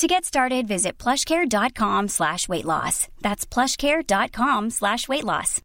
To 0.00 0.06
get 0.06 0.24
started, 0.24 0.68
visit 0.68 1.02
plushcare.com 1.02 2.08
slash 2.08 2.48
weight 2.48 2.64
loss. 2.64 3.08
That's 3.20 3.54
plushcare.com 3.54 4.70
slash 4.70 5.08
weight 5.08 5.24
loss. 5.24 5.60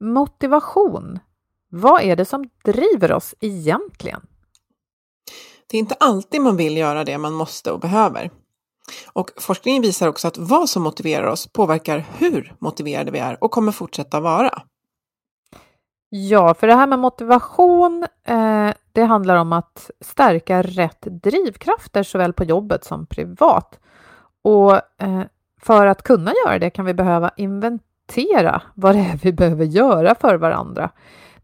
Motivation. 0.00 1.18
Vad 1.70 2.02
är 2.02 2.16
det 2.16 2.24
som 2.24 2.48
driver 2.64 3.12
oss 3.12 3.34
egentligen? 3.40 4.20
Det 5.66 5.76
är 5.76 5.78
inte 5.78 5.94
alltid 5.94 6.40
man 6.40 6.56
vill 6.56 6.76
göra 6.76 7.04
det 7.04 7.18
man 7.18 7.32
måste 7.32 7.72
och 7.72 7.80
behöver. 7.80 8.30
Och 9.12 9.30
forskningen 9.36 9.82
visar 9.82 10.08
också 10.08 10.28
att 10.28 10.38
vad 10.38 10.68
som 10.68 10.82
motiverar 10.82 11.26
oss 11.26 11.46
påverkar 11.46 12.06
hur 12.18 12.54
motiverade 12.58 13.10
vi 13.10 13.18
är 13.18 13.44
och 13.44 13.50
kommer 13.50 13.72
fortsätta 13.72 14.20
vara. 14.20 14.62
Ja, 16.10 16.54
för 16.54 16.66
det 16.66 16.74
här 16.74 16.86
med 16.86 16.98
motivation, 16.98 18.06
eh, 18.24 18.70
det 18.92 19.02
handlar 19.02 19.36
om 19.36 19.52
att 19.52 19.90
stärka 20.00 20.62
rätt 20.62 21.00
drivkrafter 21.00 22.02
såväl 22.02 22.32
på 22.32 22.44
jobbet 22.44 22.84
som 22.84 23.06
privat. 23.06 23.80
Och 24.42 24.74
eh, 24.74 25.22
för 25.60 25.86
att 25.86 26.02
kunna 26.02 26.32
göra 26.46 26.58
det 26.58 26.70
kan 26.70 26.84
vi 26.84 26.94
behöva 26.94 27.30
inventera 27.36 28.62
vad 28.74 28.94
det 28.94 29.00
är 29.00 29.18
vi 29.22 29.32
behöver 29.32 29.64
göra 29.64 30.14
för 30.14 30.34
varandra. 30.36 30.90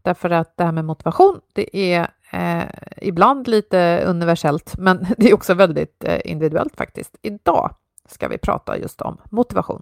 Därför 0.01 0.29
att 0.29 0.57
det 0.57 0.63
här 0.63 0.71
med 0.71 0.85
motivation, 0.85 1.41
det 1.53 1.77
är 1.77 2.07
eh, 2.31 2.69
ibland 2.97 3.47
lite 3.47 4.03
universellt, 4.05 4.77
men 4.77 5.05
det 5.17 5.29
är 5.29 5.33
också 5.33 5.53
väldigt 5.53 6.03
eh, 6.03 6.19
individuellt 6.25 6.75
faktiskt. 6.75 7.15
Idag 7.21 7.75
ska 8.09 8.27
vi 8.27 8.37
prata 8.37 8.77
just 8.77 9.01
om 9.01 9.17
motivation. 9.29 9.81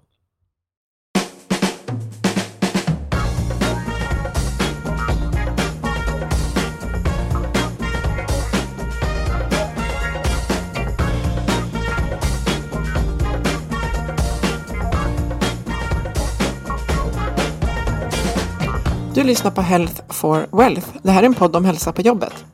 Du 19.14 19.24
lyssnar 19.24 19.50
på 19.50 19.60
Health 19.60 20.02
for 20.08 20.46
Wealth. 20.52 20.88
Det 21.02 21.10
här 21.10 21.22
är 21.22 21.26
en 21.26 21.34
podd 21.34 21.56
om 21.56 21.64
hälsa 21.64 21.92
på 21.92 22.02
jobbet. 22.02 22.44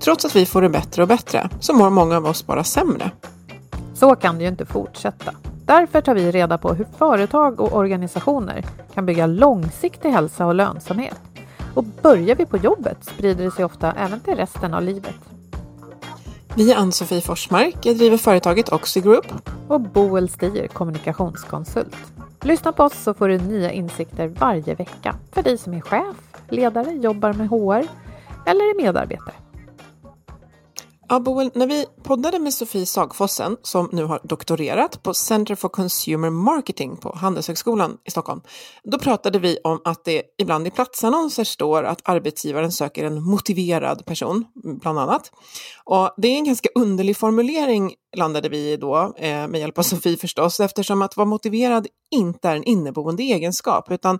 Trots 0.00 0.24
att 0.24 0.36
vi 0.36 0.46
får 0.46 0.62
det 0.62 0.68
bättre 0.68 1.02
och 1.02 1.08
bättre 1.08 1.48
så 1.60 1.72
mår 1.72 1.90
många 1.90 2.16
av 2.16 2.26
oss 2.26 2.46
bara 2.46 2.64
sämre. 2.64 3.10
Så 3.94 4.16
kan 4.16 4.38
det 4.38 4.44
ju 4.44 4.48
inte 4.48 4.66
fortsätta. 4.66 5.32
Därför 5.66 6.00
tar 6.00 6.14
vi 6.14 6.30
reda 6.30 6.58
på 6.58 6.74
hur 6.74 6.86
företag 6.98 7.60
och 7.60 7.76
organisationer 7.76 8.64
kan 8.94 9.06
bygga 9.06 9.26
långsiktig 9.26 10.10
hälsa 10.10 10.46
och 10.46 10.54
lönsamhet. 10.54 11.20
Och 11.74 11.84
börjar 11.84 12.36
vi 12.36 12.46
på 12.46 12.56
jobbet 12.56 12.98
sprider 13.04 13.44
det 13.44 13.50
sig 13.50 13.64
ofta 13.64 13.92
även 13.92 14.20
till 14.20 14.34
resten 14.34 14.74
av 14.74 14.82
livet. 14.82 15.14
Vi 16.54 16.72
är 16.72 16.76
Ann-Sofie 16.76 17.20
Forsmark, 17.20 17.76
jag 17.82 17.96
driver 17.96 18.16
företaget 18.16 18.72
Oxy 18.72 19.00
Group. 19.00 19.26
Och 19.68 19.80
Boel 19.80 20.28
Stier, 20.28 20.66
kommunikationskonsult. 20.66 21.96
Lyssna 22.46 22.72
på 22.72 22.82
oss 22.82 23.02
så 23.02 23.14
får 23.14 23.28
du 23.28 23.38
nya 23.38 23.72
insikter 23.72 24.28
varje 24.28 24.74
vecka 24.74 25.16
för 25.32 25.42
dig 25.42 25.58
som 25.58 25.74
är 25.74 25.80
chef, 25.80 26.16
ledare, 26.48 26.92
jobbar 26.92 27.32
med 27.32 27.48
HR 27.48 27.88
eller 28.46 28.60
är 28.60 28.82
medarbetare. 28.82 29.34
Ja, 31.08 31.20
Boel, 31.20 31.50
när 31.54 31.66
vi 31.66 31.86
poddade 32.02 32.38
med 32.38 32.54
Sofie 32.54 32.86
Sagfossen 32.86 33.56
som 33.62 33.88
nu 33.92 34.04
har 34.04 34.20
doktorerat 34.22 35.02
på 35.02 35.14
Center 35.14 35.54
for 35.54 35.68
Consumer 35.68 36.30
Marketing 36.30 36.96
på 36.96 37.16
Handelshögskolan 37.16 37.98
i 38.04 38.10
Stockholm, 38.10 38.40
då 38.84 38.98
pratade 38.98 39.38
vi 39.38 39.58
om 39.64 39.80
att 39.84 40.04
det 40.04 40.22
ibland 40.38 40.66
i 40.66 40.70
platsannonser 40.70 41.44
står 41.44 41.84
att 41.84 42.00
arbetsgivaren 42.04 42.72
söker 42.72 43.04
en 43.04 43.22
motiverad 43.22 44.06
person, 44.06 44.44
bland 44.80 44.98
annat. 44.98 45.32
Och 45.84 46.14
det 46.16 46.28
är 46.28 46.36
en 46.36 46.44
ganska 46.44 46.68
underlig 46.74 47.16
formulering 47.16 47.94
landade 48.16 48.48
vi 48.48 48.72
i 48.72 48.76
då, 48.76 49.14
eh, 49.16 49.48
med 49.48 49.60
hjälp 49.60 49.78
av 49.78 49.82
Sofie 49.82 50.16
förstås, 50.16 50.60
eftersom 50.60 51.02
att 51.02 51.16
vara 51.16 51.26
motiverad 51.26 51.86
inte 52.10 52.48
är 52.48 52.56
en 52.56 52.64
inneboende 52.64 53.22
egenskap, 53.22 53.90
utan 53.90 54.18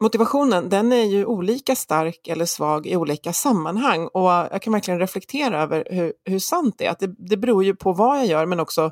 motivationen 0.00 0.68
den 0.68 0.92
är 0.92 1.04
ju 1.04 1.24
olika 1.24 1.76
stark 1.76 2.28
eller 2.28 2.44
svag 2.44 2.86
i 2.86 2.96
olika 2.96 3.32
sammanhang 3.32 4.06
och 4.06 4.30
jag 4.30 4.62
kan 4.62 4.72
verkligen 4.72 5.00
reflektera 5.00 5.62
över 5.62 5.84
hur, 5.90 6.12
hur 6.24 6.38
sant 6.38 6.74
det 6.78 6.86
är. 6.86 6.90
Att 6.90 6.98
det, 6.98 7.14
det 7.18 7.36
beror 7.36 7.64
ju 7.64 7.76
på 7.76 7.92
vad 7.92 8.18
jag 8.18 8.26
gör 8.26 8.46
men 8.46 8.60
också 8.60 8.90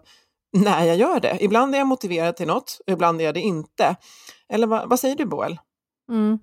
när 0.52 0.84
jag 0.84 0.96
gör 0.96 1.20
det. 1.20 1.38
Ibland 1.40 1.74
är 1.74 1.78
jag 1.78 1.86
motiverad 1.86 2.36
till 2.36 2.46
något, 2.46 2.80
ibland 2.86 3.20
är 3.20 3.24
jag 3.24 3.34
det 3.34 3.40
inte. 3.40 3.96
Eller 4.48 4.66
vad, 4.66 4.88
vad 4.88 5.00
säger 5.00 5.16
du 5.16 5.24
Boel? 5.24 5.58
Mm. 6.08 6.38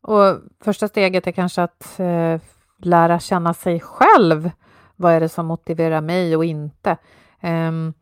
Och 0.00 0.38
första 0.64 0.88
steget 0.88 1.26
är 1.26 1.32
kanske 1.32 1.62
att 1.62 1.98
eh, 2.00 2.40
lära 2.78 3.20
känna 3.20 3.54
sig 3.54 3.80
själv. 3.80 4.50
Vad 4.96 5.12
är 5.12 5.20
det 5.20 5.28
som 5.28 5.46
motiverar 5.46 6.00
mig 6.00 6.36
och 6.36 6.44
inte? 6.44 6.96
Um, 7.42 7.94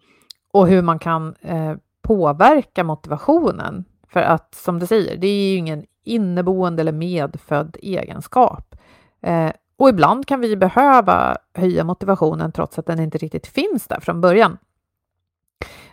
och 0.53 0.69
hur 0.69 0.83
man 0.83 0.99
kan 0.99 1.35
eh, 1.41 1.75
påverka 2.03 2.85
motivationen. 2.85 3.85
För 4.09 4.21
att 4.21 4.55
som 4.55 4.79
du 4.79 4.87
säger, 4.87 5.17
det 5.17 5.27
är 5.27 5.51
ju 5.51 5.57
ingen 5.57 5.87
inneboende 6.05 6.81
eller 6.81 6.93
medfödd 6.93 7.77
egenskap. 7.83 8.77
Eh, 9.23 9.51
och 9.77 9.89
ibland 9.89 10.27
kan 10.27 10.41
vi 10.41 10.57
behöva 10.57 11.37
höja 11.55 11.85
motivationen 11.85 12.53
trots 12.53 12.79
att 12.79 12.87
den 12.87 13.01
inte 13.01 13.19
riktigt 13.19 13.47
finns 13.47 13.87
där 13.87 14.01
från 14.01 14.21
början. 14.21 14.59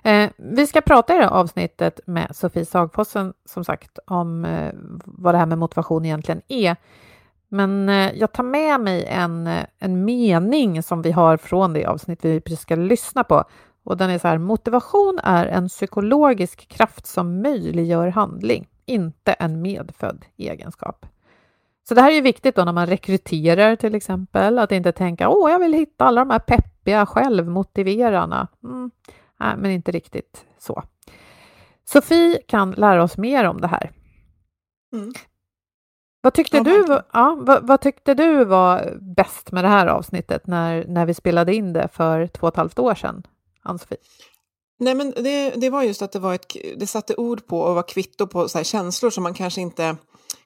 Eh, 0.04 0.30
vi 0.38 0.68
ska 0.68 0.81
prata 0.81 1.13
i 1.13 1.18
det 1.18 1.24
här 1.24 1.31
avsnittet 1.31 2.00
med 2.06 2.36
Sofie 2.36 2.65
Sagfossen 2.65 3.33
som 3.45 3.63
sagt 3.63 4.00
om 4.07 4.45
eh, 4.45 4.74
vad 5.06 5.33
det 5.33 5.38
här 5.38 5.45
med 5.45 5.57
motivation 5.57 6.06
egentligen 6.06 6.42
är. 6.48 6.75
Men 7.48 7.89
eh, 7.89 8.12
jag 8.13 8.31
tar 8.31 8.44
med 8.44 8.80
mig 8.80 9.06
en, 9.06 9.48
eh, 9.48 9.66
en 9.80 10.06
mening 10.06 10.83
som 10.83 11.01
vi 11.01 11.12
har 11.12 11.38
från 11.38 11.74
det 11.74 11.86
avsnitt 11.86 12.25
vi 12.25 12.42
precis 12.42 12.59
ska 12.59 12.75
lyssna 12.75 13.24
på 13.24 13.44
och 13.83 13.97
den 13.97 14.09
är 14.09 14.18
så 14.19 14.27
här, 14.27 14.38
motivation 14.38 15.19
är 15.24 15.45
en 15.45 15.68
psykologisk 15.68 16.68
kraft 16.68 17.06
som 17.06 17.41
möjliggör 17.41 18.07
handling, 18.07 18.68
inte 18.85 19.33
en 19.33 19.62
medfödd 19.62 20.25
egenskap. 20.38 21.06
Så 21.88 21.94
det 21.94 22.01
här 22.01 22.12
är 22.12 22.15
ju 22.15 22.21
viktigt 22.21 22.56
då 22.56 22.63
när 22.63 22.71
man 22.71 22.88
rekryterar 22.88 23.75
till 23.75 23.95
exempel, 23.95 24.59
att 24.59 24.71
inte 24.71 24.91
tänka 24.91 25.30
åh, 25.30 25.51
jag 25.51 25.59
vill 25.59 25.74
hitta 25.74 26.06
alla 26.06 26.21
de 26.21 26.30
här 26.30 26.39
peppiga 26.39 26.74
peppiga, 26.83 27.06
självmotiverarna. 27.06 28.47
Mm, 28.63 28.91
nej, 29.39 29.57
men 29.57 29.71
inte 29.71 29.91
riktigt 29.91 30.45
så. 30.57 30.83
Sofie 31.85 32.41
kan 32.47 32.71
lära 32.71 33.03
oss 33.03 33.18
mer 33.18 33.44
om 33.44 33.62
det 33.62 33.68
här. 33.68 33.91
Mm. 34.94 35.13
Vad 36.21 36.33
tyckte, 36.33 36.57
ja, 36.57 36.63
du, 36.63 37.01
ja, 37.13 37.38
vad, 37.39 37.68
vad, 37.68 37.81
tyckte 37.81 38.13
du 38.13 38.45
var 38.45 38.97
bäst 39.01 39.51
med 39.51 39.63
det 39.63 39.68
här 39.68 39.88
avsnittet 39.88 40.47
när, 40.47 40.85
när 40.88 41.06
vi 41.06 41.13
spelade 41.13 41.56
in 41.56 41.74
det 41.74 41.88
för 41.88 42.27
två 42.27 42.47
och 42.47 42.53
ett 42.53 42.57
halvt 42.57 42.80
år 42.80 42.95
sedan, 42.95 43.24
Ann-Sofie? 43.63 43.98
Nej, 44.80 44.95
men 44.95 45.12
det, 45.12 45.50
det 45.50 45.69
var 45.69 45.83
just 45.83 46.01
att 46.01 46.12
det, 46.12 46.19
var 46.19 46.33
ett, 46.33 46.57
det 46.77 46.88
satte 46.88 47.15
ord 47.15 47.48
på 47.48 47.60
och 47.60 47.75
var 47.75 47.88
kvitto 47.88 48.27
på 48.27 48.50
så 48.50 48.63
känslor 48.63 49.10
som 49.10 49.24
man 49.24 49.33
kanske 49.33 49.62
inte 49.62 49.98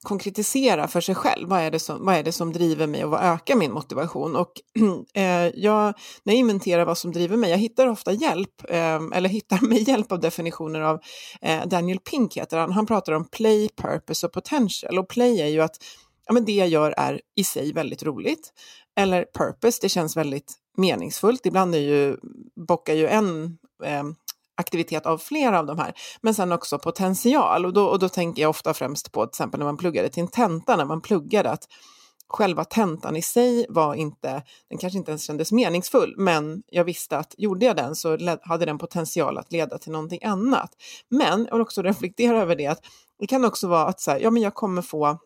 konkretisera 0.02 0.88
för 0.88 1.02
sig 1.02 1.16
själv. 1.16 1.50
Vad 1.50 1.60
är 1.60 1.72
det 1.72 1.80
som, 1.80 2.06
vad 2.06 2.16
är 2.16 2.24
det 2.24 2.32
som 2.32 2.54
driver 2.54 2.88
mig 2.88 3.04
och 3.04 3.12
vad 3.12 3.24
ökar 3.24 3.56
min 3.56 3.72
motivation? 3.72 4.36
Och 4.36 4.52
eh, 5.14 5.48
jag, 5.56 5.94
när 6.24 6.34
jag 6.34 6.40
inventerar 6.40 6.86
vad 6.86 6.98
som 6.98 7.12
driver 7.12 7.38
mig, 7.38 7.50
jag 7.52 7.58
hittar 7.58 7.88
ofta 7.88 8.12
hjälp, 8.12 8.64
eh, 8.70 9.00
eller 9.14 9.30
hittar 9.30 9.68
med 9.68 9.88
hjälp 9.88 10.12
av 10.12 10.20
definitioner 10.20 10.82
av 10.82 11.00
eh, 11.42 11.68
Daniel 11.68 12.00
Pink 12.00 12.38
heter 12.38 12.58
han. 12.58 12.72
Han 12.72 12.86
pratar 12.86 13.14
om 13.14 13.30
play, 13.30 13.70
purpose 13.82 14.26
och 14.26 14.34
potential. 14.34 15.00
Och 15.00 15.10
play 15.10 15.42
är 15.42 15.48
ju 15.48 15.62
att 15.62 15.76
ja, 16.26 16.34
men 16.34 16.46
det 16.46 16.56
jag 16.56 16.68
gör 16.68 16.94
är 16.98 17.22
i 17.36 17.44
sig 17.44 17.74
väldigt 17.74 18.04
roligt. 18.04 18.54
Eller 19.00 19.26
purpose, 19.38 19.80
det 19.82 19.90
känns 19.90 20.18
väldigt 20.18 20.54
meningsfullt. 20.78 21.46
Ibland 21.46 21.76
är 21.76 21.80
ju, 21.80 22.18
bockar 22.68 22.94
ju 22.94 23.08
en 23.08 23.58
eh, 23.84 24.04
aktivitet 24.58 25.06
av 25.06 25.18
flera 25.18 25.60
av 25.60 25.66
de 25.66 25.80
här, 25.80 25.94
men 26.22 26.34
sen 26.34 26.52
också 26.52 26.80
potential. 26.80 27.66
Och 27.66 27.74
då, 27.74 27.86
och 27.86 28.00
då 28.00 28.10
tänker 28.10 28.42
jag 28.42 28.50
ofta 28.50 28.74
främst 28.74 29.12
på 29.12 29.26
till 29.26 29.30
exempel 29.30 29.60
när 29.60 29.66
man 29.66 29.78
pluggade 29.78 30.10
till 30.10 30.24
en 30.24 30.28
tenta, 30.28 30.76
när 30.76 30.86
man 30.86 31.02
pluggade 31.02 31.52
att 31.52 31.68
själva 32.30 32.64
tentan 32.66 33.16
i 33.16 33.22
sig 33.22 33.66
var 33.70 33.96
inte, 33.96 34.44
den 34.70 34.78
kanske 34.78 35.00
inte 35.00 35.12
ens 35.12 35.24
kändes 35.24 35.52
meningsfull, 35.52 36.14
men 36.18 36.64
jag 36.68 36.84
visste 36.84 37.18
att 37.18 37.36
gjorde 37.38 37.66
jag 37.66 37.76
den 37.76 37.96
så 37.96 38.38
hade 38.42 38.66
den 38.66 38.78
potential 38.78 39.38
att 39.38 39.52
leda 39.52 39.78
till 39.78 39.92
någonting 39.92 40.24
annat. 40.24 40.72
Men 41.10 41.46
jag 41.46 41.54
vill 41.54 41.62
också 41.62 41.82
reflektera 41.84 42.42
över 42.42 42.56
det 42.56 42.68
att 42.68 42.82
det 43.20 43.28
kan 43.28 43.46
också 43.46 43.68
vara 43.68 43.86
att 43.86 44.00
så 44.00 44.12
här, 44.12 44.20
ja, 44.20 44.32
men 44.32 44.44
jag 44.44 44.54
kommer 44.54 44.82
få 44.82 45.18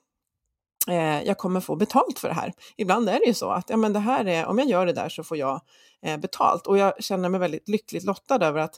eh, 0.88 1.24
jag 1.24 1.38
kommer 1.38 1.60
få 1.60 1.76
betalt 1.76 2.20
för 2.20 2.28
det 2.28 2.34
här. 2.34 2.54
Ibland 2.78 3.10
är 3.10 3.20
det 3.20 3.26
ju 3.26 3.34
så 3.34 3.50
att 3.50 3.70
ja, 3.70 3.78
men 3.78 3.94
det 3.94 4.00
här 4.00 4.26
är, 4.26 4.46
om 4.46 4.60
jag 4.60 4.68
gör 4.68 4.86
det 4.86 4.94
där 4.94 5.10
så 5.10 5.24
får 5.24 5.38
jag 5.38 5.62
eh, 6.06 6.18
betalt. 6.18 6.68
Och 6.68 6.78
jag 6.78 7.04
känner 7.04 7.30
mig 7.30 7.40
väldigt 7.40 7.70
lyckligt 7.70 8.04
lottad 8.04 8.46
över 8.46 8.60
att 8.60 8.76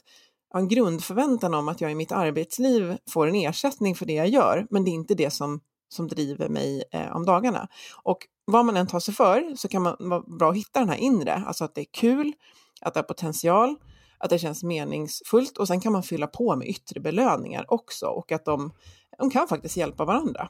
ha 0.52 0.60
en 0.60 0.68
grundförväntan 0.68 1.54
om 1.54 1.68
att 1.68 1.80
jag 1.80 1.92
i 1.92 1.94
mitt 1.94 2.12
arbetsliv 2.12 2.96
får 3.10 3.26
en 3.26 3.34
ersättning 3.34 3.94
för 3.94 4.06
det 4.06 4.12
jag 4.12 4.28
gör, 4.28 4.66
men 4.70 4.84
det 4.84 4.90
är 4.90 4.92
inte 4.92 5.14
det 5.14 5.30
som, 5.30 5.60
som 5.88 6.08
driver 6.08 6.48
mig 6.48 6.84
eh, 6.92 7.16
om 7.16 7.26
dagarna. 7.26 7.68
Och 8.02 8.18
vad 8.44 8.64
man 8.64 8.76
än 8.76 8.86
tar 8.86 9.00
sig 9.00 9.14
för 9.14 9.56
så 9.56 9.68
kan 9.68 9.82
man 9.82 9.96
vara 9.98 10.20
bra 10.20 10.50
att 10.50 10.56
hitta 10.56 10.80
den 10.80 10.88
här 10.88 10.96
inre, 10.96 11.42
alltså 11.46 11.64
att 11.64 11.74
det 11.74 11.80
är 11.80 11.92
kul, 11.92 12.32
att 12.80 12.94
det 12.94 13.00
har 13.00 13.04
potential, 13.04 13.76
att 14.18 14.30
det 14.30 14.38
känns 14.38 14.62
meningsfullt 14.62 15.58
och 15.58 15.68
sen 15.68 15.80
kan 15.80 15.92
man 15.92 16.02
fylla 16.02 16.26
på 16.26 16.56
med 16.56 16.68
yttre 16.68 17.00
belöningar 17.00 17.64
också 17.68 18.06
och 18.06 18.32
att 18.32 18.44
de, 18.44 18.72
de 19.18 19.30
kan 19.30 19.48
faktiskt 19.48 19.76
hjälpa 19.76 20.04
varandra. 20.04 20.48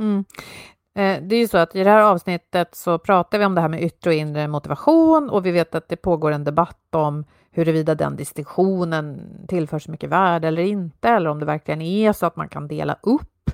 Mm. 0.00 0.24
Eh, 0.96 1.22
det 1.22 1.36
är 1.36 1.40
ju 1.40 1.48
så 1.48 1.58
att 1.58 1.76
i 1.76 1.84
det 1.84 1.90
här 1.90 2.02
avsnittet 2.02 2.74
så 2.74 2.98
pratar 2.98 3.38
vi 3.38 3.44
om 3.44 3.54
det 3.54 3.60
här 3.60 3.68
med 3.68 3.82
yttre 3.82 4.10
och 4.10 4.14
inre 4.14 4.48
motivation 4.48 5.30
och 5.30 5.46
vi 5.46 5.50
vet 5.50 5.74
att 5.74 5.88
det 5.88 5.96
pågår 5.96 6.32
en 6.32 6.44
debatt 6.44 6.94
om 6.94 7.24
huruvida 7.50 7.94
den 7.94 8.16
distinktionen 8.16 9.28
tillför 9.48 9.78
så 9.78 9.90
mycket 9.90 10.10
värde 10.10 10.48
eller 10.48 10.62
inte, 10.62 11.08
eller 11.08 11.30
om 11.30 11.40
det 11.40 11.46
verkligen 11.46 11.82
är 11.82 12.12
så 12.12 12.26
att 12.26 12.36
man 12.36 12.48
kan 12.48 12.68
dela 12.68 12.96
upp 13.02 13.50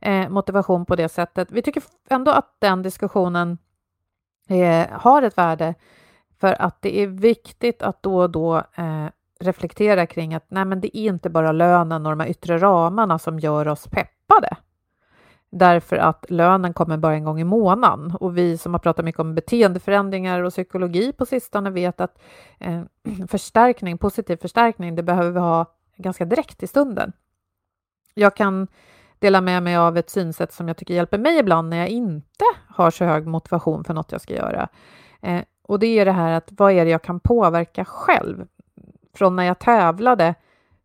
eh, 0.00 0.28
motivation 0.28 0.86
på 0.86 0.96
det 0.96 1.08
sättet. 1.08 1.48
Vi 1.50 1.62
tycker 1.62 1.82
ändå 2.10 2.30
att 2.30 2.56
den 2.58 2.82
diskussionen 2.82 3.58
eh, 4.48 4.86
har 4.90 5.22
ett 5.22 5.38
värde 5.38 5.74
för 6.40 6.62
att 6.62 6.82
det 6.82 6.98
är 6.98 7.06
viktigt 7.06 7.82
att 7.82 8.02
då 8.02 8.18
och 8.18 8.30
då 8.30 8.62
reflektera 9.40 10.06
kring 10.06 10.34
att 10.34 10.46
nej, 10.48 10.64
men 10.64 10.80
det 10.80 10.98
är 10.98 11.08
inte 11.08 11.30
bara 11.30 11.52
lönen 11.52 12.06
och 12.06 12.12
de 12.12 12.20
här 12.20 12.28
yttre 12.28 12.58
ramarna 12.58 13.18
som 13.18 13.38
gör 13.38 13.68
oss 13.68 13.88
peppade 13.88 14.56
därför 15.58 15.96
att 15.96 16.26
lönen 16.28 16.74
kommer 16.74 16.96
bara 16.96 17.14
en 17.14 17.24
gång 17.24 17.40
i 17.40 17.44
månaden. 17.44 18.16
Och 18.20 18.38
vi 18.38 18.58
som 18.58 18.74
har 18.74 18.78
pratat 18.78 19.04
mycket 19.04 19.20
om 19.20 19.34
beteendeförändringar 19.34 20.42
och 20.42 20.52
psykologi 20.52 21.12
på 21.12 21.26
sistone 21.26 21.70
vet 21.70 22.00
att 22.00 22.22
eh, 22.58 22.82
förstärkning, 23.28 23.98
positiv 23.98 24.36
förstärkning, 24.36 24.96
det 24.96 25.02
behöver 25.02 25.30
vi 25.30 25.38
ha 25.38 25.66
ganska 25.96 26.24
direkt 26.24 26.62
i 26.62 26.66
stunden. 26.66 27.12
Jag 28.14 28.36
kan 28.36 28.66
dela 29.18 29.40
med 29.40 29.62
mig 29.62 29.76
av 29.76 29.96
ett 29.96 30.10
synsätt 30.10 30.52
som 30.52 30.68
jag 30.68 30.76
tycker 30.76 30.94
hjälper 30.94 31.18
mig 31.18 31.38
ibland 31.38 31.68
när 31.68 31.76
jag 31.76 31.88
inte 31.88 32.44
har 32.68 32.90
så 32.90 33.04
hög 33.04 33.26
motivation 33.26 33.84
för 33.84 33.94
något 33.94 34.12
jag 34.12 34.20
ska 34.20 34.34
göra. 34.34 34.68
Eh, 35.22 35.42
och 35.62 35.78
det 35.78 35.86
är 35.86 36.04
det 36.04 36.12
här 36.12 36.32
att 36.32 36.48
vad 36.50 36.72
är 36.72 36.84
det 36.84 36.90
jag 36.90 37.02
kan 37.02 37.20
påverka 37.20 37.84
själv? 37.84 38.46
Från 39.14 39.36
när 39.36 39.44
jag 39.44 39.58
tävlade 39.58 40.34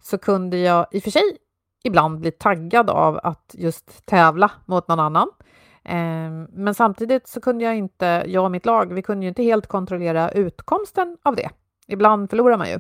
så 0.02 0.18
kunde 0.18 0.58
jag 0.58 0.86
i 0.92 1.00
och 1.00 1.04
för 1.04 1.12
sig 1.12 1.38
ibland 1.84 2.20
bli 2.20 2.32
taggad 2.32 2.90
av 2.90 3.20
att 3.24 3.56
just 3.58 4.06
tävla 4.06 4.52
mot 4.66 4.88
någon 4.88 5.00
annan. 5.00 5.30
Ehm, 5.84 6.48
men 6.52 6.76
samtidigt 6.76 7.28
så 7.28 7.42
kunde 7.42 7.64
jag 7.64 7.76
inte, 7.76 8.24
jag 8.28 8.44
och 8.44 8.52
mitt 8.52 8.66
lag, 8.66 8.94
vi 8.94 9.02
kunde 9.02 9.26
ju 9.26 9.30
inte 9.30 9.44
helt 9.44 9.68
kontrollera 9.68 10.32
utkomsten 10.32 11.18
av 11.24 11.36
det. 11.36 11.50
Ibland 11.88 12.30
förlorar 12.30 12.58
man 12.58 12.70
ju. 12.70 12.80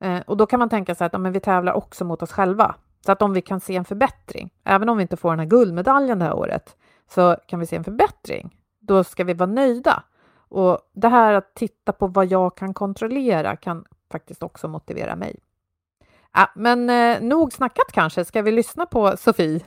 Ehm, 0.00 0.22
och 0.26 0.36
då 0.36 0.46
kan 0.46 0.58
man 0.58 0.68
tänka 0.68 0.94
sig 0.94 1.06
att 1.06 1.12
ja, 1.12 1.18
men 1.18 1.32
vi 1.32 1.40
tävlar 1.40 1.72
också 1.72 2.04
mot 2.04 2.22
oss 2.22 2.32
själva. 2.32 2.74
Så 3.06 3.12
att 3.12 3.22
om 3.22 3.32
vi 3.32 3.42
kan 3.42 3.60
se 3.60 3.76
en 3.76 3.84
förbättring, 3.84 4.50
även 4.64 4.88
om 4.88 4.96
vi 4.96 5.02
inte 5.02 5.16
får 5.16 5.30
den 5.30 5.38
här 5.38 5.46
guldmedaljen 5.46 6.18
det 6.18 6.24
här 6.24 6.36
året, 6.36 6.76
så 7.10 7.36
kan 7.46 7.60
vi 7.60 7.66
se 7.66 7.76
en 7.76 7.84
förbättring. 7.84 8.56
Då 8.80 9.04
ska 9.04 9.24
vi 9.24 9.34
vara 9.34 9.50
nöjda. 9.50 10.02
Och 10.48 10.78
det 10.92 11.08
här 11.08 11.32
att 11.32 11.54
titta 11.54 11.92
på 11.92 12.06
vad 12.06 12.26
jag 12.26 12.56
kan 12.56 12.74
kontrollera 12.74 13.56
kan 13.56 13.84
faktiskt 14.12 14.42
också 14.42 14.68
motivera 14.68 15.16
mig. 15.16 15.36
Ja, 16.34 16.52
men 16.54 16.90
eh, 16.90 17.22
nog 17.22 17.52
snackat 17.52 17.92
kanske. 17.92 18.24
Ska 18.24 18.42
vi 18.42 18.52
lyssna 18.52 18.86
på 18.86 19.16
Sofie? 19.16 19.60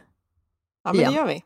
Ja, 0.84 0.94
men 0.94 1.12
det 1.12 1.18
gör 1.18 1.28
vi. 1.28 1.44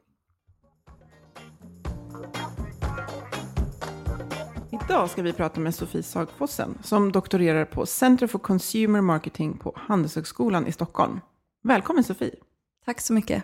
Idag 4.71 5.09
ska 5.09 5.21
vi 5.21 5.33
prata 5.33 5.59
med 5.59 5.75
Sofie 5.75 6.03
Sagfossen 6.03 6.77
som 6.83 7.11
doktorerar 7.11 7.65
på 7.65 7.85
Center 7.85 8.27
for 8.27 8.39
Consumer 8.39 9.01
Marketing 9.01 9.57
på 9.57 9.73
Handelshögskolan 9.75 10.67
i 10.67 10.71
Stockholm. 10.71 11.19
Välkommen 11.63 12.03
Sofie! 12.03 12.35
Tack 12.85 13.01
så 13.01 13.13
mycket! 13.13 13.43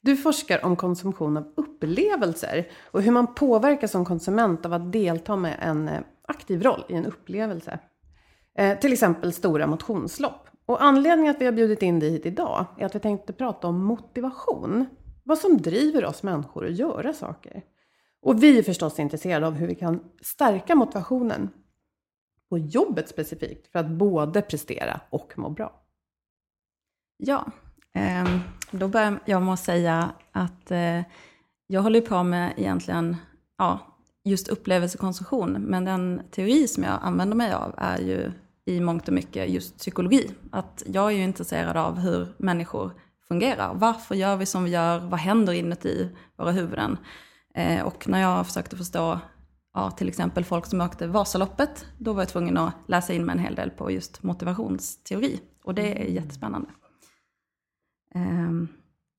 Du 0.00 0.16
forskar 0.16 0.64
om 0.64 0.76
konsumtion 0.76 1.36
av 1.36 1.52
upplevelser 1.56 2.68
och 2.84 3.02
hur 3.02 3.12
man 3.12 3.34
påverkas 3.34 3.90
som 3.90 4.04
konsument 4.04 4.66
av 4.66 4.72
att 4.72 4.92
delta 4.92 5.36
med 5.36 5.56
en 5.60 5.88
eh, 5.88 6.00
aktiv 6.28 6.62
roll 6.62 6.84
i 6.88 6.94
en 6.94 7.06
upplevelse. 7.06 7.78
Eh, 8.58 8.78
till 8.78 8.92
exempel 8.92 9.32
stora 9.32 9.66
motionslopp. 9.66 10.49
Och 10.70 10.82
anledningen 10.82 11.30
att 11.30 11.40
vi 11.40 11.44
har 11.44 11.52
bjudit 11.52 11.82
in 11.82 11.98
dig 11.98 12.10
hit 12.10 12.26
idag 12.26 12.66
är 12.78 12.86
att 12.86 12.94
vi 12.94 13.00
tänkte 13.00 13.32
prata 13.32 13.68
om 13.68 13.84
motivation. 13.84 14.86
Vad 15.24 15.38
som 15.38 15.56
driver 15.56 16.04
oss 16.04 16.22
människor 16.22 16.66
att 16.66 16.78
göra 16.78 17.12
saker. 17.12 17.62
Och 18.22 18.42
vi 18.42 18.58
är 18.58 18.62
förstås 18.62 18.98
intresserade 18.98 19.46
av 19.46 19.52
hur 19.52 19.66
vi 19.66 19.74
kan 19.74 20.00
stärka 20.22 20.74
motivationen 20.74 21.50
på 22.48 22.58
jobbet 22.58 23.08
specifikt 23.08 23.72
för 23.72 23.78
att 23.78 23.90
både 23.90 24.42
prestera 24.42 25.00
och 25.10 25.32
må 25.36 25.50
bra. 25.50 25.82
Ja, 27.16 27.46
ehm, 27.94 28.40
då 28.70 28.88
börjar 28.88 29.20
jag 29.24 29.42
med 29.42 29.54
att 29.54 29.60
säga 29.60 30.10
att 30.32 30.70
eh, 30.70 31.02
jag 31.66 31.82
håller 31.82 32.00
på 32.00 32.22
med 32.22 32.52
egentligen 32.56 33.16
ja, 33.58 33.78
just 34.24 34.48
upplevelsekonsumtion, 34.48 35.52
men 35.52 35.84
den 35.84 36.22
teori 36.30 36.68
som 36.68 36.82
jag 36.82 36.98
använder 37.02 37.36
mig 37.36 37.52
av 37.52 37.74
är 37.76 37.98
ju 37.98 38.32
i 38.64 38.80
mångt 38.80 39.08
och 39.08 39.14
mycket 39.14 39.50
just 39.50 39.78
psykologi. 39.78 40.30
Att 40.52 40.82
jag 40.86 41.06
är 41.06 41.16
ju 41.16 41.22
intresserad 41.22 41.76
av 41.76 41.98
hur 41.98 42.28
människor 42.38 42.92
fungerar. 43.28 43.74
Varför 43.74 44.14
gör 44.14 44.36
vi 44.36 44.46
som 44.46 44.64
vi 44.64 44.70
gör? 44.70 44.98
Vad 44.98 45.20
händer 45.20 45.52
inuti 45.52 46.08
våra 46.36 46.50
huvuden? 46.50 46.96
Eh, 47.54 47.82
och 47.82 48.08
när 48.08 48.20
jag 48.20 48.46
försökte 48.46 48.76
förstå 48.76 49.18
ja, 49.74 49.90
till 49.90 50.08
exempel 50.08 50.44
folk 50.44 50.66
som 50.66 50.80
åkte 50.80 51.06
Vasaloppet, 51.06 51.86
då 51.98 52.12
var 52.12 52.22
jag 52.22 52.28
tvungen 52.28 52.56
att 52.56 52.74
läsa 52.86 53.12
in 53.12 53.24
mig 53.24 53.32
en 53.32 53.38
hel 53.38 53.54
del 53.54 53.70
på 53.70 53.90
just 53.90 54.22
motivationsteori. 54.22 55.40
Och 55.64 55.74
det 55.74 55.92
är 55.92 56.00
mm. 56.00 56.14
jättespännande. 56.14 56.68
Um, 58.14 58.68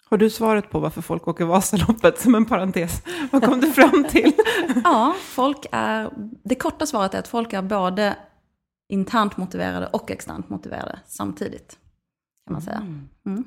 har 0.10 0.18
du 0.18 0.30
svaret 0.30 0.70
på 0.70 0.80
varför 0.80 1.02
folk 1.02 1.28
åker 1.28 1.46
Vasaloppet 1.46 2.20
som 2.20 2.36
en 2.36 2.46
parentes? 2.46 3.04
Vad 3.32 3.44
kom 3.44 3.60
du 3.60 3.72
fram 3.72 4.04
till? 4.10 4.34
ja, 4.84 5.16
folk 5.20 5.66
är, 5.72 6.10
det 6.44 6.56
korta 6.56 6.86
svaret 6.86 7.14
är 7.14 7.20
att 7.20 7.28
folk 7.28 7.54
är 7.54 7.62
både 7.62 8.16
internt 8.92 9.38
motiverade 9.38 9.88
och 9.88 10.12
externt 10.12 10.50
motiverade 10.50 11.00
samtidigt. 11.06 11.78
Kan 12.46 12.54
man 12.54 12.62
säga. 12.62 12.78
Mm. 12.78 13.10
mm. 13.26 13.44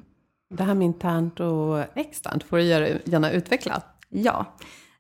Det 0.51 0.65
här 0.65 0.75
med 0.75 0.85
internt 0.85 1.41
och 1.41 1.99
externt, 1.99 2.45
får 2.45 2.57
du 2.57 2.63
gärna 2.63 3.31
utveckla? 3.31 3.83
Ja, 4.09 4.47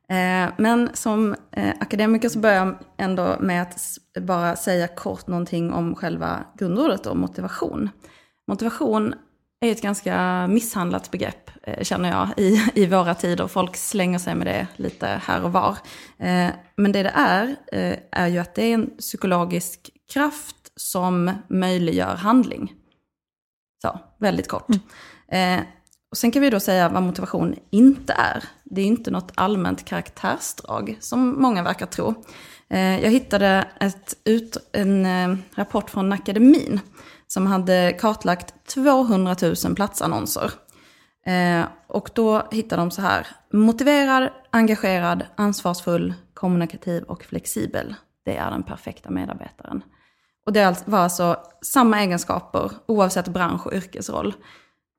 eh, 0.08 0.52
men 0.56 0.90
som 0.94 1.34
eh, 1.50 1.74
akademiker 1.80 2.28
så 2.28 2.38
börjar 2.38 2.66
jag 2.66 2.76
ändå 2.96 3.36
med 3.40 3.62
att 3.62 3.98
bara 4.20 4.56
säga 4.56 4.88
kort 4.88 5.26
någonting 5.26 5.72
om 5.72 5.94
själva 5.94 6.44
grundordet 6.58 7.06
och 7.06 7.16
motivation. 7.16 7.90
Motivation 8.48 9.14
är 9.60 9.72
ett 9.72 9.82
ganska 9.82 10.46
misshandlat 10.46 11.10
begrepp, 11.10 11.50
eh, 11.62 11.82
känner 11.82 12.10
jag, 12.10 12.28
i, 12.36 12.70
i 12.74 12.86
våra 12.86 13.14
tider. 13.14 13.46
Folk 13.46 13.76
slänger 13.76 14.18
sig 14.18 14.34
med 14.34 14.46
det 14.46 14.66
lite 14.76 15.06
här 15.06 15.44
och 15.44 15.52
var. 15.52 15.78
Men 16.76 16.92
det 16.92 17.02
det 17.02 17.12
är, 17.14 17.56
är 18.10 18.26
ju 18.26 18.38
att 18.38 18.54
det 18.54 18.62
är 18.62 18.74
en 18.74 18.90
psykologisk 18.98 19.90
kraft 20.12 20.72
som 20.76 21.32
möjliggör 21.48 22.16
handling. 22.16 22.72
Så, 23.82 23.98
väldigt 24.18 24.48
kort. 24.48 24.68
Mm. 25.28 25.64
Och 26.10 26.16
sen 26.16 26.30
kan 26.30 26.42
vi 26.42 26.50
då 26.50 26.60
säga 26.60 26.88
vad 26.88 27.02
motivation 27.02 27.54
inte 27.70 28.12
är. 28.12 28.44
Det 28.64 28.80
är 28.80 28.86
inte 28.86 29.10
något 29.10 29.32
allmänt 29.34 29.84
karaktärsdrag, 29.84 30.96
som 31.00 31.42
många 31.42 31.62
verkar 31.62 31.86
tro. 31.86 32.14
Jag 32.68 33.10
hittade 33.10 33.68
ett 33.80 34.16
ut, 34.24 34.56
en 34.72 35.06
rapport 35.54 35.90
från 35.90 36.12
akademin 36.12 36.80
som 37.26 37.46
hade 37.46 37.96
kartlagt 38.00 38.54
200 38.66 39.36
000 39.64 39.74
platsannonser. 39.74 40.50
Eh, 41.26 41.64
och 41.86 42.10
då 42.14 42.48
hittade 42.50 42.82
de 42.82 42.90
så 42.90 43.02
här, 43.02 43.26
motiverad, 43.52 44.30
engagerad, 44.50 45.26
ansvarsfull, 45.36 46.14
kommunikativ 46.34 47.02
och 47.02 47.24
flexibel. 47.24 47.94
Det 48.24 48.36
är 48.36 48.50
den 48.50 48.62
perfekta 48.62 49.10
medarbetaren. 49.10 49.82
Och 50.46 50.52
det 50.52 50.82
var 50.86 50.98
alltså 50.98 51.36
samma 51.62 52.00
egenskaper 52.00 52.70
oavsett 52.86 53.28
bransch 53.28 53.66
och 53.66 53.72
yrkesroll. 53.72 54.34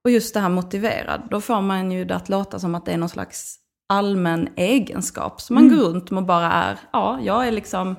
Och 0.04 0.12
just 0.12 0.34
det 0.34 0.40
här 0.40 0.50
motiverad, 0.50 1.22
då 1.32 1.42
får 1.42 1.62
man 1.62 1.92
ju 1.92 2.06
det 2.06 2.16
att 2.16 2.30
låta 2.30 2.60
som 2.60 2.76
att 2.76 2.86
det 2.86 2.92
är 2.92 2.98
någon 2.98 3.10
slags 3.10 3.60
allmän 3.90 4.50
egenskap. 4.56 5.42
Så 5.42 5.54
man 5.54 5.64
mm. 5.64 5.78
går 5.78 5.86
runt 5.86 6.12
och 6.12 6.24
bara 6.24 6.52
är, 6.52 6.80
ja, 6.94 7.20
jag 7.22 7.48
är 7.48 7.52
liksom 7.52 7.96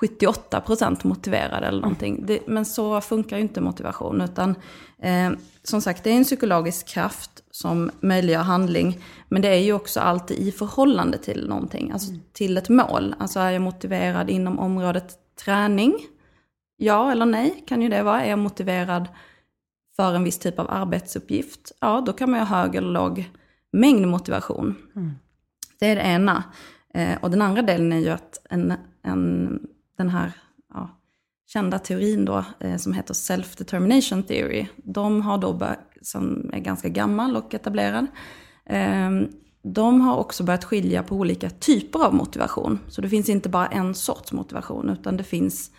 78% 0.00 1.06
motiverad 1.06 1.64
eller 1.64 1.80
någonting. 1.80 2.26
Det, 2.26 2.46
men 2.46 2.64
så 2.64 3.00
funkar 3.00 3.36
ju 3.36 3.42
inte 3.42 3.60
motivation. 3.60 4.20
Utan 4.20 4.54
eh, 5.02 5.30
som 5.62 5.80
sagt, 5.80 6.04
det 6.04 6.10
är 6.10 6.16
en 6.16 6.24
psykologisk 6.24 6.88
kraft 6.88 7.30
som 7.50 7.90
möjliggör 8.00 8.42
handling. 8.42 8.98
Men 9.28 9.42
det 9.42 9.48
är 9.48 9.60
ju 9.60 9.72
också 9.72 10.00
alltid 10.00 10.38
i 10.38 10.52
förhållande 10.52 11.18
till 11.18 11.48
någonting, 11.48 11.90
alltså 11.90 12.12
till 12.32 12.56
ett 12.56 12.68
mål. 12.68 13.14
Alltså 13.18 13.40
är 13.40 13.50
jag 13.50 13.62
motiverad 13.62 14.30
inom 14.30 14.58
området 14.58 15.14
träning? 15.44 15.94
Ja 16.82 17.12
eller 17.12 17.26
nej 17.26 17.64
kan 17.66 17.82
ju 17.82 17.88
det 17.88 18.02
vara. 18.02 18.24
Är 18.24 18.30
jag 18.30 18.38
motiverad 18.38 19.08
för 19.96 20.14
en 20.14 20.24
viss 20.24 20.38
typ 20.38 20.58
av 20.58 20.70
arbetsuppgift? 20.70 21.72
Ja, 21.80 22.00
då 22.06 22.12
kan 22.12 22.30
man 22.30 22.40
ju 22.40 22.46
ha 22.46 22.56
hög 22.56 22.74
eller 22.74 22.90
låg 22.90 23.30
mängd 23.72 24.08
motivation. 24.08 24.74
Mm. 24.96 25.12
Det 25.80 25.86
är 25.86 25.96
det 25.96 26.02
ena. 26.02 26.44
Eh, 26.94 27.18
och 27.22 27.30
den 27.30 27.42
andra 27.42 27.62
delen 27.62 27.92
är 27.92 27.98
ju 27.98 28.08
att 28.08 28.46
en, 28.50 28.74
en 29.02 29.58
den 29.98 30.08
här 30.08 30.32
ja, 30.74 31.00
kända 31.46 31.78
teorin 31.78 32.24
då, 32.24 32.44
eh, 32.60 32.76
som 32.76 32.92
heter 32.92 33.14
Self-Determination 33.14 34.22
Theory. 34.22 34.66
De 34.76 35.22
har 35.22 35.38
då, 35.38 35.68
som 36.02 36.50
är 36.52 36.60
ganska 36.60 36.88
gammal 36.88 37.36
och 37.36 37.54
etablerad, 37.54 38.06
eh, 38.66 39.10
de 39.62 40.00
har 40.00 40.16
också 40.16 40.44
börjat 40.44 40.64
skilja 40.64 41.02
på 41.02 41.16
olika 41.16 41.50
typer 41.50 42.04
av 42.06 42.14
motivation. 42.14 42.78
Så 42.88 43.00
det 43.00 43.08
finns 43.08 43.28
inte 43.28 43.48
bara 43.48 43.66
en 43.66 43.94
sorts 43.94 44.32
motivation, 44.32 44.88
utan 44.88 45.16
det 45.16 45.24
finns 45.24 45.70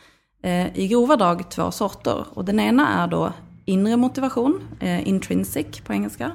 Eh, 0.44 0.78
i 0.78 0.88
grova 0.88 1.16
drag 1.16 1.50
två 1.50 1.72
sorter. 1.72 2.26
Och 2.34 2.46
den 2.46 2.60
ena 2.60 3.04
är 3.04 3.08
då 3.08 3.34
inre 3.66 3.98
motivation, 3.98 4.64
eh, 4.80 5.08
intrinsic 5.08 5.82
på 5.82 5.94
engelska. 5.94 6.32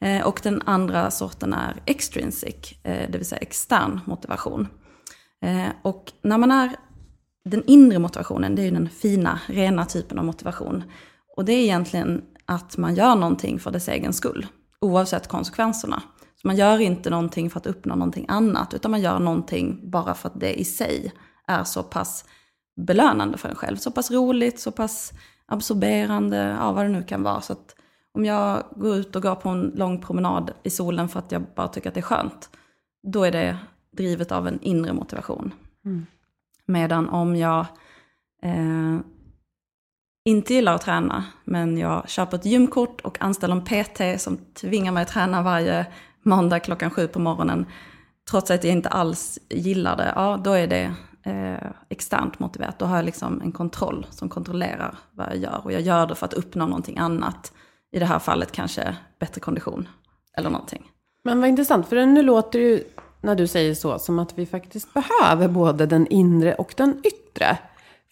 Eh, 0.00 0.26
och 0.26 0.40
den 0.42 0.62
andra 0.66 1.10
sorten 1.10 1.52
är 1.52 1.82
extrinsic, 1.86 2.72
eh, 2.82 3.10
det 3.10 3.18
vill 3.18 3.26
säga 3.26 3.38
extern 3.38 4.00
motivation. 4.04 4.68
Eh, 5.44 5.68
och 5.82 6.12
när 6.22 6.38
man 6.38 6.50
är 6.50 6.76
den 7.44 7.62
inre 7.66 7.98
motivationen, 7.98 8.54
det 8.54 8.62
är 8.62 8.64
ju 8.64 8.70
den 8.70 8.88
fina, 8.88 9.40
rena 9.46 9.84
typen 9.84 10.18
av 10.18 10.24
motivation. 10.24 10.84
Och 11.36 11.44
det 11.44 11.52
är 11.52 11.62
egentligen 11.62 12.22
att 12.46 12.76
man 12.76 12.94
gör 12.94 13.14
någonting 13.14 13.58
för 13.58 13.70
dess 13.70 13.88
egen 13.88 14.12
skull, 14.12 14.46
oavsett 14.80 15.28
konsekvenserna. 15.28 16.02
Så 16.42 16.48
man 16.48 16.56
gör 16.56 16.78
inte 16.78 17.10
någonting 17.10 17.50
för 17.50 17.60
att 17.60 17.66
uppnå 17.66 17.94
någonting 17.94 18.26
annat, 18.28 18.74
utan 18.74 18.90
man 18.90 19.00
gör 19.00 19.18
någonting 19.18 19.90
bara 19.90 20.14
för 20.14 20.28
att 20.28 20.40
det 20.40 20.60
i 20.60 20.64
sig 20.64 21.12
är 21.46 21.64
så 21.64 21.82
pass 21.82 22.24
belönande 22.76 23.38
för 23.38 23.48
en 23.48 23.54
själv. 23.54 23.76
Så 23.76 23.90
pass 23.90 24.10
roligt, 24.10 24.60
så 24.60 24.72
pass 24.72 25.12
absorberande, 25.46 26.36
ja 26.36 26.72
vad 26.72 26.84
det 26.84 26.88
nu 26.88 27.02
kan 27.02 27.22
vara. 27.22 27.40
Så 27.40 27.52
att 27.52 27.76
om 28.14 28.24
jag 28.24 28.64
går 28.76 28.96
ut 28.96 29.16
och 29.16 29.22
går 29.22 29.34
på 29.34 29.48
en 29.48 29.72
lång 29.74 30.00
promenad 30.00 30.50
i 30.62 30.70
solen 30.70 31.08
för 31.08 31.18
att 31.18 31.32
jag 31.32 31.42
bara 31.56 31.68
tycker 31.68 31.88
att 31.88 31.94
det 31.94 32.00
är 32.00 32.02
skönt, 32.02 32.50
då 33.02 33.24
är 33.24 33.32
det 33.32 33.58
drivet 33.96 34.32
av 34.32 34.48
en 34.48 34.60
inre 34.62 34.92
motivation. 34.92 35.54
Mm. 35.84 36.06
Medan 36.66 37.08
om 37.08 37.36
jag 37.36 37.66
eh, 38.42 38.98
inte 40.24 40.54
gillar 40.54 40.74
att 40.74 40.82
träna, 40.82 41.24
men 41.44 41.78
jag 41.78 42.08
köper 42.08 42.36
ett 42.36 42.44
gymkort 42.44 43.00
och 43.00 43.22
anställer 43.22 43.54
en 43.54 43.64
PT 43.64 44.22
som 44.22 44.38
tvingar 44.54 44.92
mig 44.92 45.02
att 45.02 45.08
träna 45.08 45.42
varje 45.42 45.86
måndag 46.22 46.60
klockan 46.60 46.90
sju 46.90 47.08
på 47.08 47.18
morgonen, 47.18 47.66
trots 48.30 48.50
att 48.50 48.64
jag 48.64 48.72
inte 48.72 48.88
alls 48.88 49.38
gillar 49.48 49.96
det, 49.96 50.12
ja 50.16 50.40
då 50.44 50.52
är 50.52 50.66
det 50.66 50.94
eh, 51.24 51.70
externt 51.88 52.38
motiverat. 52.38 52.78
Då 52.78 52.84
har 52.84 52.96
jag 52.96 53.04
liksom 53.04 53.40
en 53.40 53.52
kontroll 53.52 54.06
som 54.10 54.28
kontrollerar 54.28 54.98
vad 55.12 55.28
jag 55.28 55.36
gör. 55.36 55.60
Och 55.64 55.72
jag 55.72 55.80
gör 55.80 56.06
det 56.06 56.14
för 56.14 56.26
att 56.26 56.34
uppnå 56.34 56.66
någonting 56.66 56.98
annat. 56.98 57.52
I 57.92 57.98
det 57.98 58.06
här 58.06 58.18
fallet 58.18 58.52
kanske 58.52 58.96
bättre 59.18 59.40
kondition 59.40 59.88
eller 60.36 60.50
någonting. 60.50 60.90
Men 61.24 61.40
vad 61.40 61.48
intressant, 61.48 61.88
för 61.88 62.06
nu 62.06 62.22
låter 62.22 62.58
det 62.58 62.64
ju 62.64 62.84
när 63.20 63.34
du 63.34 63.46
säger 63.46 63.74
så, 63.74 63.98
som 63.98 64.18
att 64.18 64.38
vi 64.38 64.46
faktiskt 64.46 64.88
behöver 64.94 65.48
både 65.48 65.86
den 65.86 66.06
inre 66.06 66.54
och 66.54 66.74
den 66.76 67.00
yttre. 67.04 67.58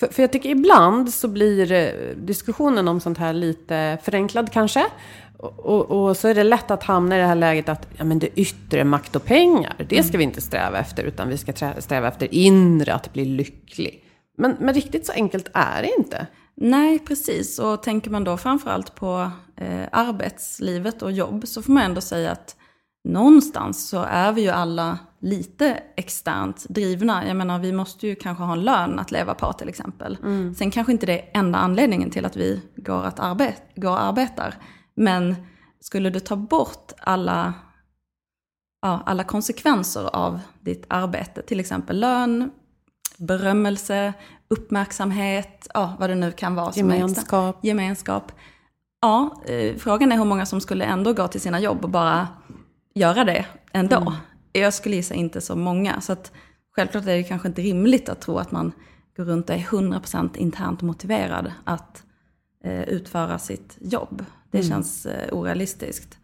För, 0.00 0.06
för 0.06 0.22
jag 0.22 0.32
tycker 0.32 0.48
ibland 0.48 1.14
så 1.14 1.28
blir 1.28 1.72
eh, 1.72 2.16
diskussionen 2.16 2.88
om 2.88 3.00
sånt 3.00 3.18
här 3.18 3.32
lite 3.32 3.98
förenklad 4.02 4.52
kanske. 4.52 4.86
Och, 5.42 5.90
och, 5.90 6.16
så 6.16 6.28
är 6.28 6.34
det 6.34 6.44
lätt 6.44 6.70
att 6.70 6.82
hamna 6.82 7.16
i 7.16 7.20
det 7.20 7.26
här 7.26 7.34
läget 7.34 7.68
att 7.68 7.88
ja, 7.96 8.04
men 8.04 8.18
det 8.18 8.40
yttre, 8.40 8.84
makt 8.84 9.16
och 9.16 9.24
pengar, 9.24 9.86
det 9.88 10.02
ska 10.02 10.18
vi 10.18 10.24
inte 10.24 10.40
sträva 10.40 10.78
efter, 10.78 11.04
utan 11.04 11.28
vi 11.28 11.38
ska 11.38 11.52
sträva 11.78 12.08
efter 12.08 12.34
inre, 12.34 12.94
att 12.94 13.12
bli 13.12 13.24
lycklig. 13.24 14.04
Men, 14.38 14.56
men 14.60 14.74
riktigt 14.74 15.06
så 15.06 15.12
enkelt 15.12 15.50
är 15.54 15.82
det 15.82 15.90
inte. 15.98 16.26
Nej, 16.56 16.98
precis. 16.98 17.58
Och 17.58 17.82
tänker 17.82 18.10
man 18.10 18.24
då 18.24 18.36
framförallt 18.36 18.94
på 18.94 19.30
eh, 19.56 19.88
arbetslivet 19.92 21.02
och 21.02 21.12
jobb 21.12 21.46
så 21.46 21.62
får 21.62 21.72
man 21.72 21.82
ändå 21.82 22.00
säga 22.00 22.30
att 22.30 22.56
någonstans 23.04 23.88
så 23.88 24.02
är 24.02 24.32
vi 24.32 24.42
ju 24.42 24.48
alla 24.48 24.98
lite 25.20 25.82
externt 25.96 26.66
drivna. 26.68 27.26
Jag 27.26 27.36
menar, 27.36 27.58
vi 27.58 27.72
måste 27.72 28.06
ju 28.06 28.14
kanske 28.14 28.44
ha 28.44 28.52
en 28.52 28.64
lön 28.64 28.98
att 28.98 29.10
leva 29.10 29.34
på 29.34 29.52
till 29.52 29.68
exempel. 29.68 30.18
Mm. 30.22 30.54
Sen 30.54 30.70
kanske 30.70 30.92
inte 30.92 31.06
det 31.06 31.20
är 31.20 31.30
enda 31.38 31.58
anledningen 31.58 32.10
till 32.10 32.24
att 32.24 32.36
vi 32.36 32.60
går, 32.76 33.04
att 33.04 33.20
arbet 33.20 33.62
går 33.76 33.90
och 33.90 34.02
arbetar. 34.02 34.54
Men 35.00 35.36
skulle 35.80 36.10
du 36.10 36.20
ta 36.20 36.36
bort 36.36 36.92
alla, 36.98 37.54
ja, 38.82 39.02
alla 39.06 39.24
konsekvenser 39.24 40.16
av 40.16 40.40
ditt 40.60 40.84
arbete, 40.88 41.42
till 41.42 41.60
exempel 41.60 42.00
lön, 42.00 42.50
berömmelse, 43.18 44.12
uppmärksamhet, 44.48 45.68
ja, 45.74 45.96
vad 45.98 46.10
det 46.10 46.14
nu 46.14 46.32
kan 46.32 46.54
vara. 46.54 46.72
Gemenskap. 46.74 47.64
Gemenskap. 47.64 48.32
Ja, 49.00 49.42
eh, 49.46 49.76
frågan 49.76 50.12
är 50.12 50.16
hur 50.16 50.24
många 50.24 50.46
som 50.46 50.60
skulle 50.60 50.84
ändå 50.84 51.12
gå 51.12 51.28
till 51.28 51.40
sina 51.40 51.60
jobb 51.60 51.84
och 51.84 51.90
bara 51.90 52.28
göra 52.94 53.24
det 53.24 53.46
ändå. 53.72 53.96
Mm. 53.96 54.12
Jag 54.52 54.74
skulle 54.74 54.96
gissa 54.96 55.14
inte 55.14 55.40
så 55.40 55.56
många. 55.56 56.00
Så 56.00 56.12
att 56.12 56.32
självklart 56.76 57.04
är 57.04 57.16
det 57.16 57.22
kanske 57.22 57.48
inte 57.48 57.62
rimligt 57.62 58.08
att 58.08 58.20
tro 58.20 58.38
att 58.38 58.52
man 58.52 58.72
går 59.16 59.24
runt 59.24 59.50
och 59.50 59.56
är 59.56 59.60
100% 59.60 60.36
internt 60.36 60.82
motiverad 60.82 61.52
att 61.64 62.02
eh, 62.64 62.82
utföra 62.82 63.38
sitt 63.38 63.78
jobb. 63.80 64.24
Det 64.50 64.58
mm. 64.58 64.70
känns 64.70 65.06
eh, 65.06 65.32
orealistiskt. 65.32 66.18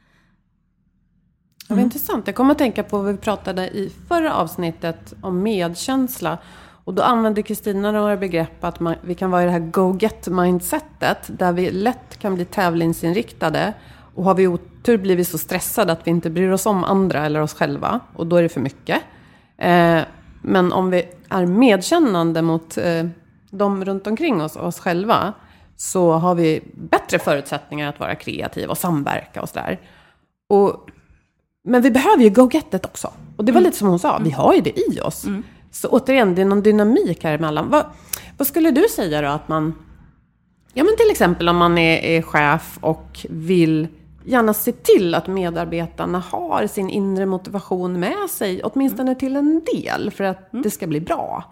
Det 1.68 1.74
var 1.74 1.76
mm. 1.76 1.84
intressant. 1.84 2.26
Jag 2.26 2.36
kommer 2.36 2.52
att 2.52 2.58
tänka 2.58 2.82
på 2.82 2.98
vad 2.98 3.12
vi 3.12 3.16
pratade 3.16 3.68
i 3.68 3.92
förra 4.08 4.34
avsnittet 4.34 5.14
om 5.20 5.42
medkänsla. 5.42 6.38
Och 6.84 6.94
då 6.94 7.02
använde 7.02 7.42
Kristina 7.42 7.92
några 7.92 8.16
begrepp 8.16 8.64
att 8.64 8.80
man, 8.80 8.94
vi 9.02 9.14
kan 9.14 9.30
vara 9.30 9.42
i 9.42 9.44
det 9.44 9.50
här 9.50 9.58
go-get-mindsetet 9.58 11.38
där 11.38 11.52
vi 11.52 11.70
lätt 11.70 12.18
kan 12.18 12.34
bli 12.34 12.44
tävlingsinriktade 12.44 13.72
och 14.14 14.24
har 14.24 14.34
vi 14.34 14.46
otur 14.46 14.98
blir 14.98 15.16
vi 15.16 15.24
så 15.24 15.38
stressade 15.38 15.92
att 15.92 16.06
vi 16.06 16.10
inte 16.10 16.30
bryr 16.30 16.50
oss 16.50 16.66
om 16.66 16.84
andra 16.84 17.26
eller 17.26 17.40
oss 17.40 17.54
själva. 17.54 18.00
Och 18.14 18.26
då 18.26 18.36
är 18.36 18.42
det 18.42 18.48
för 18.48 18.60
mycket. 18.60 19.02
Eh, 19.56 20.00
men 20.42 20.72
om 20.72 20.90
vi 20.90 21.02
är 21.28 21.46
medkännande 21.46 22.42
mot 22.42 22.78
eh, 22.78 23.06
de 23.50 23.84
runt 23.84 24.06
omkring 24.06 24.42
oss 24.42 24.56
och 24.56 24.66
oss 24.66 24.80
själva. 24.80 25.32
Så 25.76 26.12
har 26.12 26.34
vi 26.34 26.62
bättre 26.74 27.18
förutsättningar 27.18 27.88
att 27.88 28.00
vara 28.00 28.14
kreativa 28.14 28.70
och 28.70 28.78
samverka 28.78 29.42
och 29.42 29.48
sådär. 29.48 29.80
Och, 30.48 30.90
men 31.64 31.82
vi 31.82 31.90
behöver 31.90 32.22
ju 32.22 32.30
go-gettet 32.30 32.84
också. 32.84 33.12
Och 33.36 33.44
det 33.44 33.52
var 33.52 33.60
mm. 33.60 33.66
lite 33.68 33.78
som 33.78 33.88
hon 33.88 33.98
sa, 33.98 34.20
vi 34.24 34.30
har 34.30 34.54
ju 34.54 34.60
det 34.60 34.80
i 34.80 35.00
oss. 35.00 35.24
Mm. 35.24 35.42
Så 35.70 35.88
återigen, 35.88 36.34
det 36.34 36.40
är 36.40 36.46
någon 36.46 36.62
dynamik 36.62 37.24
här 37.24 37.34
emellan. 37.34 37.70
Vad, 37.70 37.84
vad 38.38 38.48
skulle 38.48 38.70
du 38.70 38.86
säga 38.90 39.22
då 39.22 39.28
att 39.28 39.48
man... 39.48 39.74
Ja 40.74 40.84
men 40.84 40.96
till 40.96 41.10
exempel 41.10 41.48
om 41.48 41.56
man 41.56 41.78
är, 41.78 41.98
är 41.98 42.22
chef 42.22 42.78
och 42.80 43.26
vill 43.30 43.88
gärna 44.24 44.54
se 44.54 44.72
till 44.72 45.14
att 45.14 45.26
medarbetarna 45.26 46.18
har 46.18 46.66
sin 46.66 46.90
inre 46.90 47.26
motivation 47.26 48.00
med 48.00 48.30
sig, 48.30 48.62
åtminstone 48.62 49.14
till 49.14 49.36
en 49.36 49.62
del, 49.74 50.10
för 50.10 50.24
att 50.24 50.52
mm. 50.52 50.62
det 50.62 50.70
ska 50.70 50.86
bli 50.86 51.00
bra. 51.00 51.44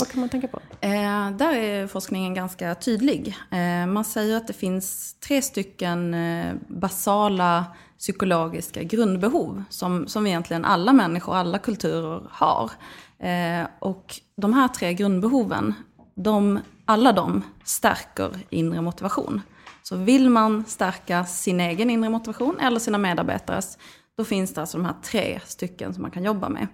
Vad 0.00 0.08
kan 0.08 0.20
man 0.20 0.28
tänka 0.28 0.48
på? 0.48 0.60
Eh, 0.80 1.30
där 1.30 1.52
är 1.52 1.86
forskningen 1.86 2.34
ganska 2.34 2.74
tydlig. 2.74 3.36
Eh, 3.50 3.86
man 3.86 4.04
säger 4.04 4.36
att 4.36 4.46
det 4.46 4.52
finns 4.52 5.14
tre 5.14 5.42
stycken 5.42 6.14
eh, 6.14 6.54
basala 6.68 7.64
psykologiska 7.98 8.82
grundbehov 8.82 9.64
som, 9.70 10.08
som 10.08 10.26
egentligen 10.26 10.64
alla 10.64 10.92
människor, 10.92 11.36
alla 11.36 11.58
kulturer 11.58 12.22
har. 12.30 12.70
Eh, 13.18 13.66
och 13.78 14.20
de 14.36 14.52
här 14.52 14.68
tre 14.68 14.94
grundbehoven, 14.94 15.74
de, 16.14 16.60
alla 16.84 17.12
de 17.12 17.42
stärker 17.64 18.30
inre 18.50 18.80
motivation. 18.80 19.40
Så 19.82 19.96
vill 19.96 20.30
man 20.30 20.64
stärka 20.64 21.24
sin 21.24 21.60
egen 21.60 21.90
inre 21.90 22.10
motivation 22.10 22.60
eller 22.60 22.80
sina 22.80 22.98
medarbetares, 22.98 23.78
då 24.16 24.24
finns 24.24 24.54
det 24.54 24.60
alltså 24.60 24.78
de 24.78 24.84
här 24.84 24.94
tre 25.02 25.40
stycken 25.46 25.94
som 25.94 26.02
man 26.02 26.10
kan 26.10 26.24
jobba 26.24 26.48
med. 26.48 26.66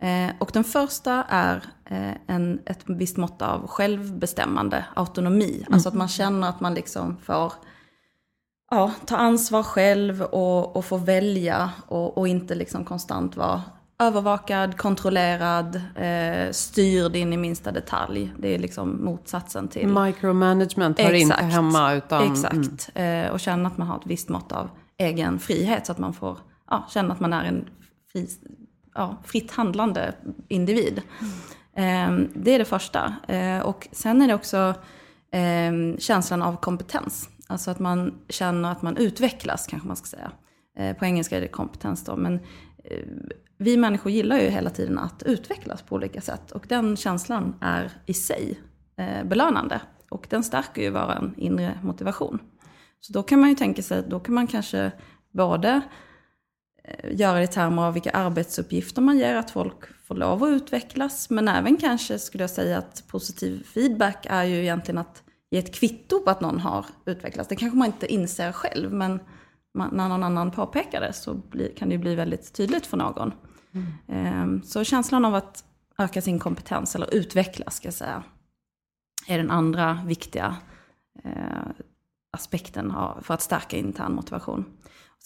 Eh, 0.00 0.30
och 0.38 0.50
den 0.52 0.64
första 0.64 1.24
är 1.28 1.64
eh, 1.84 2.14
en, 2.26 2.60
ett 2.66 2.80
visst 2.86 3.16
mått 3.16 3.42
av 3.42 3.66
självbestämmande, 3.66 4.84
autonomi. 4.94 5.56
Mm. 5.56 5.74
Alltså 5.74 5.88
att 5.88 5.94
man 5.94 6.08
känner 6.08 6.48
att 6.48 6.60
man 6.60 6.74
liksom 6.74 7.16
får 7.16 7.52
ja, 8.70 8.92
ta 9.06 9.16
ansvar 9.16 9.62
själv 9.62 10.22
och, 10.22 10.76
och 10.76 10.84
få 10.84 10.96
välja 10.96 11.70
och, 11.86 12.18
och 12.18 12.28
inte 12.28 12.54
liksom 12.54 12.84
konstant 12.84 13.36
vara 13.36 13.62
övervakad, 14.00 14.76
kontrollerad, 14.76 15.82
eh, 15.96 16.50
styrd 16.50 17.16
in 17.16 17.32
i 17.32 17.36
minsta 17.36 17.72
detalj. 17.72 18.32
Det 18.38 18.54
är 18.54 18.58
liksom 18.58 19.04
motsatsen 19.04 19.68
till... 19.68 19.88
Micromanagement 19.88 21.00
hör 21.00 21.12
inte 21.12 21.34
hemma 21.34 21.92
utan... 21.92 22.32
Exakt. 22.32 22.90
Mm. 22.94 23.26
Eh, 23.26 23.32
och 23.32 23.40
känna 23.40 23.68
att 23.68 23.78
man 23.78 23.86
har 23.86 23.96
ett 23.96 24.06
visst 24.06 24.28
mått 24.28 24.52
av 24.52 24.70
egen 24.98 25.38
frihet 25.38 25.86
så 25.86 25.92
att 25.92 25.98
man 25.98 26.12
får 26.12 26.38
ja, 26.70 26.86
känna 26.90 27.14
att 27.14 27.20
man 27.20 27.32
är 27.32 27.44
en 27.44 27.64
fri, 28.12 28.28
ja, 28.94 29.16
fritt 29.24 29.50
handlande 29.50 30.14
individ. 30.48 31.02
Mm. 31.20 32.22
Eh, 32.24 32.28
det 32.34 32.54
är 32.54 32.58
det 32.58 32.64
första. 32.64 33.14
Eh, 33.28 33.60
och 33.60 33.88
sen 33.92 34.22
är 34.22 34.28
det 34.28 34.34
också 34.34 34.74
eh, 35.32 35.98
känslan 35.98 36.42
av 36.42 36.56
kompetens. 36.56 37.28
Alltså 37.46 37.70
att 37.70 37.78
man 37.78 38.14
känner 38.28 38.72
att 38.72 38.82
man 38.82 38.96
utvecklas, 38.96 39.66
kanske 39.66 39.88
man 39.88 39.96
ska 39.96 40.06
säga. 40.06 40.32
Ehm, 40.76 40.94
på 40.94 41.04
engelska 41.04 41.36
är 41.36 41.40
det 41.40 41.48
kompetens 41.48 42.04
då, 42.04 42.16
men 42.16 42.34
eh, 42.84 43.06
vi 43.58 43.76
människor 43.76 44.12
gillar 44.12 44.38
ju 44.38 44.48
hela 44.48 44.70
tiden 44.70 44.98
att 44.98 45.22
utvecklas 45.22 45.82
på 45.82 45.94
olika 45.94 46.20
sätt. 46.20 46.50
Och 46.50 46.66
den 46.68 46.96
känslan 46.96 47.54
är 47.60 47.90
i 48.06 48.14
sig 48.14 48.60
eh, 48.96 49.24
belönande. 49.24 49.80
Och 50.10 50.26
den 50.30 50.42
stärker 50.42 50.82
ju 50.82 50.90
vår 50.90 51.32
inre 51.36 51.78
motivation. 51.82 52.38
Så 53.00 53.12
då 53.12 53.22
kan 53.22 53.40
man 53.40 53.48
ju 53.48 53.54
tänka 53.54 53.82
sig, 53.82 54.04
då 54.08 54.20
kan 54.20 54.34
man 54.34 54.46
kanske 54.46 54.92
både 55.32 55.80
göra 57.10 57.38
det 57.38 57.44
i 57.44 57.46
termer 57.46 57.82
av 57.82 57.92
vilka 57.92 58.10
arbetsuppgifter 58.10 59.02
man 59.02 59.18
ger, 59.18 59.34
att 59.34 59.50
folk 59.50 60.04
får 60.06 60.14
lov 60.14 60.44
att 60.44 60.48
utvecklas. 60.48 61.30
Men 61.30 61.48
även 61.48 61.76
kanske 61.76 62.18
skulle 62.18 62.42
jag 62.42 62.50
säga 62.50 62.78
att 62.78 63.04
positiv 63.06 63.64
feedback 63.64 64.26
är 64.30 64.44
ju 64.44 64.60
egentligen 64.60 64.98
att 64.98 65.22
ge 65.50 65.58
ett 65.58 65.74
kvitto 65.74 66.20
på 66.20 66.30
att 66.30 66.40
någon 66.40 66.60
har 66.60 66.86
utvecklats. 67.06 67.48
Det 67.48 67.56
kanske 67.56 67.78
man 67.78 67.86
inte 67.86 68.12
inser 68.12 68.52
själv, 68.52 68.92
men 68.92 69.20
man, 69.74 69.90
när 69.92 70.08
någon 70.08 70.22
annan 70.22 70.50
påpekar 70.50 71.00
det 71.00 71.12
så 71.12 71.34
bli, 71.34 71.74
kan 71.78 71.88
det 71.88 71.98
bli 71.98 72.14
väldigt 72.14 72.52
tydligt 72.52 72.86
för 72.86 72.96
någon. 72.96 73.32
Mm. 74.08 74.62
Så 74.62 74.84
känslan 74.84 75.24
av 75.24 75.34
att 75.34 75.64
öka 75.98 76.22
sin 76.22 76.38
kompetens, 76.38 76.94
eller 76.94 77.14
utvecklas 77.14 77.76
ska 77.76 77.86
jag 77.86 77.94
säga, 77.94 78.22
är 79.26 79.38
den 79.38 79.50
andra 79.50 80.02
viktiga 80.06 80.56
eh, 81.24 81.70
aspekten 82.30 82.94
för 83.22 83.34
att 83.34 83.42
stärka 83.42 83.76
intern 83.76 84.14
motivation. 84.14 84.64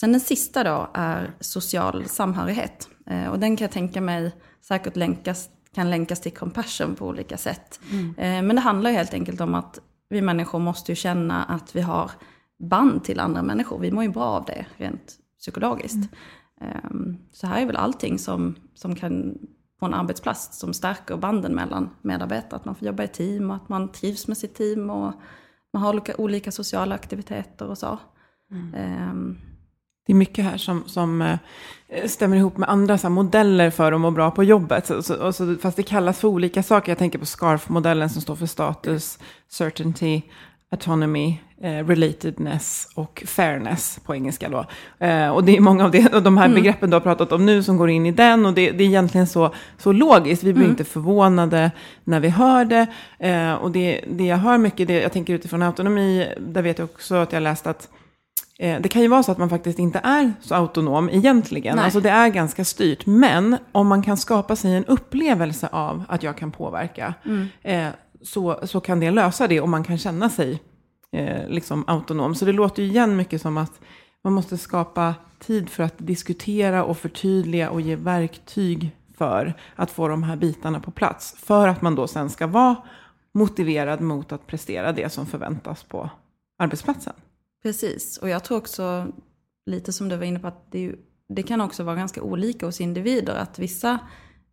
Sen 0.01 0.13
den 0.13 0.21
sista 0.21 0.65
då 0.65 0.91
är 0.95 1.35
social 1.41 2.05
samhörighet. 2.09 2.89
Eh, 3.07 3.27
och 3.27 3.39
den 3.39 3.57
kan 3.57 3.65
jag 3.65 3.73
tänka 3.73 4.01
mig 4.01 4.33
säkert 4.61 4.97
länkas, 4.97 5.49
kan 5.75 5.91
länkas 5.91 6.21
till 6.21 6.33
compassion 6.33 6.95
på 6.95 7.07
olika 7.07 7.37
sätt. 7.37 7.81
Mm. 7.91 8.15
Eh, 8.19 8.43
men 8.47 8.57
det 8.57 8.63
handlar 8.63 8.91
helt 8.91 9.15
enkelt 9.15 9.41
om 9.41 9.55
att 9.55 9.79
vi 10.09 10.23
människor 10.23 10.59
måste 10.59 10.93
ju 10.93 10.97
känna 10.97 11.45
att 11.45 11.77
vi 11.77 11.81
har 11.81 12.11
band 12.59 13.05
till 13.05 13.21
andra 13.21 13.43
människor. 13.43 13.79
Vi 13.79 13.91
mår 13.91 14.05
ju 14.05 14.11
bra 14.11 14.25
av 14.25 14.45
det 14.45 14.67
rent 14.77 15.19
psykologiskt. 15.39 15.95
Mm. 15.95 16.09
Ehm, 16.61 17.17
så 17.33 17.47
här 17.47 17.63
är 17.63 17.67
väl 17.67 17.77
allting 17.77 18.19
som, 18.19 18.55
som 18.75 18.97
kan 18.97 19.39
på 19.81 19.87
en 19.87 19.95
arbetsplats 19.95 20.59
som 20.59 20.73
stärker 20.73 21.17
banden 21.17 21.55
mellan 21.55 21.91
medarbetare. 22.03 22.57
Att 22.57 22.65
man 22.65 22.75
får 22.75 22.87
jobba 22.87 23.03
i 23.03 23.09
team 23.09 23.51
och 23.51 23.57
att 23.57 23.69
man 23.69 23.93
trivs 23.93 24.29
med 24.29 24.37
sitt 24.37 24.55
team 24.55 24.91
och 24.91 25.13
man 25.73 25.83
har 25.83 25.91
olika, 25.91 26.17
olika 26.17 26.53
sociala 26.53 26.95
aktiviteter 26.95 27.69
och 27.69 27.79
så. 27.79 27.99
Mm. 28.51 29.11
Um, 29.11 29.39
det 30.07 30.13
är 30.13 30.17
mycket 30.17 30.45
här 30.45 30.57
som, 30.57 30.83
som 30.87 31.23
eh, 31.23 31.39
stämmer 32.07 32.37
ihop 32.37 32.57
med 32.57 32.69
andra 32.69 32.99
så 32.99 33.11
modeller 33.11 33.71
för 33.71 33.93
att 33.93 34.01
må 34.01 34.11
bra 34.11 34.31
på 34.31 34.45
jobbet. 34.45 34.87
Så, 34.87 35.03
så, 35.03 35.33
så, 35.33 35.57
fast 35.57 35.77
det 35.77 35.83
kallas 35.83 36.21
för 36.21 36.29
olika 36.29 36.63
saker. 36.63 36.91
Jag 36.93 36.99
tänker 36.99 37.19
på 37.19 37.27
SCARF-modellen 37.27 38.11
som 38.11 38.23
står 38.23 38.37
för 38.37 38.47
status, 38.47 39.19
certainty, 39.49 40.23
autonomy, 40.71 41.39
eh, 41.63 41.87
relatedness 41.87 42.89
och 42.95 43.23
fairness 43.27 44.01
på 44.05 44.15
engelska 44.15 44.49
då. 44.49 44.67
Eh, 45.07 45.29
och 45.29 45.45
det 45.45 45.57
är 45.57 45.61
många 45.61 45.85
av 45.85 45.91
det, 45.91 46.09
de 46.25 46.37
här 46.37 46.45
mm. 46.47 46.55
begreppen 46.55 46.91
du 46.91 46.97
har 46.97 47.01
pratat 47.01 47.33
om 47.33 47.47
nu 47.47 47.63
som 47.63 47.77
går 47.77 47.91
in 47.91 48.07
i 48.07 48.13
den. 48.13 48.47
Och 48.47 48.55
det, 48.55 48.71
det 48.71 48.85
är 48.85 48.89
egentligen 48.89 49.27
så, 49.27 49.55
så 49.79 49.93
logiskt. 49.93 50.43
Vi 50.43 50.53
blir 50.53 50.65
mm. 50.65 50.71
inte 50.71 50.85
förvånade 50.85 51.71
när 52.05 52.21
vi 52.21 52.29
hör 52.29 52.65
det. 52.65 52.87
Eh, 53.19 53.55
och 53.55 53.71
det, 53.71 54.05
det 54.09 54.25
jag 54.25 54.37
hör 54.37 54.59
mycket, 54.59 54.89
det, 54.89 55.01
jag 55.01 55.13
tänker 55.13 55.35
utifrån 55.35 55.63
autonomi, 55.63 56.29
där 56.39 56.63
vet 56.63 56.79
jag 56.79 56.85
också 56.85 57.15
att 57.15 57.33
jag 57.33 57.43
läst 57.43 57.67
att 57.67 57.89
det 58.59 58.89
kan 58.91 59.03
ju 59.03 59.09
vara 59.09 59.23
så 59.23 59.33
att 59.33 59.39
man 59.39 59.49
faktiskt 59.49 59.79
inte 59.79 59.99
är 59.99 60.33
så 60.41 60.55
autonom 60.55 61.11
egentligen. 61.11 61.77
Nej. 61.77 61.85
Alltså 61.85 62.01
det 62.01 62.11
är 62.11 62.29
ganska 62.29 62.65
styrt. 62.65 63.07
Men 63.07 63.57
om 63.73 63.87
man 63.89 64.03
kan 64.03 64.17
skapa 64.17 64.57
sig 64.57 64.75
en 64.75 64.85
upplevelse 64.85 65.69
av 65.73 66.05
att 66.09 66.23
jag 66.23 66.37
kan 66.37 66.53
påverka. 66.53 67.15
Mm. 67.25 67.49
Eh, 67.63 67.95
så, 68.23 68.61
så 68.63 68.81
kan 68.81 69.01
det 69.01 69.11
lösa 69.11 69.49
det 69.49 69.61
och 69.61 69.69
man 69.69 69.85
kan 69.85 69.99
känna 69.99 70.31
sig 70.31 70.63
eh, 71.13 71.49
liksom 71.49 71.85
autonom. 71.87 72.35
Så 72.35 72.45
det 72.45 72.53
låter 72.53 72.83
ju 72.83 72.89
igen 72.89 73.17
mycket 73.17 73.43
som 73.43 73.57
att 73.57 73.81
man 74.25 74.33
måste 74.33 74.59
skapa 74.59 75.15
tid 75.39 75.71
för 75.71 75.83
att 75.83 75.95
diskutera 75.99 76.85
och 76.85 76.99
förtydliga 76.99 77.71
och 77.71 77.81
ge 77.81 77.97
verktyg 77.97 78.91
för 79.19 79.55
att 79.77 79.91
få 79.91 80.09
de 80.09 80.23
här 80.23 80.37
bitarna 80.37 80.81
på 80.81 80.91
plats. 80.91 81.35
För 81.39 81.69
att 81.69 81.83
man 81.83 81.95
då 81.95 82.07
sen 82.07 82.31
ska 82.31 82.47
vara 82.47 82.77
motiverad 83.35 84.01
mot 84.01 84.33
att 84.33 84.47
prestera 84.47 84.93
det 84.93 85.13
som 85.13 85.27
förväntas 85.27 85.83
på 85.83 86.11
arbetsplatsen. 86.59 87.15
Precis, 87.65 88.19
och 88.19 88.29
jag 88.29 88.45
tror 88.45 88.59
också, 88.59 89.13
lite 89.67 89.93
som 89.93 90.09
du 90.09 90.17
var 90.17 90.25
inne 90.25 90.39
på, 90.39 90.47
att 90.47 90.73
det, 90.73 90.95
det 91.29 91.43
kan 91.43 91.61
också 91.61 91.83
vara 91.83 91.97
ganska 91.97 92.23
olika 92.23 92.67
hos 92.67 92.81
individer. 92.81 93.35
Att 93.35 93.59
vissa 93.59 93.99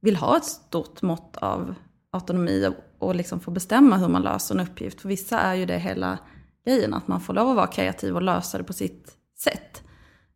vill 0.01 0.15
ha 0.15 0.37
ett 0.37 0.45
stort 0.45 1.01
mått 1.01 1.37
av 1.37 1.75
autonomi 2.11 2.67
och, 2.67 3.07
och 3.07 3.15
liksom 3.15 3.39
få 3.39 3.51
bestämma 3.51 3.97
hur 3.97 4.07
man 4.07 4.21
löser 4.21 4.55
en 4.55 4.61
uppgift. 4.61 5.01
För 5.01 5.09
vissa 5.09 5.39
är 5.39 5.53
ju 5.53 5.65
det 5.65 5.77
hela 5.77 6.17
grejen, 6.65 6.93
att 6.93 7.07
man 7.07 7.21
får 7.21 7.33
lov 7.33 7.49
att 7.49 7.55
vara 7.55 7.67
kreativ 7.67 8.15
och 8.15 8.21
lösa 8.21 8.57
det 8.57 8.63
på 8.63 8.73
sitt 8.73 9.17
sätt. 9.39 9.83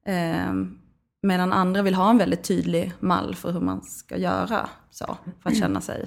Eh, 0.05 0.53
medan 1.21 1.53
andra 1.53 1.81
vill 1.81 1.95
ha 1.95 2.09
en 2.09 2.17
väldigt 2.17 2.43
tydlig 2.43 2.93
mall 2.99 3.35
för 3.35 3.51
hur 3.51 3.61
man 3.61 3.81
ska 3.81 4.17
göra 4.17 4.69
så, 4.91 5.17
för 5.43 5.49
att 5.49 5.57
känna 5.57 5.81
sig 5.81 6.05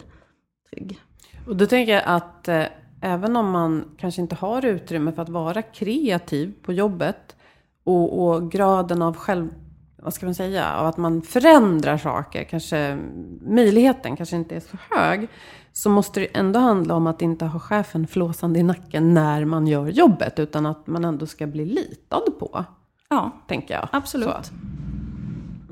trygg. 0.71 1.01
Och 1.47 1.57
då 1.57 1.67
tänker 1.67 1.93
jag 1.93 2.03
att 2.07 2.49
eh, 2.49 2.65
även 3.01 3.37
om 3.37 3.51
man 3.51 3.85
kanske 3.97 4.21
inte 4.21 4.35
har 4.35 4.65
utrymme 4.65 5.13
för 5.13 5.23
att 5.23 5.29
vara 5.29 5.63
kreativ 5.63 6.55
på 6.63 6.73
jobbet 6.73 7.37
och, 7.85 8.29
och 8.29 8.53
graden 8.53 9.03
av 9.03 9.17
själv, 9.17 9.49
vad 9.97 10.15
ska 10.15 10.27
man 10.27 10.35
säga, 10.35 10.73
av 10.75 10.87
att 10.87 10.97
man 10.97 11.23
förändrar 11.23 11.99
saker, 11.99 12.45
kanske 12.45 12.99
möjligheten 13.41 14.17
kanske 14.17 14.37
inte 14.37 14.57
är 14.57 14.61
så 14.61 14.77
hög, 14.91 15.29
så 15.73 15.91
måste 15.91 16.21
det 16.21 16.27
ändå 16.27 16.61
handla 16.61 16.95
om 16.95 17.07
att 17.07 17.23
inte 17.23 17.45
ha 17.45 17.61
chefen 17.61 18.07
flåsande 18.07 18.59
i 18.59 18.63
nacken 18.63 19.15
när 19.15 19.45
man 19.45 19.67
gör 19.67 19.87
jobbet, 19.87 20.39
utan 20.39 20.67
att 20.67 20.87
man 20.87 21.05
ändå 21.05 21.27
ska 21.27 21.47
bli 21.47 21.65
litad 21.65 22.39
på. 22.39 22.65
Ja, 23.09 23.31
tänker 23.49 23.75
jag. 23.75 23.89
Absolut. 23.93 24.53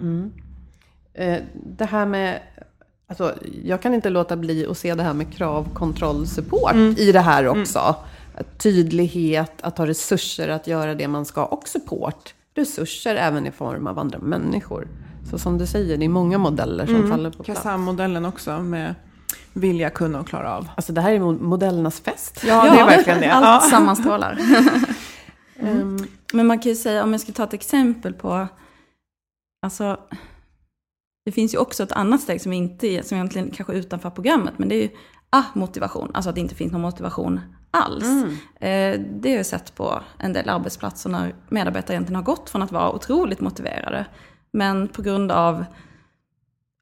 Mm. 0.01 0.33
Eh, 1.15 1.43
det 1.55 1.85
här 1.85 2.07
med 2.07 2.41
Alltså, 3.21 3.47
jag 3.65 3.83
kan 3.83 3.95
inte 3.95 4.11
låta 4.11 4.37
bli 4.37 4.67
att 4.67 4.79
se 4.79 4.95
det 4.95 5.03
här 5.03 5.15
med 5.15 5.35
kravkontrollsupport 5.35 6.73
mm. 6.73 6.95
i 6.99 7.13
det 7.13 7.21
här 7.21 7.45
mm. 7.45 7.61
också. 7.61 7.79
Mm. 7.79 8.47
Tydlighet, 8.59 9.53
att 9.61 9.79
ha 9.79 9.87
resurser 9.87 10.49
att 10.49 10.67
göra 10.67 10.95
det 10.95 11.09
man 11.09 11.25
ska 11.25 11.45
och 11.45 11.69
support. 11.69 12.35
Resurser 12.55 13.17
även 13.17 13.47
i 13.47 13.51
form 13.51 13.87
av 13.87 13.99
andra 13.99 14.19
människor. 14.19 14.89
Så 15.31 15.39
som 15.39 15.59
du 15.59 15.67
säger, 15.67 15.97
det 15.97 16.05
är 16.05 16.09
många 16.09 16.39
modeller 16.39 16.87
som 16.87 16.95
mm. 16.95 17.11
faller 17.11 17.31
på 17.31 17.43
plats. 17.43 17.61
Kasam-modellen 17.61 18.25
också 18.25 18.59
med 18.59 18.95
vilja, 19.53 19.91
kunna 19.91 20.21
och 20.21 20.29
klara 20.29 20.57
av. 20.57 20.69
Alltså 20.75 20.93
det 20.93 21.01
här 21.01 21.13
är 21.13 21.21
modellernas 21.21 22.01
fest. 22.01 22.45
Ja, 22.47 22.63
det 22.63 22.81
är 22.81 22.87
verkligen 22.87 23.21
det. 23.21 23.31
Allt 23.33 23.65
ja. 23.65 23.71
sammanstrålar. 23.71 24.39
mm. 25.59 26.07
Men 26.33 26.47
man 26.47 26.59
kan 26.59 26.71
ju 26.71 26.77
säga, 26.77 27.03
om 27.03 27.13
jag 27.13 27.21
ska 27.21 27.33
ta 27.33 27.45
ett 27.45 27.55
exempel 27.55 28.13
på, 28.15 28.49
alltså 29.63 29.99
det 31.27 31.33
finns 31.33 31.55
ju 31.55 31.59
också 31.59 31.83
ett 31.83 31.93
annat 31.93 32.21
steg 32.21 32.41
som, 32.41 32.53
inte 32.53 32.87
är, 32.87 33.03
som 33.03 33.17
egentligen 33.17 33.51
kanske 33.51 33.73
är 33.73 33.77
utanför 33.77 34.11
programmet, 34.11 34.55
men 34.57 34.69
det 34.69 34.75
är 34.75 34.83
ju 34.83 34.89
a-motivation, 35.31 36.11
alltså 36.15 36.29
att 36.29 36.35
det 36.35 36.41
inte 36.41 36.55
finns 36.55 36.73
någon 36.73 36.81
motivation 36.81 37.41
alls. 37.71 38.05
Mm. 38.05 38.29
Eh, 38.61 39.07
det 39.21 39.31
har 39.31 39.37
jag 39.37 39.47
sett 39.47 39.75
på 39.75 40.03
en 40.19 40.33
del 40.33 40.49
arbetsplatser 40.49 41.11
när 41.11 41.35
medarbetare 41.49 41.95
egentligen 41.95 42.17
har 42.17 42.23
gått 42.23 42.51
från 42.51 42.63
att 42.63 42.73
vara 42.73 42.93
otroligt 42.93 43.41
motiverade, 43.41 44.07
men 44.53 44.89
på 44.89 45.03
grund 45.03 45.33
av 45.33 45.65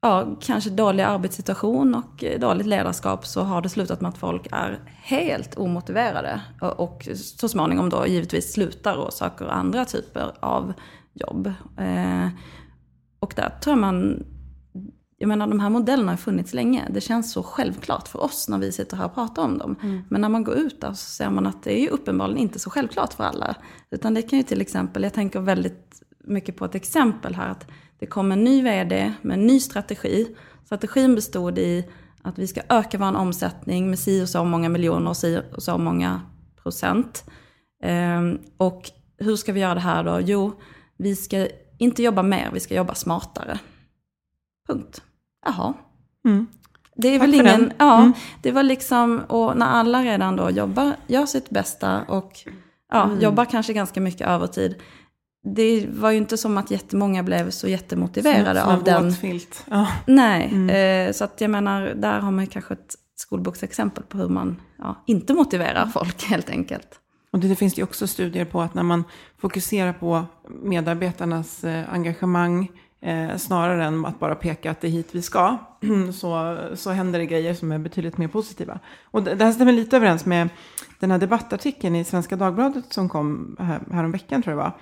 ja, 0.01 0.37
kanske 0.41 0.69
dålig 0.69 1.03
arbetssituation 1.03 1.95
och 1.95 2.23
eh, 2.23 2.39
dåligt 2.39 2.67
ledarskap 2.67 3.25
så 3.25 3.41
har 3.41 3.61
det 3.61 3.69
slutat 3.69 4.01
med 4.01 4.09
att 4.09 4.17
folk 4.17 4.47
är 4.51 4.79
helt 5.01 5.57
omotiverade. 5.57 6.41
Och, 6.61 6.79
och 6.79 7.07
så 7.15 7.49
småningom 7.49 7.89
då 7.89 8.07
givetvis 8.07 8.53
slutar 8.53 8.95
och 8.95 9.13
söker 9.13 9.45
andra 9.45 9.85
typer 9.85 10.31
av 10.39 10.73
jobb. 11.13 11.47
Eh, 11.77 12.27
och 13.19 13.33
där 13.35 13.49
tror 13.61 13.71
jag 13.71 13.81
man 13.81 14.25
jag 15.25 15.29
menar 15.29 15.47
de 15.47 15.59
här 15.59 15.69
modellerna 15.69 16.11
har 16.11 16.17
funnits 16.17 16.53
länge. 16.53 16.87
Det 16.89 17.01
känns 17.01 17.31
så 17.31 17.43
självklart 17.43 18.07
för 18.07 18.23
oss 18.23 18.49
när 18.49 18.57
vi 18.57 18.71
sitter 18.71 18.97
här 18.97 19.05
och 19.05 19.13
pratar 19.13 19.43
om 19.43 19.57
dem. 19.57 19.75
Mm. 19.83 20.01
Men 20.09 20.21
när 20.21 20.29
man 20.29 20.43
går 20.43 20.55
ut 20.55 20.81
där 20.81 20.89
så 20.89 20.95
ser 20.95 21.29
man 21.29 21.45
att 21.45 21.63
det 21.63 21.79
är 21.79 21.81
ju 21.81 21.87
uppenbarligen 21.87 22.41
inte 22.41 22.59
så 22.59 22.69
självklart 22.69 23.13
för 23.13 23.23
alla. 23.23 23.55
Utan 23.91 24.13
det 24.13 24.21
kan 24.21 24.39
ju 24.39 24.43
till 24.43 24.61
exempel, 24.61 25.03
jag 25.03 25.13
tänker 25.13 25.39
väldigt 25.39 26.01
mycket 26.23 26.57
på 26.57 26.65
ett 26.65 26.75
exempel 26.75 27.35
här. 27.35 27.49
att 27.49 27.67
Det 27.99 28.05
kom 28.05 28.31
en 28.31 28.43
ny 28.43 28.61
vd 28.61 29.13
med 29.21 29.33
en 29.33 29.47
ny 29.47 29.59
strategi. 29.59 30.35
Strategin 30.65 31.15
bestod 31.15 31.57
i 31.57 31.89
att 32.21 32.39
vi 32.39 32.47
ska 32.47 32.61
öka 32.69 32.97
vår 32.97 33.15
omsättning 33.15 33.89
med 33.89 33.99
si 33.99 34.23
och 34.23 34.29
så 34.29 34.43
många 34.43 34.69
miljoner 34.69 35.09
och 35.09 35.17
si 35.17 35.41
och 35.55 35.63
så 35.63 35.77
många 35.77 36.21
procent. 36.63 37.23
Ehm, 37.83 38.39
och 38.57 38.91
hur 39.17 39.35
ska 39.35 39.53
vi 39.53 39.59
göra 39.59 39.75
det 39.75 39.79
här 39.79 40.03
då? 40.03 40.19
Jo, 40.21 40.59
vi 40.97 41.15
ska 41.15 41.47
inte 41.77 42.03
jobba 42.03 42.23
mer, 42.23 42.49
vi 42.53 42.59
ska 42.59 42.75
jobba 42.75 42.95
smartare. 42.95 43.59
Punkt. 44.67 45.01
Jaha. 45.45 45.73
Mm. 46.25 46.47
Det 46.95 47.07
är 47.07 47.19
Tack 47.19 47.27
väl 47.27 47.33
ingen, 47.33 47.73
ja, 47.77 47.97
mm. 47.97 48.13
det 48.41 48.51
var 48.51 48.63
liksom, 48.63 49.19
och 49.19 49.57
när 49.57 49.65
alla 49.65 50.03
redan 50.03 50.35
då 50.35 50.49
jobbar, 50.49 50.95
gör 51.07 51.25
sitt 51.25 51.49
bästa 51.49 52.01
och 52.07 52.39
ja, 52.91 53.03
mm. 53.03 53.19
jobbar 53.19 53.45
kanske 53.45 53.73
ganska 53.73 54.01
mycket 54.01 54.27
övertid. 54.27 54.75
Det 55.55 55.87
var 55.89 56.11
ju 56.11 56.17
inte 56.17 56.37
som 56.37 56.57
att 56.57 56.71
jättemånga 56.71 57.23
blev 57.23 57.49
så 57.49 57.67
jättemotiverade 57.67 58.59
som, 58.59 58.69
som 58.69 58.77
av 58.77 58.83
den. 58.83 59.13
Filt. 59.13 59.65
Ja. 59.69 59.87
Nej, 60.07 60.49
mm. 60.51 61.07
eh, 61.07 61.13
så 61.13 61.23
att 61.23 61.41
jag 61.41 61.51
menar, 61.51 61.81
där 61.81 62.19
har 62.19 62.31
man 62.31 62.47
kanske 62.47 62.73
ett 62.73 62.95
skolboksexempel 63.15 64.03
på 64.03 64.17
hur 64.17 64.29
man 64.29 64.61
ja, 64.77 65.03
inte 65.07 65.33
motiverar 65.33 65.85
folk 65.85 66.23
helt 66.29 66.49
enkelt. 66.49 66.99
Och 67.31 67.39
det, 67.39 67.47
det 67.47 67.55
finns 67.55 67.79
ju 67.79 67.83
också 67.83 68.07
studier 68.07 68.45
på 68.45 68.61
att 68.61 68.73
när 68.73 68.83
man 68.83 69.03
fokuserar 69.37 69.93
på 69.93 70.25
medarbetarnas 70.63 71.63
eh, 71.63 71.93
engagemang, 71.93 72.71
Eh, 73.01 73.37
snarare 73.37 73.85
än 73.85 74.05
att 74.05 74.19
bara 74.19 74.35
peka 74.35 74.71
att 74.71 74.81
det 74.81 74.87
är 74.87 74.91
hit 74.91 75.09
vi 75.11 75.21
ska, 75.21 75.57
så, 76.13 76.57
så 76.73 76.91
händer 76.91 77.19
det 77.19 77.25
grejer 77.25 77.53
som 77.53 77.71
är 77.71 77.79
betydligt 77.79 78.17
mer 78.17 78.27
positiva. 78.27 78.79
Och 79.03 79.23
det, 79.23 79.35
det 79.35 79.45
här 79.45 79.51
stämmer 79.51 79.71
lite 79.71 79.95
överens 79.97 80.25
med 80.25 80.49
den 80.99 81.11
här 81.11 81.17
debattartikeln 81.17 81.95
i 81.95 82.03
Svenska 82.03 82.35
Dagbladet 82.35 82.93
som 82.93 83.09
kom 83.09 83.55
här, 83.59 83.81
häromveckan 83.91 84.41
tror 84.41 84.51
jag 84.51 84.59
det 84.59 84.63
var. 84.63 84.79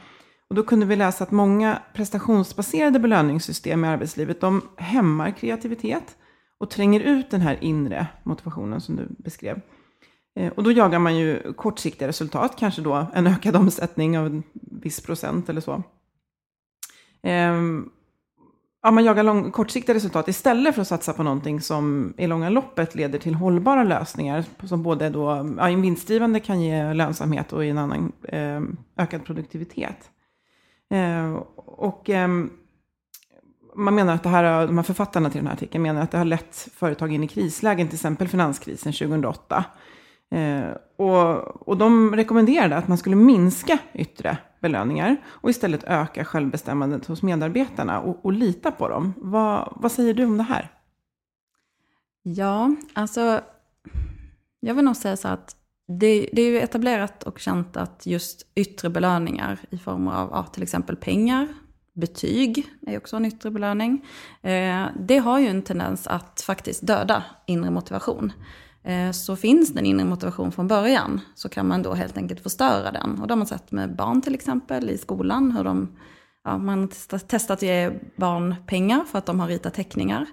Och 0.47 0.55
då 0.55 0.63
kunde 0.63 0.85
vi 0.85 0.95
läsa 0.95 1.23
att 1.23 1.31
många 1.31 1.79
prestationsbaserade 1.93 2.99
belöningssystem 2.99 3.85
i 3.85 3.87
arbetslivet, 3.87 4.41
de 4.41 4.61
hämmar 4.77 5.31
kreativitet 5.31 6.17
och 6.57 6.69
tränger 6.69 6.99
ut 6.99 7.31
den 7.31 7.41
här 7.41 7.57
inre 7.61 8.07
motivationen 8.23 8.81
som 8.81 8.95
du 8.95 9.07
beskrev. 9.09 9.61
Eh, 10.35 10.51
och 10.53 10.63
då 10.63 10.71
jagar 10.71 10.99
man 10.99 11.17
ju 11.17 11.53
kortsiktiga 11.53 12.07
resultat, 12.07 12.55
kanske 12.59 12.81
då 12.81 13.07
en 13.13 13.27
ökad 13.27 13.55
omsättning 13.55 14.19
av 14.19 14.25
en 14.25 14.43
viss 14.53 15.01
procent 15.01 15.49
eller 15.49 15.61
så. 15.61 15.83
Ehm, 17.23 17.89
Ja, 18.85 18.91
man 18.91 19.05
jagar 19.05 19.23
lång, 19.23 19.51
kortsiktiga 19.51 19.95
resultat 19.95 20.27
istället 20.27 20.75
för 20.75 20.81
att 20.81 20.87
satsa 20.87 21.13
på 21.13 21.23
någonting 21.23 21.61
som 21.61 22.13
i 22.17 22.27
långa 22.27 22.49
loppet 22.49 22.95
leder 22.95 23.19
till 23.19 23.35
hållbara 23.35 23.83
lösningar. 23.83 24.43
Som 24.63 24.83
både 24.83 25.09
då, 25.09 25.55
ja, 25.57 25.69
en 25.69 25.81
vinstdrivande 25.81 26.39
kan 26.39 26.61
ge 26.61 26.93
lönsamhet 26.93 27.53
och 27.53 27.65
i 27.65 27.69
en 27.69 27.77
annan 27.77 28.11
eh, 28.23 28.61
ökad 28.97 29.25
produktivitet. 29.25 30.09
Eh, 30.93 31.33
och 31.55 32.09
eh, 32.09 32.27
man 33.75 33.95
menar 33.95 34.15
att 34.15 34.23
det 34.23 34.29
här, 34.29 34.67
de 34.67 34.77
här 34.77 34.83
författarna 34.83 35.29
till 35.29 35.39
den 35.39 35.47
här 35.47 35.53
artikeln 35.53 35.81
menar 35.81 36.01
att 36.01 36.11
det 36.11 36.17
har 36.17 36.25
lett 36.25 36.55
företag 36.75 37.13
in 37.13 37.23
i 37.23 37.27
krislägen, 37.27 37.87
till 37.87 37.95
exempel 37.95 38.27
finanskrisen 38.27 38.93
2008. 38.93 39.65
Eh, 40.31 40.63
och, 40.97 41.67
och 41.67 41.77
de 41.77 42.15
rekommenderade 42.15 42.77
att 42.77 42.87
man 42.87 42.97
skulle 42.97 43.15
minska 43.15 43.77
yttre 43.93 44.37
belöningar 44.63 45.17
och 45.25 45.49
istället 45.49 45.83
öka 45.83 46.25
självbestämmandet 46.25 47.05
hos 47.05 47.23
medarbetarna 47.23 47.99
och, 47.99 48.25
och 48.25 48.33
lita 48.33 48.71
på 48.71 48.89
dem. 48.89 49.13
Vad, 49.17 49.73
vad 49.75 49.91
säger 49.91 50.13
du 50.13 50.25
om 50.25 50.37
det 50.37 50.43
här? 50.43 50.71
Ja, 52.23 52.75
alltså 52.93 53.41
jag 54.59 54.75
vill 54.75 54.85
nog 54.85 54.95
säga 54.95 55.17
så 55.17 55.27
att 55.27 55.55
det, 55.87 56.29
det 56.33 56.41
är 56.41 56.49
ju 56.49 56.59
etablerat 56.59 57.23
och 57.23 57.39
känt 57.39 57.77
att 57.77 58.05
just 58.05 58.47
yttre 58.55 58.89
belöningar 58.89 59.59
i 59.69 59.77
form 59.77 60.07
av 60.07 60.29
ja, 60.31 60.43
till 60.43 60.63
exempel 60.63 60.95
pengar, 60.95 61.47
betyg 61.93 62.67
är 62.87 62.97
också 62.97 63.15
en 63.15 63.25
yttre 63.25 63.51
belöning. 63.51 64.05
Eh, 64.41 64.85
det 64.99 65.17
har 65.17 65.39
ju 65.39 65.47
en 65.47 65.61
tendens 65.61 66.07
att 66.07 66.41
faktiskt 66.41 66.87
döda 66.87 67.23
inre 67.47 67.71
motivation. 67.71 68.31
Eh, 68.83 69.11
så 69.11 69.35
finns 69.35 69.73
den 69.73 69.85
inre 69.85 70.05
motivation 70.05 70.51
från 70.51 70.67
början 70.67 71.21
så 71.35 71.49
kan 71.49 71.67
man 71.67 71.83
då 71.83 71.93
helt 71.93 72.17
enkelt 72.17 72.39
förstöra 72.39 72.91
den. 72.91 73.21
Och 73.21 73.27
det 73.27 73.31
har 73.31 73.37
man 73.37 73.47
sett 73.47 73.71
med 73.71 73.95
barn 73.95 74.21
till 74.21 74.33
exempel 74.33 74.89
i 74.89 74.97
skolan. 74.97 75.51
Hur 75.51 75.63
de, 75.63 75.97
ja, 76.43 76.57
man 76.57 76.79
har 76.79 77.19
testat 77.19 77.57
att 77.57 77.61
ge 77.61 77.91
barn 78.15 78.55
pengar 78.67 79.03
för 79.03 79.17
att 79.17 79.25
de 79.25 79.39
har 79.39 79.47
ritat 79.47 79.73
teckningar. 79.73 80.25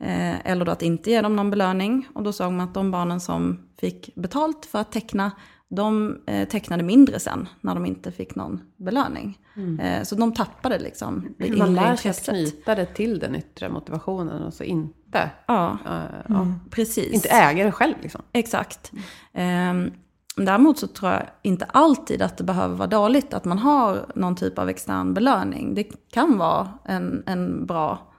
Eh, 0.00 0.50
eller 0.50 0.64
då 0.64 0.72
att 0.72 0.82
inte 0.82 1.10
ge 1.10 1.20
dem 1.20 1.36
någon 1.36 1.50
belöning. 1.50 2.08
Och 2.14 2.22
då 2.22 2.32
såg 2.32 2.52
man 2.52 2.68
att 2.68 2.74
de 2.74 2.90
barnen 2.90 3.20
som 3.20 3.58
fick 3.80 4.14
betalt 4.14 4.66
för 4.66 4.78
att 4.78 4.92
teckna, 4.92 5.32
de 5.74 6.18
eh, 6.26 6.48
tecknade 6.48 6.82
mindre 6.82 7.20
sen 7.20 7.48
när 7.60 7.74
de 7.74 7.86
inte 7.86 8.12
fick 8.12 8.34
någon 8.34 8.60
belöning. 8.76 9.38
Mm. 9.56 10.04
så 10.04 10.14
de 10.14 10.34
tappade 10.34 10.78
liksom 10.78 11.34
det 11.38 11.56
Man 11.56 11.74
lär 11.74 11.96
sig 11.96 12.10
att 12.10 12.24
knyta 12.24 12.74
det 12.74 12.86
till 12.86 13.18
den 13.18 13.34
yttre 13.34 13.68
motivationen 13.68 14.42
och 14.42 14.54
så 14.54 14.64
inte. 14.64 15.30
Ja, 15.46 15.78
uh, 15.86 16.36
mm. 16.36 16.54
precis. 16.70 17.12
Inte 17.12 17.28
äga 17.28 17.64
det 17.64 17.72
själv 17.72 17.94
liksom. 18.02 18.22
Exakt. 18.32 18.92
Um, 19.32 19.92
däremot 20.36 20.78
så 20.78 20.86
tror 20.86 21.10
jag 21.10 21.22
inte 21.42 21.64
alltid 21.64 22.22
att 22.22 22.36
det 22.36 22.44
behöver 22.44 22.76
vara 22.76 22.88
dåligt 22.88 23.34
att 23.34 23.44
man 23.44 23.58
har 23.58 24.06
någon 24.14 24.36
typ 24.36 24.58
av 24.58 24.68
extern 24.68 25.14
belöning. 25.14 25.74
Det 25.74 25.84
kan 26.12 26.38
vara 26.38 26.68
en, 26.84 27.22
en 27.26 27.66
bra 27.66 28.12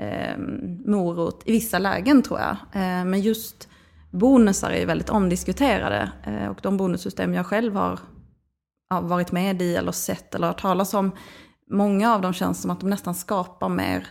eh, 0.00 0.38
morot 0.86 1.42
i 1.44 1.52
vissa 1.52 1.78
lägen 1.78 2.22
tror 2.22 2.40
jag. 2.40 2.56
Eh, 2.72 3.04
men 3.04 3.20
just 3.20 3.68
bonusar 4.18 4.70
är 4.70 4.86
väldigt 4.86 5.10
omdiskuterade. 5.10 6.12
Eh, 6.24 6.48
och 6.48 6.58
de 6.62 6.76
bonussystem 6.76 7.34
jag 7.34 7.46
själv 7.46 7.76
har 7.76 8.00
varit 9.02 9.32
med 9.32 9.62
i 9.62 9.76
eller 9.76 9.92
sett 9.92 10.34
eller 10.34 10.46
hört 10.46 10.60
talas 10.60 10.94
om, 10.94 11.10
många 11.70 12.14
av 12.14 12.20
dem 12.20 12.32
känns 12.32 12.62
som 12.62 12.70
att 12.70 12.80
de 12.80 12.90
nästan 12.90 13.14
skapar 13.14 13.68
mer 13.68 14.06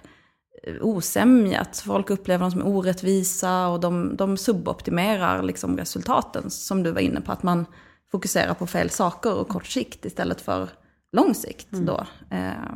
osämja, 0.81 1.61
att 1.61 1.77
folk 1.77 2.09
upplever 2.09 2.41
dem 2.41 2.51
som 2.51 2.67
orättvisa 2.67 3.67
och 3.67 3.79
de, 3.79 4.15
de 4.15 4.37
suboptimerar 4.37 5.43
liksom 5.43 5.77
resultaten 5.77 6.49
som 6.49 6.83
du 6.83 6.91
var 6.91 7.01
inne 7.01 7.21
på, 7.21 7.31
att 7.31 7.43
man 7.43 7.65
fokuserar 8.11 8.53
på 8.53 8.67
fel 8.67 8.89
saker 8.89 9.33
och 9.33 9.47
kort 9.47 9.65
sikt 9.65 10.05
istället 10.05 10.41
för 10.41 10.69
lång 11.11 11.35
sikt. 11.35 11.73
Mm. 11.73 11.85
Då. 11.85 12.05
Eh, 12.29 12.75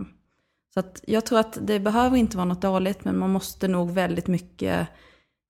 så 0.74 0.84
jag 1.08 1.26
tror 1.26 1.39
att 1.39 1.58
det 1.62 1.80
behöver 1.80 2.18
inte 2.18 2.38
vara 2.38 2.46
något 2.46 2.62
dåligt, 2.62 3.06
men 3.06 3.18
man 3.18 3.30
måste 3.30 3.68
nog 3.68 3.92
väldigt 3.92 4.28
mycket 4.28 4.88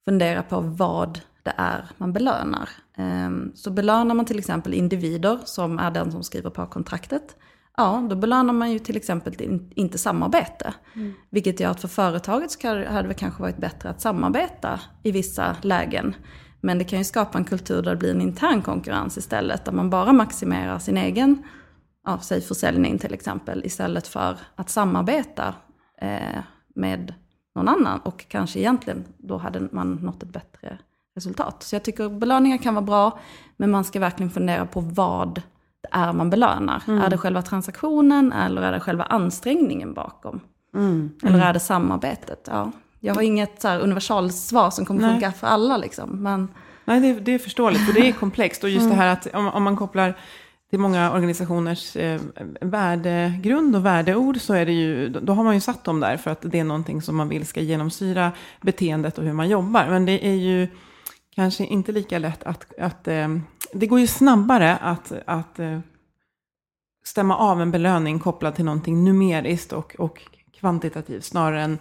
fundera 0.05 0.43
på 0.43 0.59
vad 0.61 1.19
det 1.43 1.53
är 1.57 1.85
man 1.97 2.13
belönar. 2.13 2.69
Eh, 2.97 3.29
så 3.55 3.71
belönar 3.71 4.15
man 4.15 4.25
till 4.25 4.39
exempel 4.39 4.73
individer, 4.73 5.39
som 5.45 5.79
är 5.79 5.91
den 5.91 6.11
som 6.11 6.23
skriver 6.23 6.49
på 6.49 6.65
kontraktet, 6.65 7.35
Ja, 7.79 8.07
då 8.09 8.15
belönar 8.15 8.53
man 8.53 8.71
ju 8.71 8.79
till 8.79 8.97
exempel 8.97 9.59
inte 9.75 9.97
samarbete. 9.97 10.73
Mm. 10.95 11.13
Vilket 11.29 11.59
gör 11.59 11.71
att 11.71 11.81
för 11.81 11.87
företaget 11.87 12.51
så 12.51 12.67
hade 12.67 13.07
det 13.07 13.13
kanske 13.13 13.41
varit 13.41 13.57
bättre 13.57 13.89
att 13.89 14.01
samarbeta 14.01 14.79
i 15.03 15.11
vissa 15.11 15.55
lägen. 15.61 16.15
Men 16.61 16.77
det 16.77 16.83
kan 16.83 16.99
ju 16.99 17.05
skapa 17.05 17.37
en 17.37 17.43
kultur 17.43 17.81
där 17.81 17.91
det 17.91 17.97
blir 17.97 18.11
en 18.11 18.21
intern 18.21 18.61
konkurrens 18.61 19.17
istället. 19.17 19.65
Där 19.65 19.71
man 19.71 19.89
bara 19.89 20.13
maximerar 20.13 20.79
sin 20.79 20.97
egen, 20.97 21.43
ja, 22.05 22.19
säg 22.21 22.41
försäljning 22.41 22.97
till 22.97 23.13
exempel. 23.13 23.65
Istället 23.65 24.07
för 24.07 24.37
att 24.55 24.69
samarbeta 24.69 25.55
eh, 26.01 26.39
med 26.75 27.13
någon 27.55 27.67
annan. 27.67 27.99
Och 27.99 28.25
kanske 28.27 28.59
egentligen 28.59 29.05
då 29.17 29.37
hade 29.37 29.67
man 29.71 29.93
nått 29.93 30.23
ett 30.23 30.33
bättre 30.33 30.77
resultat. 31.15 31.63
Så 31.63 31.75
jag 31.75 31.83
tycker 31.83 32.09
belöningar 32.09 32.57
kan 32.57 32.75
vara 32.75 32.85
bra. 32.85 33.19
Men 33.57 33.71
man 33.71 33.83
ska 33.83 33.99
verkligen 33.99 34.29
fundera 34.29 34.65
på 34.65 34.79
vad 34.81 35.41
är 35.91 36.13
man 36.13 36.29
belönar. 36.29 36.83
Mm. 36.87 37.01
Är 37.01 37.09
det 37.09 37.17
själva 37.17 37.41
transaktionen 37.41 38.31
eller 38.31 38.61
är 38.61 38.71
det 38.71 38.79
själva 38.79 39.03
ansträngningen 39.03 39.93
bakom? 39.93 40.39
Mm. 40.75 41.11
Eller 41.21 41.35
mm. 41.35 41.47
är 41.47 41.53
det 41.53 41.59
samarbetet? 41.59 42.47
Ja. 42.51 42.71
Jag 42.99 43.15
har 43.15 43.21
inget 43.21 43.61
så 43.61 43.69
universalsvar 43.69 44.69
som 44.69 44.85
kommer 44.85 45.01
Nej. 45.01 45.11
funka 45.11 45.31
för 45.31 45.47
alla. 45.47 45.77
Liksom, 45.77 46.23
men... 46.23 46.47
Nej, 46.85 46.99
det, 46.99 47.19
det 47.19 47.31
är 47.31 47.39
förståeligt, 47.39 47.85
för 47.85 47.93
det 47.93 48.07
är 48.07 48.11
komplext. 48.11 48.63
Och 48.63 48.69
just 48.69 48.85
mm. 48.85 48.89
det 48.89 49.03
här 49.03 49.13
att 49.13 49.27
om, 49.33 49.47
om 49.47 49.63
man 49.63 49.77
kopplar 49.77 50.13
till 50.69 50.79
många 50.79 51.11
organisationers 51.11 51.95
eh, 51.95 52.21
värdegrund 52.61 53.75
och 53.75 53.85
värdeord 53.85 54.41
så 54.41 54.53
är 54.53 54.65
det 54.65 54.71
ju, 54.71 55.09
då 55.09 55.33
har 55.33 55.43
man 55.43 55.55
ju 55.55 55.61
satt 55.61 55.83
dem 55.83 55.99
där 55.99 56.17
för 56.17 56.31
att 56.31 56.41
det 56.41 56.59
är 56.59 56.63
någonting 56.63 57.01
som 57.01 57.15
man 57.15 57.29
vill 57.29 57.45
ska 57.45 57.61
genomsyra 57.61 58.31
beteendet 58.61 59.17
och 59.17 59.23
hur 59.23 59.33
man 59.33 59.49
jobbar. 59.49 59.87
Men 59.89 60.05
det 60.05 60.27
är 60.27 60.35
ju 60.35 60.67
kanske 61.35 61.65
inte 61.65 61.91
lika 61.91 62.19
lätt 62.19 62.43
att, 62.43 62.79
att 62.79 63.07
eh, 63.07 63.27
det 63.73 63.87
går 63.87 63.99
ju 63.99 64.07
snabbare 64.07 64.77
att, 64.77 65.11
att 65.25 65.59
eh, 65.59 65.79
stämma 67.05 67.37
av 67.37 67.61
en 67.61 67.71
belöning 67.71 68.19
kopplad 68.19 68.55
till 68.55 68.65
någonting 68.65 69.03
numeriskt 69.03 69.73
och, 69.73 69.95
och 69.99 70.21
kvantitativt 70.59 71.25
snarare 71.25 71.61
än 71.61 71.79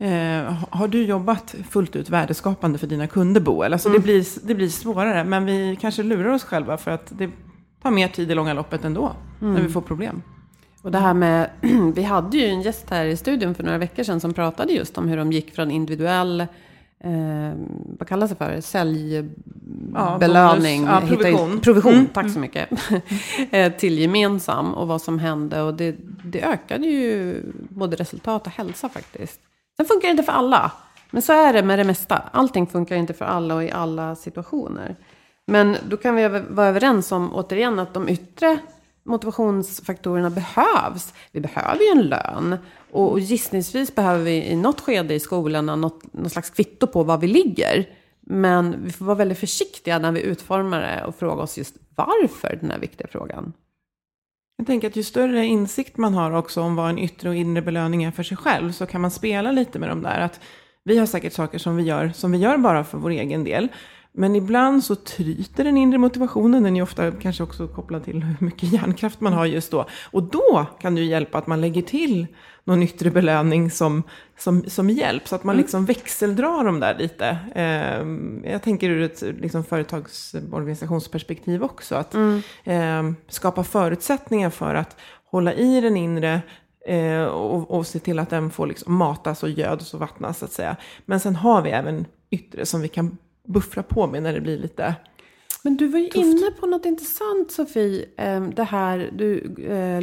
Eh, 0.00 0.52
har 0.70 0.88
du 0.88 1.04
jobbat 1.04 1.54
fullt 1.70 1.96
ut 1.96 2.10
värdeskapande 2.10 2.78
för 2.78 2.86
dina 2.86 3.06
kunder, 3.06 3.40
Boel? 3.40 3.72
Alltså 3.72 3.88
mm. 3.88 4.00
det, 4.00 4.04
blir, 4.04 4.46
det 4.46 4.54
blir 4.54 4.68
svårare, 4.68 5.24
men 5.24 5.44
vi 5.44 5.78
kanske 5.80 6.02
lurar 6.02 6.28
oss 6.28 6.44
själva 6.44 6.76
för 6.76 6.90
att 6.90 7.12
det 7.18 7.30
tar 7.82 7.90
mer 7.90 8.08
tid 8.08 8.30
i 8.30 8.34
långa 8.34 8.52
loppet 8.52 8.84
ändå, 8.84 9.12
mm. 9.40 9.54
när 9.54 9.62
vi 9.62 9.68
får 9.68 9.80
problem. 9.80 10.22
Och 10.82 10.90
det 10.90 10.98
här 10.98 11.14
med, 11.14 11.50
vi 11.94 12.02
hade 12.02 12.36
ju 12.36 12.46
en 12.46 12.62
gäst 12.62 12.90
här 12.90 13.04
i 13.04 13.16
studion 13.16 13.54
för 13.54 13.62
några 13.62 13.78
veckor 13.78 14.02
sedan 14.02 14.20
som 14.20 14.34
pratade 14.34 14.72
just 14.72 14.98
om 14.98 15.08
hur 15.08 15.16
de 15.16 15.32
gick 15.32 15.54
från 15.54 15.70
individuell 15.70 16.46
eh, 17.04 17.52
vad 17.98 18.08
kallas 18.08 18.30
det 18.30 18.36
för? 18.36 18.60
Säljbelöning. 18.60 20.84
Ja, 20.84 21.00
ja, 21.00 21.06
provision. 21.08 21.60
provision, 21.60 21.92
mm. 21.92 22.06
tack 22.06 22.30
så 22.30 22.38
mycket. 22.38 22.68
Eh, 23.50 23.72
till 23.72 23.98
gemensam 23.98 24.74
och 24.74 24.88
vad 24.88 25.02
som 25.02 25.18
hände. 25.18 25.62
Och 25.62 25.74
det, 25.74 25.96
det 26.24 26.42
ökade 26.42 26.86
ju 26.86 27.42
både 27.52 27.96
resultat 27.96 28.46
och 28.46 28.52
hälsa 28.52 28.88
faktiskt. 28.88 29.40
Sen 29.76 29.86
funkar 29.86 30.08
det 30.08 30.10
inte 30.10 30.22
för 30.22 30.32
alla. 30.32 30.72
Men 31.10 31.22
så 31.22 31.32
är 31.32 31.52
det 31.52 31.62
med 31.62 31.78
det 31.78 31.84
mesta. 31.84 32.22
Allting 32.32 32.66
funkar 32.66 32.96
inte 32.96 33.14
för 33.14 33.24
alla 33.24 33.54
och 33.54 33.64
i 33.64 33.70
alla 33.70 34.16
situationer. 34.16 34.96
Men 35.46 35.76
då 35.88 35.96
kan 35.96 36.16
vi 36.16 36.28
vara 36.28 36.66
överens 36.66 37.12
om, 37.12 37.34
återigen, 37.34 37.78
att 37.78 37.94
de 37.94 38.08
yttre 38.08 38.58
motivationsfaktorerna 39.04 40.30
behövs. 40.30 41.14
Vi 41.32 41.40
behöver 41.40 41.80
ju 41.80 42.00
en 42.00 42.08
lön. 42.08 42.56
Och 42.90 43.20
gissningsvis 43.20 43.94
behöver 43.94 44.24
vi 44.24 44.44
i 44.44 44.56
något 44.56 44.80
skede 44.80 45.14
i 45.14 45.20
skolan 45.20 45.66
något, 45.66 46.12
något 46.12 46.32
slags 46.32 46.50
kvitto 46.50 46.86
på 46.86 47.02
var 47.02 47.18
vi 47.18 47.26
ligger. 47.26 47.88
Men 48.20 48.84
vi 48.84 48.92
får 48.92 49.04
vara 49.04 49.16
väldigt 49.16 49.38
försiktiga 49.38 49.98
när 49.98 50.12
vi 50.12 50.20
utformar 50.20 50.80
det 50.80 51.04
och 51.04 51.14
fråga 51.14 51.42
oss 51.42 51.58
just 51.58 51.76
varför 51.94 52.58
den 52.60 52.70
här 52.70 52.78
viktiga 52.78 53.06
frågan. 53.10 53.52
Jag 54.56 54.66
tänker 54.66 54.88
att 54.88 54.96
ju 54.96 55.02
större 55.02 55.46
insikt 55.46 55.96
man 55.96 56.14
har 56.14 56.32
också 56.32 56.60
om 56.60 56.76
vad 56.76 56.90
en 56.90 56.98
yttre 56.98 57.28
och 57.28 57.34
inre 57.34 57.62
belöning 57.62 58.04
är 58.04 58.10
för 58.10 58.22
sig 58.22 58.36
själv 58.36 58.72
så 58.72 58.86
kan 58.86 59.00
man 59.00 59.10
spela 59.10 59.52
lite 59.52 59.78
med 59.78 59.88
de 59.88 60.02
där. 60.02 60.20
Att 60.20 60.40
vi 60.84 60.98
har 60.98 61.06
säkert 61.06 61.32
saker 61.32 61.58
som 61.58 61.76
vi 61.76 61.82
gör 61.82 62.12
som 62.14 62.32
vi 62.32 62.38
gör 62.38 62.56
bara 62.56 62.84
för 62.84 62.98
vår 62.98 63.10
egen 63.10 63.44
del. 63.44 63.68
Men 64.12 64.36
ibland 64.36 64.84
så 64.84 64.94
tryter 64.94 65.64
den 65.64 65.76
inre 65.76 65.98
motivationen. 65.98 66.62
Den 66.62 66.76
är 66.76 66.82
ofta 66.82 67.10
kanske 67.10 67.42
också 67.42 67.68
kopplad 67.68 68.04
till 68.04 68.22
hur 68.22 68.46
mycket 68.46 68.72
hjärnkraft 68.72 69.20
man 69.20 69.32
har 69.32 69.46
just 69.46 69.70
då. 69.70 69.86
Och 70.10 70.22
då 70.22 70.66
kan 70.80 70.94
det 70.94 71.00
ju 71.00 71.06
hjälpa 71.06 71.38
att 71.38 71.46
man 71.46 71.60
lägger 71.60 71.82
till 71.82 72.26
någon 72.64 72.82
yttre 72.82 73.10
belöning 73.10 73.70
som, 73.70 74.02
som, 74.38 74.64
som 74.66 74.90
hjälp. 74.90 75.28
Så 75.28 75.34
att 75.34 75.44
man 75.44 75.54
mm. 75.54 75.62
liksom 75.62 75.84
växeldrar 75.84 76.64
dem 76.64 76.80
där 76.80 76.98
lite. 76.98 77.38
Eh, 77.54 78.06
jag 78.52 78.62
tänker 78.62 78.90
ur 78.90 79.02
ett 79.02 79.22
liksom, 79.22 79.64
företagsorganisationsperspektiv 79.64 81.62
också. 81.62 81.94
Att 81.94 82.14
mm. 82.14 82.42
eh, 82.64 83.12
skapa 83.28 83.64
förutsättningar 83.64 84.50
för 84.50 84.74
att 84.74 84.96
hålla 85.24 85.54
i 85.54 85.80
den 85.80 85.96
inre 85.96 86.42
eh, 86.86 87.24
och, 87.24 87.70
och 87.70 87.86
se 87.86 87.98
till 87.98 88.18
att 88.18 88.30
den 88.30 88.50
får 88.50 88.66
liksom 88.66 88.94
matas 88.94 89.42
och 89.42 89.50
göds 89.50 89.94
och 89.94 90.00
vattnas 90.00 90.38
så 90.38 90.44
att 90.44 90.52
säga. 90.52 90.76
Men 91.06 91.20
sen 91.20 91.36
har 91.36 91.62
vi 91.62 91.70
även 91.70 92.06
yttre 92.30 92.66
som 92.66 92.80
vi 92.80 92.88
kan 92.88 93.16
buffra 93.50 93.82
på 93.82 94.06
med 94.06 94.22
när 94.22 94.32
det 94.32 94.40
blir 94.40 94.58
lite 94.58 94.94
men 95.62 95.76
du 95.76 95.88
var 95.88 95.98
ju 95.98 96.08
tufft. 96.08 96.26
inne 96.26 96.50
på 96.50 96.66
något 96.66 96.84
intressant 96.84 97.50
Sofie. 97.50 98.06
Ehm, 98.16 98.54
det 98.54 98.64
här, 98.64 99.10
du 99.12 99.54
eh, 99.64 100.00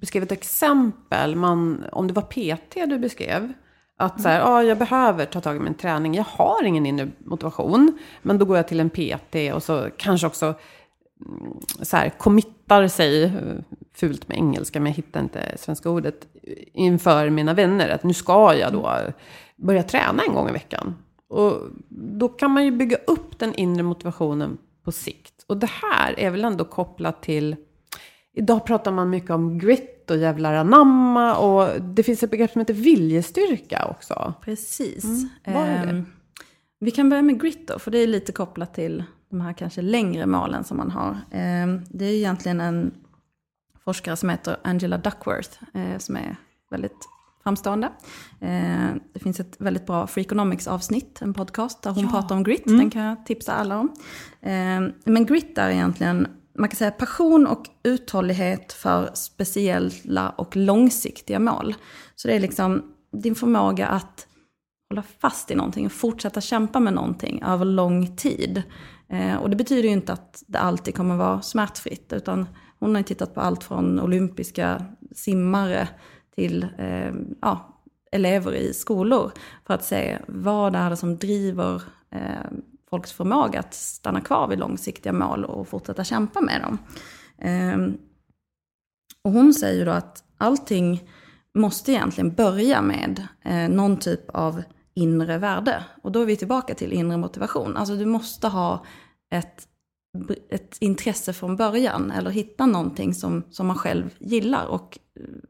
beskrev 0.00 0.22
ett 0.22 0.32
exempel, 0.32 1.36
man, 1.36 1.84
om 1.92 2.06
det 2.06 2.12
var 2.12 2.22
PT 2.22 2.74
du 2.74 2.98
beskrev. 2.98 3.52
Att 3.98 4.20
så 4.20 4.28
här, 4.28 4.40
mm. 4.40 4.52
ah, 4.52 4.62
jag 4.62 4.78
behöver 4.78 5.24
ta 5.24 5.40
tag 5.40 5.56
i 5.56 5.60
min 5.60 5.74
träning, 5.74 6.14
jag 6.14 6.24
har 6.24 6.64
ingen 6.64 6.86
inre 6.86 7.08
motivation. 7.18 7.98
Men 8.22 8.38
då 8.38 8.44
går 8.44 8.56
jag 8.56 8.68
till 8.68 8.80
en 8.80 8.90
PT 8.90 9.54
och 9.54 9.62
så 9.62 9.88
kanske 9.96 10.26
också 10.26 10.46
mm, 10.46 11.60
så 11.82 11.96
här, 11.96 12.10
committar 12.10 12.88
sig, 12.88 13.24
eh, 13.24 13.32
fult 13.94 14.28
med 14.28 14.36
engelska 14.36 14.80
men 14.80 14.92
jag 14.92 14.96
hittar 14.96 15.20
inte 15.20 15.54
svenska 15.58 15.90
ordet, 15.90 16.26
inför 16.72 17.30
mina 17.30 17.54
vänner. 17.54 17.88
Att 17.88 18.02
nu 18.02 18.14
ska 18.14 18.54
jag 18.54 18.72
då 18.72 18.90
börja 19.56 19.82
träna 19.82 20.22
en 20.22 20.34
gång 20.34 20.48
i 20.48 20.52
veckan. 20.52 20.94
Och 21.28 21.60
då 21.88 22.28
kan 22.28 22.50
man 22.50 22.64
ju 22.64 22.70
bygga 22.70 22.96
upp 23.06 23.38
den 23.38 23.54
inre 23.54 23.82
motivationen 23.82 24.58
på 24.84 24.92
sikt. 24.92 25.44
Och 25.46 25.56
det 25.56 25.70
här 25.70 26.18
är 26.20 26.30
väl 26.30 26.44
ändå 26.44 26.64
kopplat 26.64 27.22
till 27.22 27.56
Idag 28.38 28.66
pratar 28.66 28.92
man 28.92 29.10
mycket 29.10 29.30
om 29.30 29.58
grit 29.58 30.10
och 30.10 30.16
jävlar 30.16 30.54
anamma 30.54 31.36
och 31.36 31.82
det 31.82 32.02
finns 32.02 32.22
ett 32.22 32.30
begrepp 32.30 32.50
som 32.50 32.60
heter 32.60 32.74
viljestyrka 32.74 33.86
också. 33.86 34.34
Precis. 34.40 35.04
Mm. 35.04 35.28
Vad 35.44 35.68
är 35.68 35.86
det? 35.86 35.92
Um, 35.92 36.06
vi 36.78 36.90
kan 36.90 37.08
börja 37.08 37.22
med 37.22 37.40
grit 37.40 37.68
då, 37.68 37.78
för 37.78 37.90
det 37.90 37.98
är 37.98 38.06
lite 38.06 38.32
kopplat 38.32 38.74
till 38.74 39.04
de 39.30 39.40
här 39.40 39.52
kanske 39.52 39.82
längre 39.82 40.26
målen 40.26 40.64
som 40.64 40.76
man 40.76 40.90
har. 40.90 41.10
Um, 41.10 41.84
det 41.90 42.04
är 42.04 42.12
egentligen 42.12 42.60
en 42.60 42.94
forskare 43.84 44.16
som 44.16 44.28
heter 44.28 44.56
Angela 44.64 44.98
Duckworth 44.98 45.62
uh, 45.76 45.98
som 45.98 46.16
är 46.16 46.36
väldigt 46.70 47.08
framstående. 47.46 47.86
Eh, 48.40 48.94
det 49.12 49.20
finns 49.20 49.40
ett 49.40 49.56
väldigt 49.58 49.86
bra 49.86 50.06
Freakonomics 50.06 50.66
avsnitt, 50.66 51.22
en 51.22 51.34
podcast 51.34 51.82
där 51.82 51.90
hon 51.90 52.04
ja. 52.04 52.10
pratar 52.10 52.34
om 52.34 52.42
grit. 52.42 52.66
Mm. 52.66 52.78
Den 52.78 52.90
kan 52.90 53.02
jag 53.02 53.26
tipsa 53.26 53.52
alla 53.52 53.78
om. 53.78 53.92
Eh, 54.40 54.80
men 55.04 55.26
grit 55.26 55.58
är 55.58 55.70
egentligen, 55.70 56.26
man 56.58 56.68
kan 56.68 56.76
säga 56.76 56.90
passion 56.90 57.46
och 57.46 57.66
uthållighet 57.82 58.72
för 58.72 59.10
speciella 59.14 60.30
och 60.30 60.56
långsiktiga 60.56 61.38
mål. 61.38 61.74
Så 62.16 62.28
det 62.28 62.34
är 62.34 62.40
liksom 62.40 62.82
din 63.12 63.34
förmåga 63.34 63.86
att 63.86 64.26
hålla 64.90 65.02
fast 65.20 65.50
i 65.50 65.54
någonting 65.54 65.86
och 65.86 65.92
fortsätta 65.92 66.40
kämpa 66.40 66.80
med 66.80 66.92
någonting 66.92 67.42
över 67.42 67.64
lång 67.64 68.16
tid. 68.16 68.62
Eh, 69.08 69.36
och 69.36 69.50
det 69.50 69.56
betyder 69.56 69.82
ju 69.82 69.94
inte 69.94 70.12
att 70.12 70.42
det 70.46 70.58
alltid 70.58 70.94
kommer 70.94 71.16
vara 71.16 71.42
smärtfritt, 71.42 72.12
utan 72.12 72.46
hon 72.78 72.94
har 72.94 73.02
tittat 73.02 73.34
på 73.34 73.40
allt 73.40 73.64
från 73.64 74.00
olympiska 74.00 74.84
simmare 75.14 75.88
till 76.36 76.66
eh, 76.78 77.12
ja, 77.40 77.82
elever 78.12 78.54
i 78.54 78.74
skolor 78.74 79.32
för 79.66 79.74
att 79.74 79.84
se 79.84 80.18
vad 80.28 80.72
det 80.72 80.78
är 80.78 80.90
det 80.90 80.96
som 80.96 81.16
driver 81.16 81.82
eh, 82.10 82.50
folks 82.90 83.12
förmåga 83.12 83.60
att 83.60 83.74
stanna 83.74 84.20
kvar 84.20 84.48
vid 84.48 84.58
långsiktiga 84.58 85.12
mål 85.12 85.44
och 85.44 85.68
fortsätta 85.68 86.04
kämpa 86.04 86.40
med 86.40 86.62
dem. 86.62 86.78
Eh, 87.38 87.94
och 89.22 89.32
hon 89.32 89.54
säger 89.54 89.86
då 89.86 89.92
att 89.92 90.24
allting 90.38 91.10
måste 91.54 91.92
egentligen 91.92 92.34
börja 92.34 92.82
med 92.82 93.26
eh, 93.42 93.68
någon 93.68 93.96
typ 93.96 94.30
av 94.30 94.62
inre 94.94 95.38
värde. 95.38 95.84
Och 96.02 96.12
då 96.12 96.20
är 96.20 96.26
vi 96.26 96.36
tillbaka 96.36 96.74
till 96.74 96.92
inre 96.92 97.16
motivation. 97.16 97.76
Alltså 97.76 97.96
du 97.96 98.06
måste 98.06 98.48
ha 98.48 98.84
ett, 99.30 99.68
ett 100.50 100.76
intresse 100.80 101.32
från 101.32 101.56
början 101.56 102.10
eller 102.10 102.30
hitta 102.30 102.66
någonting 102.66 103.14
som, 103.14 103.42
som 103.50 103.66
man 103.66 103.76
själv 103.76 104.14
gillar 104.18 104.66
och 104.66 104.98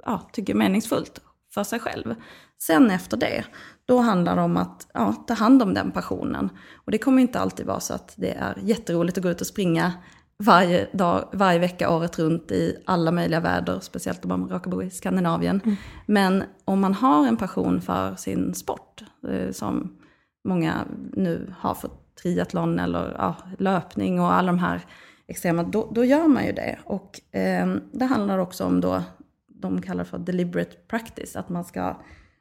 ja, 0.04 0.30
tycker 0.32 0.52
är 0.52 0.58
meningsfullt 0.58 1.20
för 1.54 1.64
sig 1.64 1.80
själv. 1.80 2.14
Sen 2.58 2.90
efter 2.90 3.16
det, 3.16 3.44
då 3.86 3.98
handlar 3.98 4.36
det 4.36 4.42
om 4.42 4.56
att 4.56 4.86
ja, 4.94 5.12
ta 5.26 5.34
hand 5.34 5.62
om 5.62 5.74
den 5.74 5.90
passionen. 5.90 6.50
Och 6.74 6.92
det 6.92 6.98
kommer 6.98 7.22
inte 7.22 7.40
alltid 7.40 7.66
vara 7.66 7.80
så 7.80 7.94
att 7.94 8.14
det 8.16 8.30
är 8.30 8.58
jätteroligt 8.62 9.18
att 9.18 9.24
gå 9.24 9.30
ut 9.30 9.40
och 9.40 9.46
springa 9.46 9.92
varje, 10.38 10.88
dag, 10.92 11.28
varje 11.32 11.58
vecka 11.58 11.90
året 11.90 12.18
runt 12.18 12.50
i 12.50 12.76
alla 12.86 13.12
möjliga 13.12 13.40
väder, 13.40 13.80
speciellt 13.80 14.24
om 14.24 14.28
man 14.28 14.48
råkar 14.48 14.70
bo 14.70 14.82
i 14.82 14.90
Skandinavien. 14.90 15.60
Mm. 15.64 15.76
Men 16.06 16.44
om 16.64 16.80
man 16.80 16.94
har 16.94 17.26
en 17.26 17.36
passion 17.36 17.80
för 17.80 18.14
sin 18.16 18.54
sport, 18.54 19.02
eh, 19.28 19.52
som 19.52 19.96
många 20.44 20.84
nu 21.12 21.54
har 21.58 21.74
för 21.74 21.90
triathlon 22.22 22.78
eller 22.78 23.14
ja, 23.18 23.36
löpning 23.58 24.20
och 24.20 24.32
alla 24.32 24.46
de 24.46 24.58
här 24.58 24.80
extrema, 25.26 25.62
då, 25.62 25.90
då 25.94 26.04
gör 26.04 26.28
man 26.28 26.46
ju 26.46 26.52
det. 26.52 26.78
Och 26.84 27.36
eh, 27.36 27.74
det 27.92 28.04
handlar 28.04 28.38
också 28.38 28.64
om 28.64 28.80
då 28.80 29.02
de 29.48 29.82
kallar 29.82 30.04
för 30.04 30.18
deliberate 30.18 30.76
practice, 30.88 31.36
att 31.36 31.48
man 31.48 31.64
ska 31.64 31.96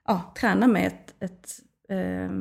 ja, 0.08 0.34
träna 0.40 0.68
med 0.68 0.88
ett, 0.88 1.14
ett 1.20 1.50
eh, 1.90 2.32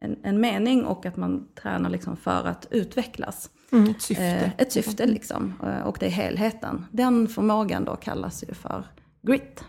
en, 0.00 0.16
en, 0.22 0.40
mening 0.40 0.84
och 0.84 1.06
att 1.06 1.16
man 1.16 1.48
tränar 1.54 1.90
liksom 1.90 2.16
för 2.16 2.46
att 2.46 2.66
utvecklas. 2.70 3.50
Mm, 3.72 3.90
ett 3.90 4.02
syfte. 4.02 4.24
Eh, 4.24 4.50
ett 4.58 4.72
syfte 4.72 5.06
liksom, 5.06 5.54
och 5.84 5.96
det 6.00 6.06
är 6.06 6.10
helheten. 6.10 6.86
Den 6.92 7.28
förmågan 7.28 7.84
då 7.84 7.96
kallas 7.96 8.44
ju 8.48 8.54
för 8.54 8.84
grit. 9.22 9.64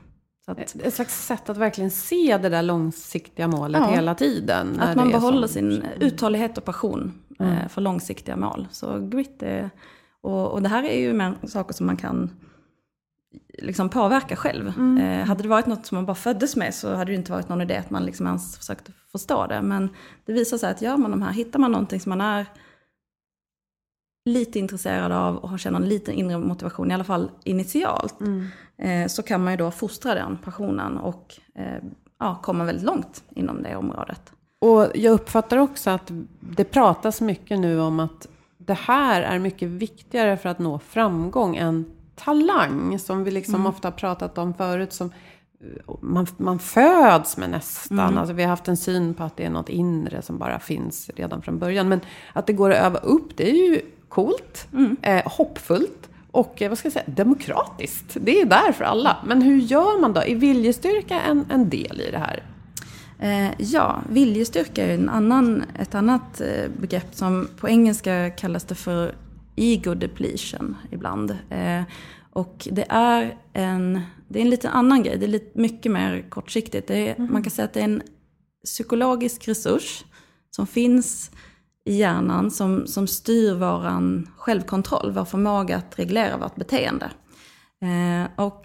Att, 0.50 0.76
ett 0.76 0.94
slags 0.94 1.26
sätt 1.26 1.50
att 1.50 1.58
verkligen 1.58 1.92
se 1.92 2.38
det 2.42 2.50
där 2.50 2.62
långsiktiga 2.62 3.48
målet 3.48 3.82
ja, 3.82 3.88
hela 3.88 4.16
tiden. 4.16 4.80
Att 4.80 4.96
man 4.96 5.12
behåller 5.12 5.48
som... 5.48 5.54
sin 5.54 5.86
uthållighet 6.00 6.58
och 6.58 6.66
passion 6.66 7.14
mm. 7.40 7.54
eh, 7.54 7.68
för 7.68 7.82
långsiktiga 7.82 8.36
mål. 8.36 8.68
Så 8.72 9.00
grit 9.00 9.44
är, 9.44 9.70
och, 10.22 10.52
och 10.52 10.62
det 10.62 10.70
här 10.70 10.84
är 10.84 11.00
ju 11.00 11.34
saker 11.48 11.74
som 11.74 11.86
man 11.86 11.98
kan 11.98 12.30
liksom 13.58 13.90
påverka 13.90 14.36
själv. 14.36 14.74
Mm. 14.78 14.98
Eh, 14.98 15.28
hade 15.28 15.44
det 15.44 15.50
varit 15.50 15.66
något 15.66 15.86
som 15.86 15.96
man 15.96 16.06
bara 16.06 16.16
föddes 16.16 16.56
med 16.56 16.74
så 16.76 16.96
hade 16.96 17.12
det 17.12 17.16
inte 17.16 17.32
varit 17.32 17.50
någon 17.50 17.62
idé 17.62 17.78
att 17.78 17.90
man 17.90 18.06
liksom 18.06 18.28
ens 18.28 18.58
försökte 18.58 18.92
förstå 19.12 19.48
det. 19.48 19.62
Men 19.62 19.90
det 20.26 20.34
visar 20.34 20.58
sig 20.58 20.72
att 20.72 20.82
gör 20.82 20.98
man 20.98 21.12
de 21.12 21.22
här, 21.22 21.32
hittar 21.32 21.60
man 21.60 21.72
någonting 21.72 22.00
som 22.00 22.10
man 22.10 22.22
är 22.22 22.46
lite 24.26 24.60
intresserad 24.60 25.12
av 25.12 25.38
och 25.38 25.60
känner 25.60 25.80
en 25.80 25.90
liten 25.90 26.14
inre 26.14 26.38
motivation, 26.38 26.92
i 26.92 26.94
alla 26.94 27.04
fall 27.04 27.32
initialt, 27.44 28.22
mm. 28.22 28.48
Eh, 28.80 29.08
så 29.08 29.24
kan 29.24 29.44
man 29.44 29.54
ju 29.54 29.58
då 29.58 29.72
fostra 29.72 30.16
den 30.16 30.38
passionen 30.38 30.98
och 30.98 31.36
eh, 31.56 31.84
ja, 32.20 32.40
komma 32.44 32.64
väldigt 32.66 32.86
långt 32.86 33.24
inom 33.30 33.64
det 33.64 33.76
området. 33.76 34.34
Och 34.60 34.88
jag 34.96 35.14
uppfattar 35.14 35.58
också 35.58 35.90
att 35.90 36.12
det 36.40 36.64
pratas 36.64 37.22
mycket 37.22 37.60
nu 37.60 37.80
om 37.80 38.00
att 38.00 38.28
det 38.58 38.74
här 38.74 39.22
är 39.22 39.40
mycket 39.40 39.70
viktigare 39.70 40.38
för 40.38 40.50
att 40.50 40.60
nå 40.60 40.80
framgång 40.80 41.56
än 41.56 41.86
talang 42.16 43.00
som 43.00 43.24
vi 43.24 43.32
liksom 43.32 43.56
mm. 43.56 43.68
ofta 43.68 43.88
har 43.88 43.94
pratat 43.94 44.38
om 44.38 44.54
förut. 44.54 44.94
Som 44.94 45.12
man, 46.02 46.28
man 46.38 46.60
föds 46.60 47.38
med 47.38 47.50
nästan. 47.50 48.00
Mm. 48.00 48.18
Alltså 48.18 48.34
vi 48.34 48.44
har 48.44 48.50
haft 48.50 48.68
en 48.68 48.78
syn 48.78 49.14
på 49.14 49.24
att 49.24 49.38
det 49.38 49.46
är 49.46 49.50
något 49.50 49.70
inre 49.70 50.22
som 50.22 50.38
bara 50.38 50.60
finns 50.60 51.10
redan 51.16 51.42
från 51.42 51.60
början. 51.60 51.90
Men 51.90 52.02
att 52.34 52.48
det 52.48 52.54
går 52.54 52.72
att 52.72 52.86
öva 52.86 53.00
upp, 53.00 53.38
det 53.38 53.50
är 53.50 53.54
ju 53.54 53.82
coolt, 54.10 54.68
Mm. 54.74 54.98
eh, 55.02 55.24
hoppfullt 55.26 56.09
och 56.32 56.62
eh, 56.62 56.70
vad 56.70 56.78
ska 56.78 56.86
jag 56.86 56.94
säga, 56.94 57.06
demokratiskt. 57.08 58.18
Det 58.22 58.42
är 58.42 58.46
där 58.46 58.72
för 58.72 58.84
alla. 58.84 59.18
Men 59.26 59.42
hur 59.42 59.58
gör 59.58 60.02
man 60.02 60.14
då? 60.14 60.22
Är 60.22 60.36
viljestyrka 60.36 61.22
en, 61.22 61.46
en 61.50 61.70
del 61.70 62.02
i 62.02 62.12
det 62.12 62.18
här? 62.18 62.44
Eh, 63.20 63.52
ja, 63.58 64.02
viljestyrka 64.10 64.86
är 64.86 64.94
en 64.94 65.10
annan, 65.10 65.64
ett 65.80 65.96
annat 65.96 66.42
eh, 66.42 66.70
begrepp 66.80 67.16
som 67.16 67.48
på 67.58 67.70
engelska 67.70 68.30
kallas 68.30 68.64
det 68.64 68.76
för 68.76 69.16
ego 69.56 69.94
depletion 69.94 70.78
ibland. 70.92 71.32
Eh, 71.50 71.82
och 72.32 72.68
det 72.72 72.86
är 72.90 73.38
en, 73.54 74.02
det 74.28 74.40
är 74.40 74.44
en 74.44 74.50
lite 74.50 74.70
annan 74.70 75.04
grej, 75.04 75.18
det 75.18 75.26
är 75.26 75.28
lite, 75.28 75.60
mycket 75.60 75.92
mer 75.92 76.26
kortsiktigt. 76.30 76.90
Är, 76.90 77.18
Man 77.18 77.44
kan 77.44 77.52
säga 77.52 77.66
att 77.66 77.74
det 77.74 77.80
är 77.80 77.84
en 77.84 78.02
psykologisk 78.66 79.48
resurs 79.48 80.04
som 80.52 80.68
finns 80.68 81.32
i 81.86 81.96
hjärnan 81.96 82.52
som, 82.52 82.88
som 82.88 83.08
styr 83.08 83.54
vår 83.54 84.24
självkontroll, 84.38 85.12
vår 85.12 85.26
förmåga 85.26 85.78
att 85.78 86.00
reglera 86.00 86.38
vårt 86.38 86.56
beteende. 86.56 87.12
Eh, 87.82 88.46
och 88.46 88.64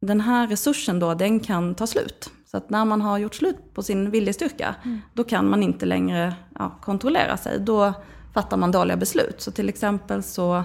den 0.00 0.20
här 0.20 0.46
resursen 0.46 0.98
då, 0.98 1.14
den 1.14 1.40
kan 1.40 1.74
ta 1.74 1.86
slut. 1.86 2.30
Så 2.46 2.56
att 2.56 2.70
när 2.70 2.84
man 2.84 3.00
har 3.00 3.18
gjort 3.18 3.34
slut 3.34 3.74
på 3.74 3.82
sin 3.82 4.10
viljestyrka, 4.10 4.74
då 5.14 5.24
kan 5.24 5.50
man 5.50 5.62
inte 5.62 5.86
längre 5.86 6.34
ja, 6.58 6.78
kontrollera 6.82 7.36
sig. 7.36 7.60
Då 7.60 7.92
fattar 8.34 8.56
man 8.56 8.72
dåliga 8.72 8.96
beslut. 8.96 9.40
Så 9.40 9.50
till 9.50 9.68
exempel 9.68 10.22
så, 10.22 10.64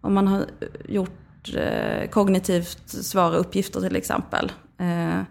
om 0.00 0.14
man 0.14 0.28
har 0.28 0.44
gjort 0.88 1.54
eh, 1.54 2.08
kognitivt 2.10 2.88
svåra 2.88 3.36
uppgifter 3.36 3.80
till 3.80 3.96
exempel, 3.96 4.52
eh, 4.78 5.22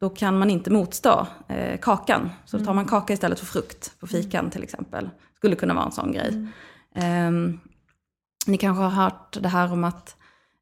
då 0.00 0.10
kan 0.10 0.38
man 0.38 0.50
inte 0.50 0.70
motstå 0.70 1.26
eh, 1.48 1.80
kakan. 1.80 2.30
Så 2.44 2.58
då 2.58 2.64
tar 2.64 2.74
man 2.74 2.84
kaka 2.84 3.12
istället 3.12 3.38
för 3.38 3.46
frukt 3.46 4.00
på 4.00 4.06
fikan 4.06 4.50
till 4.50 4.62
exempel. 4.62 5.10
Skulle 5.40 5.56
kunna 5.56 5.74
vara 5.74 5.84
en 5.84 5.92
sån 5.92 6.12
grej. 6.12 6.46
Ehm, 6.94 7.60
ni 8.46 8.58
kanske 8.58 8.82
har 8.82 8.90
hört 8.90 9.38
det 9.40 9.48
här 9.48 9.72
om 9.72 9.84
att 9.84 10.16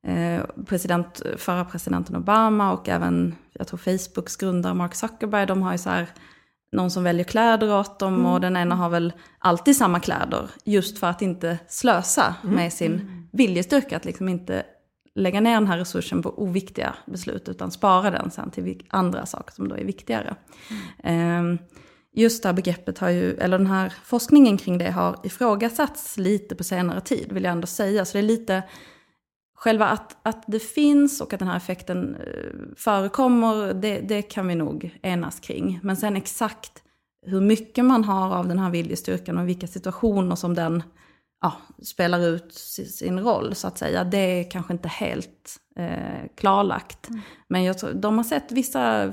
eh, 0.07 0.43
president, 0.67 1.23
förra 1.37 1.65
presidenten 1.65 2.17
Obama 2.17 2.73
och 2.73 2.89
även 2.89 3.35
jag 3.53 3.67
tror 3.67 3.79
Facebooks 3.79 4.37
grundare 4.37 4.75
Mark 4.75 4.95
Zuckerberg, 4.95 5.47
de 5.47 5.63
har 5.63 5.73
ju 5.73 5.79
så 5.79 5.91
här 5.91 6.07
någon 6.73 6.91
som 6.91 7.05
väljer 7.05 7.25
kläder 7.25 7.75
åt 7.75 7.99
dem 7.99 8.27
och 8.27 8.41
den 8.41 8.57
ena 8.57 8.75
har 8.75 8.89
väl 8.89 9.13
alltid 9.39 9.77
samma 9.77 10.01
kläder. 10.01 10.51
Just 10.65 10.99
för 10.99 11.07
att 11.07 11.23
inte 11.23 11.59
slösa 11.69 12.35
med 12.43 12.73
sin 12.73 13.29
viljestyrka, 13.33 13.97
att 13.97 14.05
liksom 14.05 14.29
inte 14.29 14.65
lägga 15.15 15.41
ner 15.41 15.55
den 15.55 15.67
här 15.67 15.79
resursen 15.79 16.23
på 16.23 16.43
oviktiga 16.43 16.95
beslut 17.07 17.49
utan 17.49 17.71
spara 17.71 18.11
den 18.11 18.31
sen 18.31 18.51
till 18.51 18.83
andra 18.89 19.27
saker 19.27 19.55
som 19.55 19.69
då 19.69 19.77
är 19.77 19.85
viktigare. 19.85 20.37
Ehm, 21.03 21.59
Just 22.15 22.43
det 22.43 22.49
här 22.49 22.55
begreppet 22.55 22.99
har 22.99 23.11
ju, 23.11 23.35
eller 23.35 23.59
den 23.59 23.67
här 23.67 23.93
forskningen 24.05 24.57
kring 24.59 24.79
det 24.79 24.91
har 24.91 25.21
ifrågasatts 25.25 26.17
lite 26.17 26.55
på 26.55 26.65
senare 26.65 27.01
tid 27.01 27.33
vill 27.33 27.45
jag 27.45 27.53
ändå 27.53 27.67
säga. 27.67 28.05
Så 28.05 28.13
det 28.13 28.21
är 28.21 28.23
lite, 28.23 28.63
själva 29.55 29.87
att, 29.89 30.17
att 30.23 30.45
det 30.47 30.61
finns 30.61 31.21
och 31.21 31.33
att 31.33 31.39
den 31.39 31.49
här 31.49 31.57
effekten 31.57 32.15
eh, 32.15 32.75
förekommer, 32.77 33.75
det, 33.75 34.01
det 34.01 34.23
kan 34.23 34.47
vi 34.49 34.55
nog 34.55 34.99
enas 35.03 35.41
kring. 35.41 35.81
Men 35.83 35.97
sen 35.97 36.17
exakt 36.17 36.83
hur 37.27 37.41
mycket 37.41 37.85
man 37.85 38.05
har 38.05 38.37
av 38.37 38.49
den 38.49 38.59
här 38.59 38.71
viljestyrkan 38.71 39.39
och 39.39 39.49
vilka 39.49 39.67
situationer 39.67 40.37
som 40.37 40.55
den 40.55 40.83
ja, 41.41 41.53
spelar 41.83 42.21
ut 42.21 42.55
si- 42.55 42.87
sin 42.87 43.21
roll 43.21 43.55
så 43.55 43.69
att 43.69 43.79
säga, 43.79 44.05
det 44.05 44.19
är 44.19 44.51
kanske 44.51 44.73
inte 44.73 44.89
helt 44.89 45.57
eh, 45.79 46.29
klarlagt. 46.37 47.09
Men 47.49 47.65
jag 47.65 47.79
tror, 47.79 47.93
de 47.93 48.17
har 48.17 48.25
sett 48.25 48.53
vissa 48.53 49.13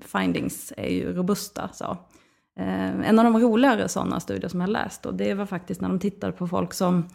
findings 0.00 0.72
är 0.76 0.88
ju 0.88 1.12
robusta. 1.12 1.70
Så. 1.72 1.96
Eh, 2.58 3.08
en 3.08 3.18
av 3.18 3.24
de 3.24 3.38
roligare 3.40 3.88
sådana 3.88 4.20
studier 4.20 4.48
som 4.48 4.60
jag 4.60 4.70
läst, 4.70 5.06
och 5.06 5.14
det 5.14 5.34
var 5.34 5.46
faktiskt 5.46 5.80
när 5.80 5.88
de 5.88 5.98
tittade 5.98 6.32
på 6.32 6.48
folk 6.48 6.74
som 6.74 7.08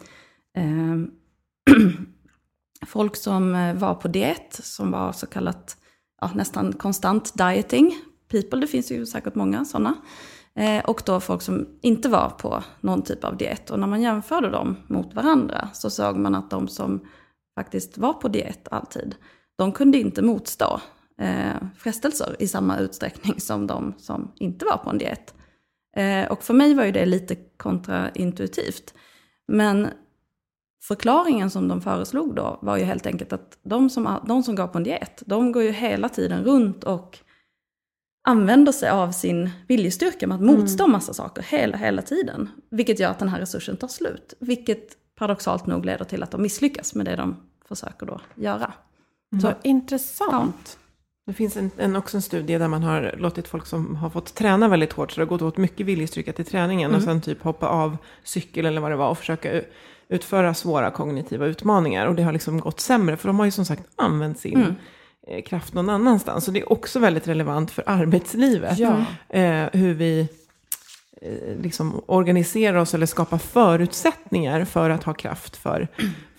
eh, 0.56 0.96
folk 2.86 3.16
som 3.16 3.54
eh, 3.54 3.74
var 3.74 3.94
på 3.94 4.08
diet, 4.08 4.60
som 4.62 4.90
var 4.90 5.12
så 5.12 5.26
kallat 5.26 5.76
ja, 6.20 6.30
nästan 6.34 6.72
konstant 6.72 7.38
dieting 7.38 7.94
people, 8.28 8.60
det 8.60 8.66
finns 8.66 8.92
ju 8.92 9.06
säkert 9.06 9.34
många 9.34 9.64
sådana. 9.64 9.94
Eh, 10.54 10.84
och 10.84 11.02
då 11.06 11.20
folk 11.20 11.42
som 11.42 11.68
inte 11.80 12.08
var 12.08 12.30
på 12.30 12.62
någon 12.80 13.02
typ 13.02 13.24
av 13.24 13.36
diet. 13.36 13.70
Och 13.70 13.80
när 13.80 13.86
man 13.86 14.02
jämförde 14.02 14.50
dem 14.50 14.76
mot 14.86 15.14
varandra 15.14 15.68
så 15.72 15.90
såg 15.90 16.16
man 16.16 16.34
att 16.34 16.50
de 16.50 16.68
som 16.68 17.00
faktiskt 17.54 17.98
var 17.98 18.12
på 18.12 18.28
diet 18.28 18.68
alltid, 18.70 19.14
de 19.56 19.72
kunde 19.72 19.98
inte 19.98 20.22
motstå 20.22 20.80
eh, 21.18 21.56
frestelser 21.76 22.36
i 22.38 22.48
samma 22.48 22.78
utsträckning 22.78 23.34
som 23.40 23.66
de 23.66 23.94
som 23.98 24.32
inte 24.36 24.64
var 24.64 24.76
på 24.76 24.90
en 24.90 24.98
diet. 24.98 25.34
Eh, 25.96 26.30
och 26.30 26.42
för 26.42 26.54
mig 26.54 26.74
var 26.74 26.84
ju 26.84 26.92
det 26.92 27.06
lite 27.06 27.34
kontraintuitivt. 27.34 28.94
Men 29.48 29.88
förklaringen 30.82 31.50
som 31.50 31.68
de 31.68 31.80
föreslog 31.80 32.34
då 32.34 32.58
var 32.62 32.76
ju 32.76 32.84
helt 32.84 33.06
enkelt 33.06 33.32
att 33.32 33.58
de 33.62 33.90
som, 33.90 34.20
de 34.26 34.42
som 34.42 34.54
går 34.54 34.66
på 34.66 34.78
en 34.78 34.84
diet, 34.84 35.22
de 35.26 35.52
går 35.52 35.62
ju 35.62 35.70
hela 35.70 36.08
tiden 36.08 36.44
runt 36.44 36.84
och 36.84 37.18
använder 38.28 38.72
sig 38.72 38.90
av 38.90 39.12
sin 39.12 39.50
viljestyrka 39.68 40.26
med 40.26 40.34
att 40.34 40.42
motstå 40.42 40.86
massa 40.86 41.14
saker 41.14 41.42
hela, 41.42 41.76
hela 41.76 42.02
tiden. 42.02 42.50
Vilket 42.70 43.00
gör 43.00 43.10
att 43.10 43.18
den 43.18 43.28
här 43.28 43.40
resursen 43.40 43.76
tar 43.76 43.88
slut. 43.88 44.34
Vilket 44.40 44.96
paradoxalt 45.14 45.66
nog 45.66 45.84
leder 45.84 46.04
till 46.04 46.22
att 46.22 46.30
de 46.30 46.42
misslyckas 46.42 46.94
med 46.94 47.06
det 47.06 47.16
de 47.16 47.36
försöker 47.68 48.06
då 48.06 48.20
göra. 48.34 48.72
Så 49.42 49.52
intressant. 49.62 50.78
Det 51.28 51.34
finns 51.34 51.56
en, 51.56 51.70
en, 51.76 51.96
också 51.96 52.16
en 52.16 52.22
studie 52.22 52.58
där 52.58 52.68
man 52.68 52.82
har 52.82 53.14
låtit 53.18 53.48
folk 53.48 53.66
som 53.66 53.96
har 53.96 54.10
fått 54.10 54.34
träna 54.34 54.68
väldigt 54.68 54.92
hårt, 54.92 55.12
så 55.12 55.20
det 55.20 55.24
har 55.24 55.28
gått 55.28 55.42
åt 55.42 55.56
mycket 55.56 55.86
viljestyrka 55.86 56.32
till 56.32 56.44
träningen, 56.44 56.94
och 56.94 57.02
sen 57.02 57.20
typ 57.20 57.42
hoppa 57.42 57.68
av 57.68 57.96
cykel 58.22 58.66
eller 58.66 58.80
vad 58.80 58.90
det 58.90 58.96
var 58.96 59.08
och 59.08 59.18
försöka 59.18 59.62
utföra 60.08 60.54
svåra 60.54 60.90
kognitiva 60.90 61.46
utmaningar. 61.46 62.06
Och 62.06 62.14
det 62.14 62.22
har 62.22 62.32
liksom 62.32 62.60
gått 62.60 62.80
sämre, 62.80 63.16
för 63.16 63.28
de 63.28 63.38
har 63.38 63.46
ju 63.46 63.50
som 63.50 63.64
sagt 63.64 63.82
använt 63.96 64.38
sin 64.38 64.76
eh, 65.26 65.42
kraft 65.42 65.74
någon 65.74 65.90
annanstans. 65.90 66.44
Så 66.44 66.50
det 66.50 66.60
är 66.60 66.72
också 66.72 66.98
väldigt 66.98 67.28
relevant 67.28 67.70
för 67.70 67.84
arbetslivet. 67.86 68.78
Ja. 68.78 69.04
Eh, 69.28 69.66
hur 69.72 69.94
vi 69.94 70.28
liksom 71.62 72.02
organiserar 72.06 72.78
oss 72.78 72.94
eller 72.94 73.06
skapar 73.06 73.38
förutsättningar 73.38 74.64
för 74.64 74.90
att 74.90 75.04
ha 75.04 75.14
kraft 75.14 75.56
för, 75.56 75.88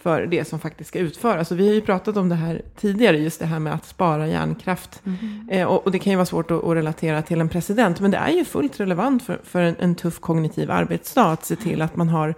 för 0.01 0.25
det 0.25 0.47
som 0.47 0.59
faktiskt 0.59 0.87
ska 0.87 0.99
utföras. 0.99 1.51
Och 1.51 1.59
vi 1.59 1.67
har 1.67 1.73
ju 1.73 1.81
pratat 1.81 2.17
om 2.17 2.29
det 2.29 2.35
här 2.35 2.61
tidigare, 2.75 3.17
just 3.17 3.39
det 3.39 3.45
här 3.45 3.59
med 3.59 3.73
att 3.73 3.85
spara 3.85 4.27
hjärnkraft. 4.27 5.01
Eh, 5.49 5.67
och, 5.67 5.85
och 5.85 5.91
det 5.91 5.99
kan 5.99 6.11
ju 6.11 6.17
vara 6.17 6.25
svårt 6.25 6.51
att, 6.51 6.63
att 6.63 6.75
relatera 6.75 7.21
till 7.21 7.41
en 7.41 7.49
president, 7.49 7.99
men 7.99 8.11
det 8.11 8.17
är 8.17 8.31
ju 8.31 8.45
fullt 8.45 8.79
relevant 8.79 9.23
för, 9.23 9.41
för 9.43 9.61
en, 9.61 9.75
en 9.79 9.95
tuff 9.95 10.19
kognitiv 10.19 10.71
arbetsdag 10.71 11.31
att 11.31 11.45
se 11.45 11.55
till 11.55 11.81
att 11.81 11.95
man 11.95 12.09
har 12.09 12.35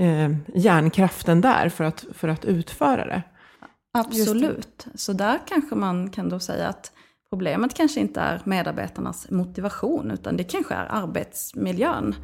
eh, 0.00 0.30
hjärnkraften 0.54 1.40
där 1.40 1.68
för 1.68 1.84
att, 1.84 2.04
för 2.14 2.28
att 2.28 2.44
utföra 2.44 3.06
det. 3.06 3.22
Absolut. 3.94 4.86
Så 4.94 5.12
där 5.12 5.38
kanske 5.48 5.74
man 5.74 6.10
kan 6.10 6.28
då 6.28 6.40
säga 6.40 6.68
att 6.68 6.92
problemet 7.32 7.74
kanske 7.74 8.00
inte 8.00 8.20
är 8.20 8.40
medarbetarnas 8.44 9.30
motivation, 9.30 10.10
utan 10.10 10.36
det 10.36 10.44
kanske 10.44 10.74
är 10.74 10.86
arbetsmiljön. 10.90 12.14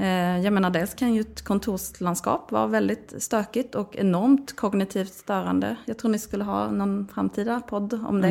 Eh, 0.00 0.40
Jag 0.44 0.52
menar, 0.52 0.70
dels 0.70 0.94
kan 0.94 1.14
ju 1.14 1.20
ett 1.20 1.42
kontorslandskap 1.44 2.52
vara 2.52 2.66
väldigt 2.66 3.14
stökigt 3.22 3.74
och 3.74 3.96
enormt 3.96 4.56
kognitivt 4.56 5.12
störande. 5.12 5.76
Jag 5.84 5.98
tror 5.98 6.10
ni 6.10 6.18
skulle 6.18 6.44
ha 6.44 6.70
någon 6.70 7.08
framtida 7.14 7.60
podd 7.60 8.00
om 8.06 8.20
det. 8.20 8.28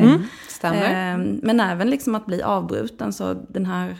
Stämmer. 0.48 1.12
Eh, 1.14 1.18
Men 1.42 1.60
även 1.60 1.90
liksom 1.90 2.14
att 2.14 2.26
bli 2.26 2.42
avbruten, 2.42 3.12
så 3.12 3.34
den 3.48 3.66
här, 3.66 3.96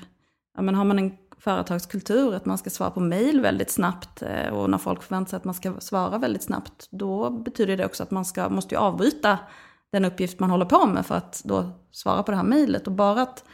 ja 0.57 0.62
men 0.62 0.75
har 0.75 0.85
man 0.85 0.99
en 0.99 1.12
företagskultur, 1.38 2.35
att 2.35 2.47
man 2.47 2.59
ska 2.59 2.70
svara 2.70 2.90
på 2.90 3.01
mail 3.01 3.40
väldigt 3.40 3.70
snabbt 3.70 4.23
eh, 4.23 4.55
och 4.55 4.70
när 4.70 4.79
folk 4.79 5.03
förväntar 5.03 5.31
sig 5.31 5.37
att 5.37 5.44
man 5.44 5.55
ska 5.55 5.73
svara 5.79 6.18
väldigt 6.18 6.42
snabbt, 6.42 6.88
då 6.90 7.31
betyder 7.31 7.77
det 7.77 7.87
också 7.87 8.03
att 8.03 8.11
man 8.11 8.25
ska, 8.25 8.49
måste 8.49 8.75
ju 8.75 8.81
avbryta 8.81 9.38
den 9.94 10.04
uppgift 10.04 10.40
man 10.40 10.50
håller 10.50 10.64
på 10.64 10.87
med 10.87 11.07
för 11.07 11.14
att 11.14 11.42
då 11.44 11.70
svara 11.90 12.22
på 12.22 12.30
det 12.30 12.37
här 12.37 12.44
mejlet. 12.44 12.87
Och 12.87 12.92
bara 12.92 13.22
att 13.22 13.44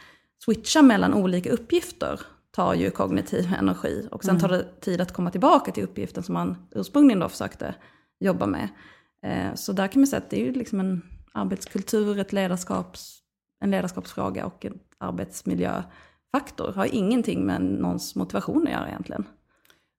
switcha 0.45 0.81
mellan 0.81 1.13
olika 1.13 1.51
uppgifter 1.51 2.19
tar 2.51 2.73
ju 2.73 2.91
kognitiv 2.91 3.53
energi. 3.59 4.07
Och 4.11 4.23
sen 4.23 4.39
tar 4.39 4.49
det 4.49 4.81
tid 4.81 5.01
att 5.01 5.13
komma 5.13 5.31
tillbaka 5.31 5.71
till 5.71 5.83
uppgiften 5.83 6.23
som 6.23 6.33
man 6.33 6.67
ursprungligen 6.71 7.19
då 7.19 7.29
försökte 7.29 7.75
jobba 8.19 8.45
med. 8.45 8.69
Eh, 9.25 9.55
Så 9.55 9.73
där 9.73 9.87
kan 9.87 9.99
man 10.01 10.07
säga 10.07 10.17
att 10.17 10.29
det 10.29 10.41
är 10.41 10.45
ju 10.45 10.51
liksom 10.53 10.79
en 10.79 11.01
arbetskultur, 11.33 12.19
ett 12.19 12.33
ledarskaps, 12.33 13.19
en 13.63 13.71
ledarskapsfråga 13.71 14.45
och 14.45 14.65
en 14.65 14.79
arbetsmiljöfaktor. 14.97 16.73
Har 16.75 16.95
ingenting 16.95 17.45
med 17.45 17.61
någons 17.61 18.15
motivation 18.15 18.67
att 18.67 18.73
göra 18.73 18.87
egentligen. 18.87 19.25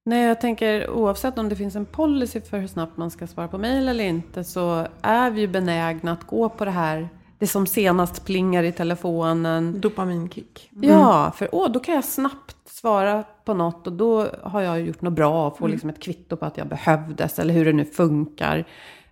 Nej, 0.04 0.26
jag 0.26 0.40
tänker 0.40 0.90
oavsett 0.90 1.38
om 1.38 1.48
det 1.48 1.56
finns 1.56 1.76
en 1.76 1.86
policy 1.86 2.40
för 2.40 2.58
hur 2.58 2.66
snabbt 2.66 2.96
man 2.96 3.10
ska 3.10 3.26
svara 3.26 3.48
på 3.48 3.58
mejl 3.58 3.88
eller 3.88 4.04
inte 4.04 4.44
så 4.44 4.86
är 5.02 5.30
vi 5.30 5.40
ju 5.40 5.48
benägna 5.48 6.12
att 6.12 6.26
gå 6.26 6.48
på 6.48 6.64
det 6.64 6.70
här, 6.70 7.08
det 7.38 7.46
som 7.46 7.66
senast 7.66 8.24
plingar 8.24 8.62
i 8.62 8.72
telefonen. 8.72 9.80
Dopaminkick. 9.80 10.68
Ja, 10.70 11.32
för 11.36 11.48
åh, 11.52 11.70
då 11.70 11.80
kan 11.80 11.94
jag 11.94 12.04
snabbt 12.04 12.56
svara 12.68 13.24
på 13.44 13.54
något 13.54 13.86
och 13.86 13.92
då 13.92 14.26
har 14.42 14.60
jag 14.60 14.80
gjort 14.80 15.02
något 15.02 15.12
bra 15.12 15.46
och 15.46 15.58
får 15.58 15.68
liksom 15.68 15.90
ett 15.90 16.02
kvitto 16.02 16.36
på 16.36 16.46
att 16.46 16.56
jag 16.56 16.68
behövdes 16.68 17.38
eller 17.38 17.54
hur 17.54 17.64
det 17.64 17.72
nu 17.72 17.84
funkar. 17.84 18.64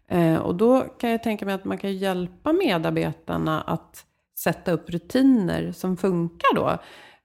Eh, 0.08 0.36
och 0.36 0.54
då 0.54 0.80
kan 0.80 1.10
jag 1.10 1.22
tänka 1.22 1.44
mig 1.46 1.54
att 1.54 1.64
man 1.64 1.78
kan 1.78 1.96
hjälpa 1.96 2.52
medarbetarna 2.52 3.60
att 3.60 4.04
sätta 4.38 4.72
upp 4.72 4.90
rutiner 4.90 5.72
som 5.72 5.96
funkar 5.96 6.54
då. 6.54 6.78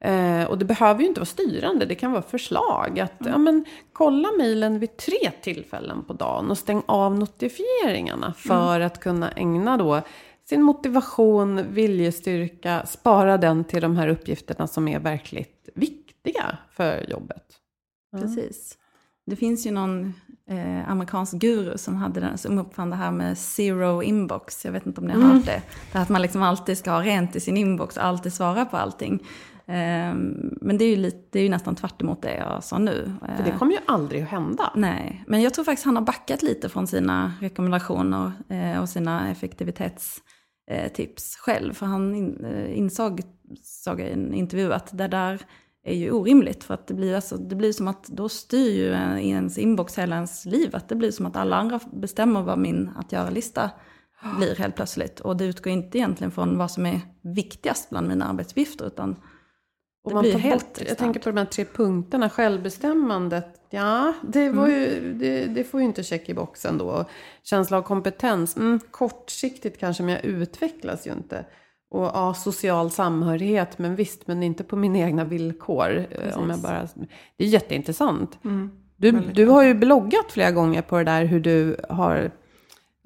Eh, 0.03 0.43
och 0.43 0.57
det 0.57 0.65
behöver 0.65 1.01
ju 1.01 1.07
inte 1.07 1.19
vara 1.19 1.25
styrande, 1.25 1.85
det 1.85 1.95
kan 1.95 2.11
vara 2.11 2.21
förslag. 2.21 2.99
Att 2.99 3.13
ja, 3.17 3.37
men, 3.37 3.65
kolla 3.93 4.31
mejlen 4.37 4.79
vid 4.79 4.97
tre 4.97 5.31
tillfällen 5.41 6.03
på 6.03 6.13
dagen 6.13 6.51
och 6.51 6.57
stäng 6.57 6.83
av 6.85 7.19
notifieringarna 7.19 8.33
för 8.33 8.79
att 8.79 8.99
kunna 8.99 9.31
ägna 9.31 9.77
då 9.77 10.01
sin 10.49 10.61
motivation, 10.61 11.73
viljestyrka, 11.73 12.85
spara 12.85 13.37
den 13.37 13.63
till 13.63 13.81
de 13.81 13.97
här 13.97 14.07
uppgifterna 14.07 14.67
som 14.67 14.87
är 14.87 14.99
verkligt 14.99 15.69
viktiga 15.75 16.57
för 16.71 17.09
jobbet. 17.09 17.43
Precis. 18.21 18.77
Det 19.25 19.35
finns 19.35 19.67
ju 19.67 19.71
någon 19.71 20.13
eh, 20.49 20.89
amerikansk 20.89 21.33
guru 21.33 21.77
som, 21.77 21.95
hade 21.95 22.19
den, 22.19 22.37
som 22.37 22.59
uppfann 22.59 22.89
det 22.89 22.95
här 22.95 23.11
med 23.11 23.37
zero 23.37 24.03
inbox. 24.03 24.65
Jag 24.65 24.71
vet 24.71 24.85
inte 24.85 25.01
om 25.01 25.07
ni 25.07 25.13
har 25.13 25.21
hört 25.21 25.45
det. 25.45 25.61
Det 25.91 25.97
här 25.97 26.01
att 26.01 26.09
man 26.09 26.21
liksom 26.21 26.43
alltid 26.43 26.77
ska 26.77 26.91
ha 26.91 27.01
rent 27.01 27.35
i 27.35 27.39
sin 27.39 27.57
inbox 27.57 27.97
och 27.97 28.03
alltid 28.03 28.33
svara 28.33 28.65
på 28.65 28.77
allting. 28.77 29.23
Eh, 29.67 30.13
men 30.61 30.77
det 30.77 30.85
är, 30.85 30.89
ju 30.89 30.95
lite, 30.95 31.27
det 31.29 31.39
är 31.39 31.43
ju 31.43 31.49
nästan 31.49 31.75
tvärt 31.75 32.01
emot 32.01 32.21
det 32.21 32.35
jag 32.35 32.63
sa 32.63 32.77
nu. 32.77 33.11
För 33.37 33.43
det 33.43 33.51
kommer 33.51 33.73
ju 33.73 33.79
aldrig 33.85 34.21
att 34.21 34.29
hända. 34.29 34.71
Nej, 34.75 35.23
men 35.27 35.41
jag 35.41 35.53
tror 35.53 35.65
faktiskt 35.65 35.85
han 35.85 35.95
har 35.95 36.03
backat 36.03 36.43
lite 36.43 36.69
från 36.69 36.87
sina 36.87 37.33
rekommendationer 37.41 38.31
eh, 38.49 38.81
och 38.81 38.89
sina 38.89 39.31
effektivitetstips 39.31 41.35
själv. 41.37 41.73
För 41.73 41.85
han 41.85 42.15
in, 42.15 42.45
eh, 42.45 42.77
insåg, 42.77 43.21
såg 43.63 43.99
jag 43.99 44.09
i 44.09 44.13
en 44.13 44.33
intervju, 44.33 44.73
att 44.73 44.97
det 44.97 45.07
där 45.07 45.41
är 45.83 45.95
ju 45.95 46.11
orimligt. 46.11 46.63
För 46.63 46.73
att 46.73 46.87
det 46.87 46.93
blir, 46.93 47.15
alltså, 47.15 47.37
det 47.37 47.55
blir 47.55 47.71
som 47.71 47.87
att 47.87 48.07
då 48.07 48.29
styr 48.29 48.71
ju 48.71 48.89
ens 49.29 49.57
inbox 49.57 49.97
hela 49.97 50.15
ens 50.15 50.45
liv. 50.45 50.75
Att 50.75 50.89
det 50.89 50.95
blir 50.95 51.11
som 51.11 51.25
att 51.25 51.35
alla 51.35 51.55
andra 51.55 51.79
bestämmer 51.93 52.41
vad 52.41 52.59
min 52.59 52.89
att 52.95 53.11
göra-lista 53.11 53.69
blir 54.37 54.55
helt 54.55 54.75
plötsligt. 54.75 55.19
Och 55.19 55.37
det 55.37 55.45
utgår 55.45 55.73
inte 55.73 55.97
egentligen 55.97 56.31
från 56.31 56.57
vad 56.57 56.71
som 56.71 56.85
är 56.85 57.01
viktigast 57.21 57.89
bland 57.89 58.07
mina 58.07 58.25
arbetsuppgifter. 58.25 58.85
Utan 58.85 59.15
Och 60.05 60.11
det 60.11 60.15
man 60.15 60.21
blir 60.23 60.37
helt 60.37 60.73
bort, 60.73 60.87
jag 60.87 60.97
tänker 60.97 61.19
på 61.19 61.29
de 61.29 61.37
här 61.37 61.45
tre 61.45 61.65
punkterna, 61.65 62.29
självbestämmandet. 62.29 63.47
Ja, 63.69 64.13
det, 64.21 64.49
var 64.49 64.67
ju, 64.67 65.13
det, 65.13 65.45
det 65.45 65.63
får 65.63 65.79
ju 65.79 65.85
inte 65.85 66.03
check 66.03 66.29
i 66.29 66.33
boxen 66.33 66.77
då. 66.77 67.05
Känsla 67.43 67.77
av 67.77 67.81
kompetens, 67.81 68.57
mm, 68.57 68.79
kortsiktigt 68.91 69.79
kanske, 69.79 70.03
men 70.03 70.13
jag 70.13 70.25
utvecklas 70.25 71.07
ju 71.07 71.11
inte. 71.11 71.45
Och 71.91 72.03
ja, 72.03 72.33
social 72.33 72.91
samhörighet, 72.91 73.79
men 73.79 73.95
visst, 73.95 74.27
men 74.27 74.43
inte 74.43 74.63
på 74.63 74.75
mina 74.75 74.97
egna 74.97 75.23
villkor. 75.23 76.05
eh, 76.11 76.37
Om 76.37 76.49
jag 76.49 76.59
bara, 76.59 76.87
det 77.37 77.43
är 77.43 77.47
jätteintressant. 77.47 78.39
Du, 78.97 79.11
du 79.11 79.45
har 79.45 79.63
ju 79.63 79.73
bloggat 79.73 80.25
flera 80.31 80.51
gånger 80.51 80.81
på 80.81 80.97
det 80.97 81.03
där 81.03 81.25
hur 81.25 81.39
du 81.39 81.77
har 81.89 82.31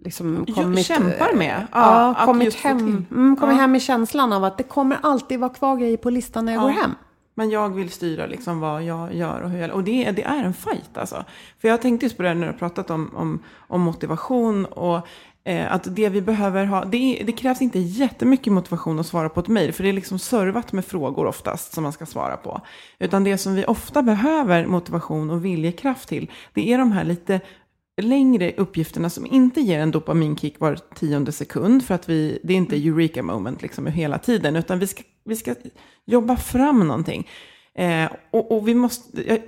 liksom 0.04 0.46
kommit... 0.56 0.86
kämpar 0.86 1.34
med. 1.36 1.68
Ja, 1.72 1.80
Ja, 1.80 2.16
att 2.18 2.26
kommit 2.26 2.56
hem, 2.56 3.06
mm, 3.12 3.36
kommit 3.36 3.56
Ja. 3.56 3.62
hem 3.62 3.76
i 3.76 3.80
känslan 3.80 4.34
av 4.34 4.44
att 4.44 4.58
det 4.58 4.64
kommer 4.64 4.98
alltid 5.04 5.40
vara 5.40 5.54
kvar 5.54 5.78
grejer 5.78 5.98
på 5.98 6.10
listan 6.10 6.46
när 6.46 6.54
jag 6.54 6.62
Ja. 6.62 6.64
går 6.68 6.74
hem. 6.82 6.96
Men 7.36 7.50
jag 7.50 7.70
vill 7.76 7.90
styra 7.90 8.26
liksom 8.26 8.60
vad 8.60 8.84
jag 8.84 9.16
gör 9.16 9.42
och 9.42 9.50
hur 9.50 9.60
jag... 9.62 9.72
Och 9.72 9.84
det, 9.84 10.12
det 10.12 10.24
är 10.24 10.44
en 10.44 10.54
fight 10.54 10.98
alltså. 10.98 11.24
För 11.62 11.68
jag 11.68 11.82
tänkte 11.82 12.06
just 12.06 12.18
på 12.18 12.24
det 12.24 12.34
när 12.34 12.42
du 12.48 12.52
har 12.52 12.58
pratat 12.60 12.90
om, 12.90 13.12
om, 13.16 13.40
om 13.68 13.82
motivation 13.82 14.66
och 14.66 15.08
eh, 15.44 15.74
att 15.74 15.96
det 15.96 16.10
vi 16.10 16.22
behöver 16.22 16.66
ha... 16.66 16.86
Det, 16.86 17.24
det 17.26 17.32
krävs 17.32 17.62
inte 17.62 17.80
jättemycket 17.80 18.54
motivation 18.54 19.00
att 19.00 19.06
svara 19.06 19.30
på 19.30 19.40
ett 19.40 19.48
mejl. 19.48 19.74
För 19.74 19.84
det 19.84 19.90
är 19.90 19.94
liksom 19.94 20.20
servat 20.20 20.72
med 20.72 20.86
frågor 20.86 21.26
oftast 21.26 21.74
som 21.74 21.84
man 21.84 21.94
ska 21.94 22.06
svara 22.06 22.38
på. 22.38 22.62
Utan 23.00 23.24
det 23.24 23.38
som 23.38 23.56
vi 23.56 23.66
ofta 23.66 24.02
behöver 24.02 24.66
motivation 24.66 25.30
och 25.30 25.46
viljekraft 25.46 26.10
till. 26.10 26.32
Det 26.54 26.74
är 26.74 26.78
de 26.78 26.92
här 26.92 27.04
lite 27.04 27.40
längre 28.02 28.54
uppgifterna 28.58 29.10
som 29.10 29.26
inte 29.26 29.62
ger 29.62 29.80
en 29.80 29.92
dopaminkick 29.92 30.60
var 30.60 30.80
tionde 30.96 31.32
sekund. 31.32 31.86
För 31.86 31.96
att 31.96 32.10
vi, 32.10 32.40
det 32.44 32.54
är 32.54 32.58
inte 32.58 32.76
eureka 32.76 33.24
moment 33.24 33.62
liksom 33.62 33.88
hela 33.88 34.20
tiden. 34.20 34.56
Utan 34.56 34.80
vi 34.80 34.88
ska, 34.88 35.04
vi 35.26 35.36
ska 35.36 35.56
jobba 36.06 36.38
fram 36.38 36.80
någonting. 36.80 37.28
Eh, 37.74 38.12
och, 38.32 38.52
och 38.52 38.68
vi 38.68 38.76
måste, 38.76 39.22
eh, 39.22 39.40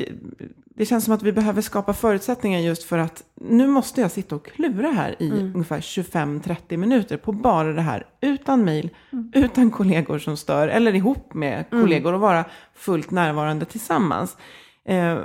det 0.76 0.86
känns 0.86 1.06
som 1.06 1.14
att 1.14 1.24
vi 1.24 1.32
behöver 1.32 1.62
skapa 1.62 1.94
förutsättningar 1.94 2.60
just 2.60 2.84
för 2.84 2.98
att 2.98 3.24
nu 3.36 3.68
måste 3.68 4.02
jag 4.02 4.12
sitta 4.12 4.36
och 4.36 4.46
klura 4.46 4.92
här 4.92 5.16
i 5.20 5.32
ungefär 5.32 5.80
25-30 5.80 6.78
minuter 6.78 7.18
på 7.18 7.32
bara 7.32 7.74
det 7.74 7.82
här. 7.82 8.06
Utan 8.22 8.66
mejl, 8.66 8.90
utan 9.34 9.72
kollegor 9.72 10.20
som 10.20 10.38
stör 10.38 10.68
eller 10.68 10.96
ihop 10.96 11.34
med 11.34 11.70
kollegor 11.70 12.14
och 12.14 12.20
vara 12.20 12.46
fullt 12.76 13.12
närvarande 13.12 13.66
tillsammans. 13.66 14.38
Eh, 14.86 15.18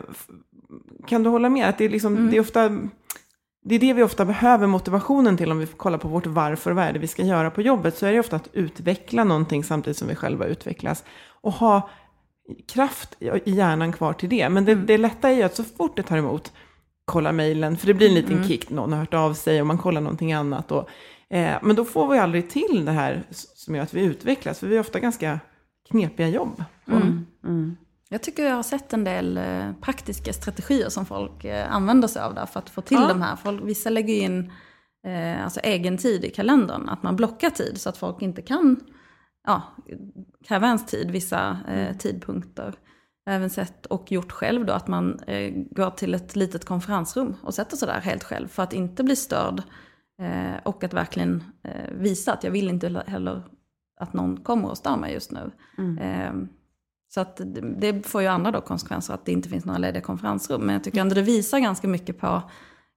kan 1.06 1.22
du 1.22 1.30
hålla 1.30 1.48
med 1.48 1.68
att 1.68 1.78
det 1.78 1.84
är, 1.84 1.88
liksom, 1.88 2.30
det 2.30 2.36
är 2.36 2.40
ofta 2.40 2.78
det 3.68 3.74
är 3.74 3.78
det 3.78 3.92
vi 3.92 4.02
ofta 4.02 4.24
behöver 4.24 4.66
motivationen 4.66 5.36
till 5.36 5.50
om 5.50 5.58
vi 5.58 5.66
kollar 5.66 5.98
på 5.98 6.08
vårt 6.08 6.26
varför 6.26 6.70
och 6.70 6.76
vad 6.76 6.84
är 6.84 6.92
det 6.92 6.98
vi 6.98 7.06
ska 7.06 7.22
göra 7.22 7.50
på 7.50 7.62
jobbet. 7.62 7.96
Så 7.96 8.06
är 8.06 8.12
det 8.12 8.20
ofta 8.20 8.36
att 8.36 8.48
utveckla 8.52 9.24
någonting 9.24 9.64
samtidigt 9.64 9.96
som 9.96 10.08
vi 10.08 10.14
själva 10.14 10.46
utvecklas. 10.46 11.04
Och 11.40 11.52
ha 11.52 11.90
kraft 12.72 13.16
i 13.44 13.50
hjärnan 13.50 13.92
kvar 13.92 14.12
till 14.12 14.28
det. 14.28 14.48
Men 14.48 14.64
det, 14.64 14.74
det 14.74 14.98
lätta 14.98 15.30
är 15.30 15.34
ju 15.34 15.42
att 15.42 15.56
så 15.56 15.64
fort 15.64 15.96
det 15.96 16.02
tar 16.02 16.16
emot, 16.16 16.52
kolla 17.04 17.32
mejlen. 17.32 17.76
För 17.76 17.86
det 17.86 17.94
blir 17.94 18.08
en 18.08 18.14
liten 18.14 18.48
kick, 18.48 18.70
någon 18.70 18.92
har 18.92 19.00
hört 19.00 19.14
av 19.14 19.34
sig 19.34 19.60
och 19.60 19.66
man 19.66 19.78
kollar 19.78 20.00
någonting 20.00 20.32
annat. 20.32 20.72
Och, 20.72 20.88
eh, 21.30 21.54
men 21.62 21.76
då 21.76 21.84
får 21.84 22.08
vi 22.08 22.18
aldrig 22.18 22.50
till 22.50 22.84
det 22.84 22.92
här 22.92 23.22
som 23.30 23.74
gör 23.74 23.82
att 23.82 23.94
vi 23.94 24.04
utvecklas. 24.04 24.58
För 24.58 24.66
vi 24.66 24.76
har 24.76 24.80
ofta 24.80 25.00
ganska 25.00 25.40
knepiga 25.90 26.28
jobb. 26.28 26.64
Jag 28.08 28.22
tycker 28.22 28.44
jag 28.46 28.54
har 28.54 28.62
sett 28.62 28.92
en 28.92 29.04
del 29.04 29.36
eh, 29.36 29.72
praktiska 29.80 30.32
strategier 30.32 30.88
som 30.88 31.06
folk 31.06 31.44
eh, 31.44 31.72
använder 31.72 32.08
sig 32.08 32.22
av 32.22 32.34
där 32.34 32.46
för 32.46 32.58
att 32.60 32.70
få 32.70 32.80
till 32.80 32.96
Ja. 33.00 33.08
de 33.08 33.22
här. 33.22 33.36
Folk, 33.36 33.62
vissa 33.64 33.90
lägger 33.90 34.14
in 34.14 34.52
eh, 35.06 35.44
alltså 35.44 35.60
egen 35.60 35.98
tid 35.98 36.24
i 36.24 36.30
kalendern, 36.30 36.88
att 36.88 37.02
man 37.02 37.16
blockar 37.16 37.50
tid 37.50 37.80
så 37.80 37.88
att 37.88 37.96
folk 37.96 38.22
inte 38.22 38.42
kan 38.42 38.80
ja, 39.46 39.62
kräva 40.48 40.66
ens 40.66 40.86
tid 40.86 41.10
vissa 41.10 41.58
eh, 41.68 41.96
tidpunkter. 41.96 42.74
Jag 43.24 43.32
har 43.32 43.36
även 43.36 43.50
sett 43.50 43.86
och 43.86 44.12
gjort 44.12 44.32
själv 44.32 44.66
då 44.66 44.72
att 44.72 44.88
man 44.88 45.20
eh, 45.20 45.52
går 45.70 45.90
till 45.90 46.14
ett 46.14 46.36
litet 46.36 46.64
konferensrum 46.64 47.34
och 47.42 47.54
sätter 47.54 47.76
sig 47.76 47.88
där 47.88 48.00
helt 48.00 48.24
själv 48.24 48.48
för 48.48 48.62
att 48.62 48.72
inte 48.72 49.04
bli 49.04 49.16
störd. 49.16 49.62
Eh, 50.22 50.56
och 50.64 50.84
att 50.84 50.94
verkligen 50.94 51.44
eh, 51.64 51.90
visa 51.92 52.32
att 52.32 52.44
jag 52.44 52.50
vill 52.50 52.68
inte 52.68 53.04
heller 53.06 53.42
att 54.00 54.12
någon 54.12 54.36
kommer 54.36 54.68
och 54.70 54.78
stör 54.78 54.96
mig 54.96 55.12
just 55.12 55.32
nu. 55.32 55.50
Eh, 56.00 56.32
så 57.08 57.20
att 57.20 57.40
det- 57.54 58.06
får 58.06 58.22
ju 58.22 58.28
andra 58.28 58.50
då 58.50 58.60
konsekvenser 58.60 59.14
att 59.14 59.24
det 59.24 59.32
inte 59.32 59.48
finns 59.48 59.64
några 59.64 59.78
lediga 59.78 60.02
konferensrum. 60.02 60.60
Men 60.60 60.72
jag 60.72 60.84
tycker 60.84 61.00
ändå 61.00 61.14
det 61.14 61.22
visar 61.22 61.58
ganska 61.58 61.88
mycket 61.88 62.18
på 62.18 62.42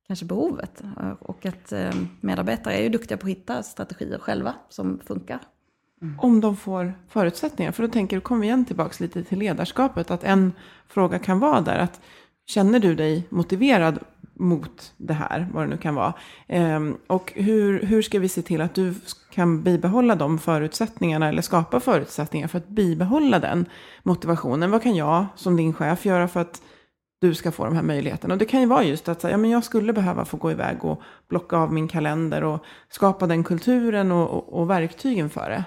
kanske 0.08 0.26
behovet. 0.26 0.84
Och 1.20 1.46
att 1.46 1.72
eh, 1.72 1.92
medarbetare 2.22 2.74
är 2.74 2.84
ju 2.84 2.90
duktiga 2.90 3.18
på 3.18 3.26
att 3.26 3.32
hitta 3.32 3.64
strategier 3.64 4.20
själva 4.20 4.54
som 4.70 5.00
funkar. 5.06 5.40
Mm. 6.02 6.20
Om 6.20 6.42
de 6.42 6.58
får 6.58 6.94
förutsättningar. 7.08 7.72
För 7.72 7.84
då 7.84 7.90
tänker 7.90 8.18
du, 8.18 8.22
kommer 8.22 8.42
vi 8.42 8.48
igen 8.48 8.66
tillbaka 8.66 8.96
lite 9.00 9.24
till 9.24 9.40
ledarskapet. 9.40 10.12
Att 10.12 10.24
en 10.24 10.54
fråga 10.88 11.20
kan 11.20 11.40
vara 11.40 11.62
där 11.62 11.78
att 11.78 12.02
känner 12.48 12.80
du 12.80 12.96
dig 12.96 13.28
motiverad 13.30 14.00
mot 14.40 14.94
det 14.98 15.14
här, 15.14 15.48
vad 15.54 15.64
det 15.64 15.68
nu 15.68 15.78
kan 15.78 15.96
vara. 15.96 16.14
Ehm, 16.48 16.98
och 17.08 17.34
hur, 17.36 17.82
hur 17.82 18.02
ska 18.02 18.20
vi 18.20 18.30
se 18.30 18.42
till 18.42 18.62
att 18.62 18.76
du 18.76 18.94
kan 19.32 19.64
bibehålla 19.64 20.16
de 20.16 20.40
förutsättningarna 20.40 21.30
eller 21.30 21.42
skapa 21.42 21.80
förutsättningar 21.80 22.48
för 22.48 22.58
att 22.58 22.68
bibehålla 22.68 23.40
den 23.40 23.66
motivationen. 24.04 24.72
Vad 24.72 24.84
kan 24.84 24.96
jag 24.96 25.26
som 25.36 25.56
din 25.56 25.74
chef 25.74 26.06
göra 26.06 26.28
för 26.28 26.40
att 26.40 26.62
du 27.22 27.36
ska 27.36 27.52
få 27.52 27.66
de 27.66 27.76
här 27.76 27.84
möjligheterna. 27.84 28.34
Och 28.34 28.38
det 28.38 28.46
kan 28.46 28.62
ju 28.62 28.66
vara 28.66 28.84
just 28.84 29.10
att 29.10 29.24
ja, 29.24 29.38
men 29.38 29.50
jag 29.50 29.64
skulle 29.64 29.94
behöva 29.94 30.26
få 30.26 30.38
gå 30.38 30.52
iväg 30.52 30.86
och 30.86 31.02
blocka 31.28 31.58
av 31.58 31.74
min 31.74 31.88
kalender 31.88 32.44
och 32.44 32.66
skapa 32.90 33.28
den 33.28 33.44
kulturen 33.44 34.12
och, 34.12 34.30
och, 34.30 34.60
och 34.60 34.70
verktygen 34.70 35.30
för 35.30 35.50
det. 35.50 35.64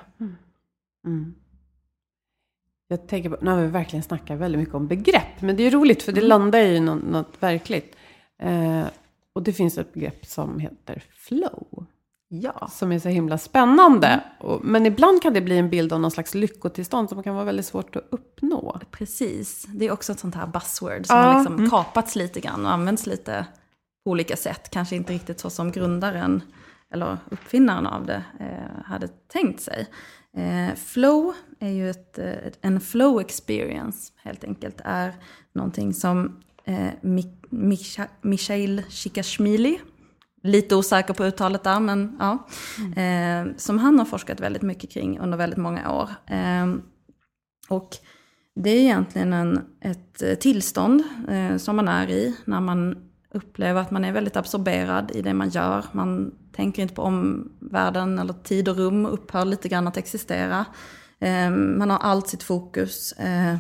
Mm. 1.06 1.34
Jag 2.88 3.08
tänker 3.08 3.30
på, 3.30 3.36
nu 3.44 3.50
har 3.50 3.60
vi 3.60 3.66
verkligen 3.66 4.02
snackat 4.02 4.38
väldigt 4.38 4.58
mycket 4.58 4.74
om 4.74 4.86
begrepp, 4.86 5.40
men 5.40 5.56
det 5.56 5.62
är 5.62 5.64
ju 5.64 5.70
roligt 5.70 6.02
för 6.02 6.12
det 6.12 6.20
landar 6.20 6.60
i 6.60 6.80
något, 6.80 7.02
något 7.02 7.36
verkligt. 7.40 7.96
Eh, 8.42 8.84
och 9.32 9.42
det 9.42 9.52
finns 9.52 9.78
ett 9.78 9.92
begrepp 9.94 10.26
som 10.26 10.58
heter 10.58 11.02
flow, 11.14 11.86
Ja. 12.28 12.68
som 12.72 12.92
är 12.92 12.98
så 12.98 13.08
himla 13.08 13.38
spännande. 13.38 14.20
Och, 14.40 14.64
men 14.64 14.86
ibland 14.86 15.22
kan 15.22 15.32
det 15.34 15.40
bli 15.40 15.58
en 15.58 15.70
bild 15.70 15.92
av 15.92 16.00
någon 16.00 16.10
slags 16.10 16.34
lyckotillstånd 16.34 17.08
som 17.08 17.22
kan 17.22 17.34
vara 17.34 17.44
väldigt 17.44 17.66
svårt 17.66 17.96
att 17.96 18.06
uppnå. 18.10 18.80
Precis. 18.90 19.64
Det 19.68 19.86
är 19.86 19.92
också 19.92 20.12
ett 20.12 20.18
sånt 20.18 20.34
här 20.34 20.46
buzzword 20.46 21.06
som 21.06 21.16
Ja. 21.16 21.22
har 21.22 21.38
liksom 21.40 21.70
kapats 21.70 22.16
lite 22.16 22.40
grann 22.40 22.66
och 22.66 22.72
används 22.72 23.06
lite 23.06 23.46
på 24.04 24.10
olika 24.10 24.36
sätt. 24.36 24.70
Kanske 24.70 24.96
inte 24.96 25.12
riktigt 25.12 25.40
så 25.40 25.50
som 25.50 25.72
grundaren 25.72 26.42
eller 26.94 27.18
uppfinnaren 27.30 27.86
av 27.86 28.06
det 28.06 28.24
eh, 28.40 28.84
hade 28.84 29.08
tänkt 29.08 29.60
sig. 29.60 29.86
Eh, 30.36 30.74
flow 30.76 31.32
är 31.58 31.68
ju 31.70 31.90
ett, 31.90 32.18
en 32.60 32.80
flow 32.80 33.20
experience 33.20 34.12
helt 34.16 34.44
enkelt. 34.44 34.80
är 34.84 35.14
någonting 35.52 35.94
som 35.94 36.42
eh, 36.64 36.90
Michail 38.20 38.82
Csikszentmihalyi 38.88 39.78
Lite 40.44 40.76
osäker 40.76 41.14
på 41.14 41.24
uttalet 41.24 41.64
där, 41.64 41.80
men 41.80 42.16
ja. 42.18 42.46
Eh, 43.02 43.46
som 43.56 43.78
han 43.78 43.98
har 43.98 44.06
forskat 44.06 44.40
väldigt 44.40 44.62
mycket 44.62 44.90
kring 44.90 45.18
under 45.18 45.38
väldigt 45.38 45.58
många 45.58 45.92
år. 45.92 46.10
Eh, 46.26 46.74
och 47.68 47.96
det 48.54 48.70
är 48.70 48.80
egentligen 48.80 49.32
en, 49.32 49.60
ett 49.80 50.22
eh, 50.22 50.34
tillstånd 50.34 51.02
eh, 51.28 51.56
som 51.56 51.76
man 51.76 51.88
är 51.88 52.10
i 52.10 52.36
när 52.44 52.60
man 52.60 52.96
upplever 53.34 53.80
att 53.80 53.90
man 53.90 54.04
är 54.04 54.12
väldigt 54.12 54.36
absorberad 54.36 55.10
i 55.14 55.22
det 55.22 55.34
man 55.34 55.48
gör. 55.48 55.84
Man 55.92 56.34
tänker 56.52 56.82
inte 56.82 56.94
på 56.94 57.02
omvärlden 57.02 58.18
eller 58.18 58.32
tid 58.32 58.68
och 58.68 58.76
rum 58.76 59.06
upphör 59.06 59.44
lite 59.44 59.68
grann 59.68 59.88
att 59.88 59.96
existera. 59.96 60.64
Eh, 61.20 61.50
man 61.50 61.90
har 61.90 61.98
allt 61.98 62.28
sitt 62.28 62.42
fokus 62.42 63.12
eh, 63.12 63.56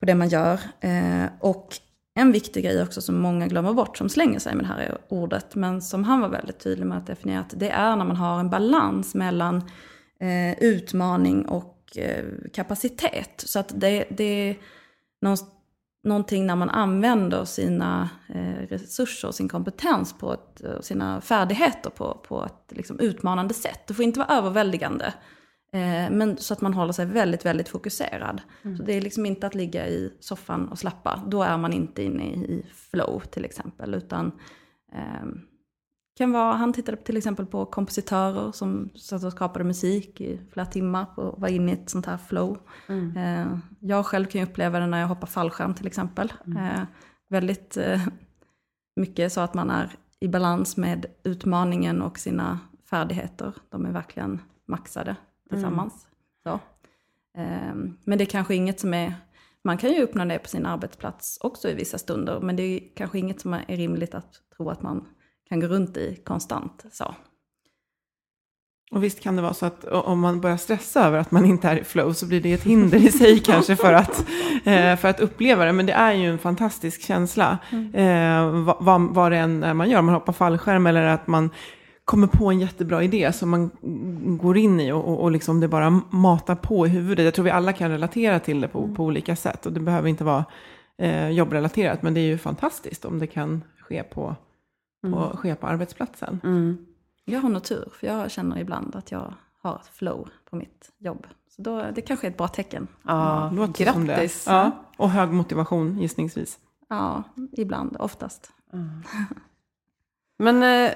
på 0.00 0.06
det 0.06 0.14
man 0.14 0.28
gör. 0.28 0.60
Eh, 0.80 1.26
och 1.40 1.68
en 2.14 2.32
viktig 2.32 2.64
grej 2.64 2.82
också 2.82 3.00
som 3.00 3.18
många 3.18 3.46
glömmer 3.46 3.72
bort, 3.72 3.96
som 3.96 4.08
slänger 4.08 4.38
sig 4.38 4.54
med 4.54 4.64
det 4.64 4.68
här 4.68 4.98
ordet, 5.08 5.54
men 5.54 5.82
som 5.82 6.04
han 6.04 6.20
var 6.20 6.28
väldigt 6.28 6.58
tydlig 6.58 6.86
med 6.86 6.98
att 6.98 7.06
definiera, 7.06 7.40
att 7.40 7.54
det 7.56 7.70
är 7.70 7.96
när 7.96 8.04
man 8.04 8.16
har 8.16 8.40
en 8.40 8.50
balans 8.50 9.14
mellan 9.14 9.56
eh, 10.20 10.58
utmaning 10.62 11.46
och 11.46 11.98
eh, 11.98 12.24
kapacitet. 12.52 13.44
Så 13.46 13.58
att 13.58 13.72
det, 13.80 14.04
det 14.10 14.24
är 14.24 14.56
någonting 16.04 16.46
när 16.46 16.56
man 16.56 16.70
använder 16.70 17.44
sina 17.44 18.08
eh, 18.28 18.66
resurser 18.68 19.28
och 19.28 19.34
sin 19.34 19.48
kompetens 19.48 20.12
på 20.12 20.32
ett, 20.32 20.60
och 20.60 20.84
sina 20.84 21.20
färdigheter 21.20 21.90
på, 21.90 22.20
på 22.28 22.44
ett 22.44 22.76
liksom, 22.76 22.98
utmanande 23.00 23.54
sätt. 23.54 23.80
Det 23.86 23.94
får 23.94 24.04
inte 24.04 24.18
vara 24.18 24.38
överväldigande. 24.38 25.12
Eh, 25.74 26.10
men 26.10 26.36
så 26.36 26.54
att 26.54 26.60
man 26.60 26.74
håller 26.74 26.92
sig 26.92 27.06
väldigt, 27.06 27.46
väldigt 27.46 27.68
fokuserad. 27.68 28.42
Mm. 28.62 28.76
Så 28.76 28.82
det 28.82 28.92
är 28.92 29.00
liksom 29.00 29.26
inte 29.26 29.46
att 29.46 29.54
ligga 29.54 29.88
i 29.88 30.12
soffan 30.20 30.68
och 30.68 30.78
slappa. 30.78 31.22
Då 31.26 31.42
är 31.42 31.58
man 31.58 31.72
inte 31.72 32.02
inne 32.02 32.24
i 32.24 32.66
flow 32.74 33.20
till 33.20 33.44
exempel. 33.44 33.94
Utan 33.94 34.32
eh, 34.92 35.26
kan 36.16 36.32
vara, 36.32 36.52
han 36.52 36.72
tittade 36.72 36.96
till 36.96 37.16
exempel 37.16 37.46
på 37.46 37.66
kompositörer 37.66 38.52
som 38.52 38.90
satt 38.94 39.24
och 39.24 39.32
skapade 39.32 39.64
musik 39.64 40.20
i 40.20 40.40
flera 40.52 40.66
timmar 40.66 41.06
och 41.18 41.40
var 41.40 41.48
inne 41.48 41.72
i 41.72 41.74
ett 41.74 41.90
sånt 41.90 42.06
här 42.06 42.16
flow. 42.16 42.58
Mm. 42.88 43.16
Eh, 43.16 43.58
jag 43.80 44.06
själv 44.06 44.26
kan 44.26 44.40
ju 44.40 44.46
uppleva 44.46 44.80
det 44.80 44.86
när 44.86 45.00
jag 45.00 45.08
hoppar 45.08 45.26
fallskärm 45.26 45.74
till 45.74 45.86
exempel. 45.86 46.32
Mm. 46.46 46.64
Eh, 46.64 46.82
väldigt 47.28 47.76
eh, 47.76 48.00
mycket 48.96 49.32
så 49.32 49.40
att 49.40 49.54
man 49.54 49.70
är 49.70 49.90
i 50.20 50.28
balans 50.28 50.76
med 50.76 51.06
utmaningen 51.24 52.02
och 52.02 52.18
sina 52.18 52.58
färdigheter. 52.90 53.54
De 53.68 53.86
är 53.86 53.92
verkligen 53.92 54.40
maxade 54.66 55.16
tillsammans. 55.54 56.06
Mm. 56.46 56.58
Så. 56.58 56.60
Um, 57.40 57.98
men 58.04 58.18
det 58.18 58.24
är 58.24 58.26
kanske 58.26 58.54
inget 58.54 58.80
som 58.80 58.94
är, 58.94 59.14
man 59.64 59.78
kan 59.78 59.92
ju 59.92 60.02
uppnå 60.02 60.24
det 60.24 60.38
på 60.38 60.48
sin 60.48 60.66
arbetsplats 60.66 61.38
också 61.40 61.68
i 61.68 61.74
vissa 61.74 61.98
stunder, 61.98 62.40
men 62.40 62.56
det 62.56 62.62
är 62.62 62.80
kanske 62.96 63.18
inget 63.18 63.40
som 63.40 63.54
är 63.54 63.76
rimligt 63.76 64.14
att 64.14 64.32
tro 64.56 64.70
att 64.70 64.82
man 64.82 65.06
kan 65.48 65.60
gå 65.60 65.66
runt 65.66 65.96
i 65.96 66.20
konstant. 66.24 66.84
Så. 66.92 67.14
Och 68.90 69.04
visst 69.04 69.20
kan 69.20 69.36
det 69.36 69.42
vara 69.42 69.54
så 69.54 69.66
att 69.66 69.84
om 69.84 70.20
man 70.20 70.40
börjar 70.40 70.56
stressa 70.56 71.06
över 71.06 71.18
att 71.18 71.30
man 71.30 71.44
inte 71.44 71.68
är 71.68 71.76
i 71.76 71.84
flow 71.84 72.12
så 72.12 72.26
blir 72.26 72.40
det 72.40 72.52
ett 72.52 72.62
hinder 72.62 72.98
i 72.98 73.10
sig 73.10 73.38
kanske 73.44 73.76
för 73.76 73.92
att, 73.92 74.26
eh, 74.64 74.96
för 74.96 75.06
att 75.08 75.20
uppleva 75.20 75.64
det. 75.64 75.72
Men 75.72 75.86
det 75.86 75.92
är 75.92 76.12
ju 76.12 76.30
en 76.30 76.38
fantastisk 76.38 77.02
känsla. 77.02 77.58
Mm. 77.70 77.94
Eh, 77.94 78.74
vad, 78.80 79.14
vad 79.14 79.32
det 79.32 79.38
än 79.38 79.62
är 79.62 79.74
man 79.74 79.90
gör, 79.90 80.02
man 80.02 80.14
hoppar 80.14 80.32
fallskärm 80.32 80.86
eller 80.86 81.02
att 81.02 81.26
man 81.26 81.50
kommer 82.04 82.26
på 82.26 82.50
en 82.50 82.60
jättebra 82.60 83.02
idé 83.02 83.32
som 83.32 83.50
man 83.50 83.70
går 84.38 84.56
in 84.56 84.80
i 84.80 84.92
och, 84.92 85.08
och, 85.08 85.22
och 85.22 85.30
liksom 85.30 85.60
det 85.60 85.68
bara 85.68 85.90
matar 86.10 86.54
på 86.54 86.86
i 86.86 86.88
huvudet. 86.88 87.24
Jag 87.24 87.34
tror 87.34 87.44
vi 87.44 87.50
alla 87.50 87.72
kan 87.72 87.90
relatera 87.90 88.40
till 88.40 88.60
det 88.60 88.68
på, 88.68 88.78
mm. 88.78 88.94
på 88.94 89.04
olika 89.04 89.36
sätt 89.36 89.66
och 89.66 89.72
det 89.72 89.80
behöver 89.80 90.08
inte 90.08 90.24
vara 90.24 90.44
eh, 90.98 91.28
jobbrelaterat 91.28 92.02
men 92.02 92.14
det 92.14 92.20
är 92.20 92.26
ju 92.26 92.38
fantastiskt 92.38 93.04
om 93.04 93.18
det 93.18 93.26
kan 93.26 93.64
ske 93.78 94.02
på, 94.02 94.36
på, 95.02 95.06
mm. 95.06 95.36
ske 95.36 95.54
på 95.54 95.66
arbetsplatsen. 95.66 96.40
Mm. 96.44 96.86
Jag 97.24 97.40
har 97.40 97.48
nog 97.48 97.62
tur 97.62 97.88
för 97.92 98.06
jag 98.06 98.30
känner 98.30 98.58
ibland 98.58 98.96
att 98.96 99.12
jag 99.12 99.34
har 99.62 99.76
ett 99.76 99.86
flow 99.86 100.28
på 100.50 100.56
mitt 100.56 100.92
jobb. 100.98 101.26
Så 101.48 101.62
då, 101.62 101.84
det 101.94 102.00
kanske 102.00 102.26
är 102.26 102.30
ett 102.30 102.36
bra 102.36 102.48
tecken. 102.48 102.86
Ja, 103.02 103.52
ja 103.56 103.66
grattis! 103.76 104.44
Ja, 104.48 104.70
och 104.96 105.10
hög 105.10 105.30
motivation 105.30 105.98
gissningsvis. 105.98 106.58
Ja, 106.88 107.22
ibland, 107.52 107.96
oftast. 107.98 108.52
Men 110.38 110.62
eh, 110.62 110.92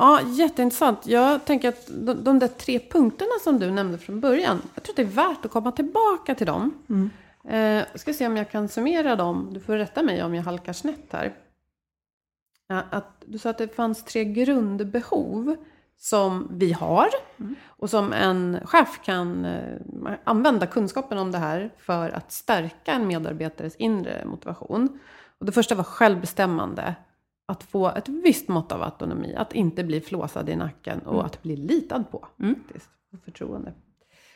Ja, 0.00 0.20
jätteintressant. 0.22 1.06
Jag 1.06 1.44
tänker 1.44 1.68
att 1.68 1.86
de, 1.88 2.24
de 2.24 2.38
där 2.38 2.48
tre 2.48 2.78
punkterna 2.78 3.30
som 3.44 3.58
du 3.58 3.70
nämnde 3.70 3.98
från 3.98 4.20
början, 4.20 4.62
jag 4.74 4.82
tror 4.82 4.92
att 4.92 4.96
det 4.96 5.02
är 5.02 5.28
värt 5.28 5.44
att 5.44 5.50
komma 5.50 5.72
tillbaka 5.72 6.34
till 6.34 6.46
dem. 6.46 6.74
Mm. 6.88 7.10
Eh, 7.44 7.86
ska 7.94 8.12
se 8.12 8.26
om 8.26 8.36
jag 8.36 8.50
kan 8.50 8.68
summera 8.68 9.16
dem. 9.16 9.50
Du 9.52 9.60
får 9.60 9.76
rätta 9.76 10.02
mig 10.02 10.22
om 10.22 10.34
jag 10.34 10.42
halkar 10.42 10.72
snett 10.72 11.12
här. 11.12 11.34
Att, 12.68 13.24
du 13.26 13.38
sa 13.38 13.50
att 13.50 13.58
det 13.58 13.74
fanns 13.74 14.04
tre 14.04 14.24
grundbehov 14.24 15.56
som 15.98 16.48
vi 16.50 16.72
har 16.72 17.08
mm. 17.38 17.54
och 17.66 17.90
som 17.90 18.12
en 18.12 18.60
chef 18.64 19.00
kan 19.04 19.44
eh, 19.44 19.78
använda 20.24 20.66
kunskapen 20.66 21.18
om 21.18 21.32
det 21.32 21.38
här 21.38 21.70
för 21.78 22.10
att 22.10 22.32
stärka 22.32 22.92
en 22.92 23.06
medarbetares 23.06 23.76
inre 23.76 24.24
motivation. 24.24 24.98
Och 25.38 25.46
det 25.46 25.52
första 25.52 25.74
var 25.74 25.84
självbestämmande 25.84 26.94
att 27.50 27.62
få 27.62 27.88
ett 27.88 28.08
visst 28.08 28.48
mått 28.48 28.72
av 28.72 28.82
autonomi, 28.82 29.34
att 29.34 29.52
inte 29.52 29.84
bli 29.84 30.00
flåsad 30.00 30.48
i 30.48 30.56
nacken 30.56 31.00
och 31.00 31.14
mm. 31.14 31.26
att 31.26 31.42
bli 31.42 31.56
litad 31.56 32.10
på. 32.10 32.26
Mm. 32.40 32.54
Faktiskt, 32.54 32.90
förtroende. 33.24 33.72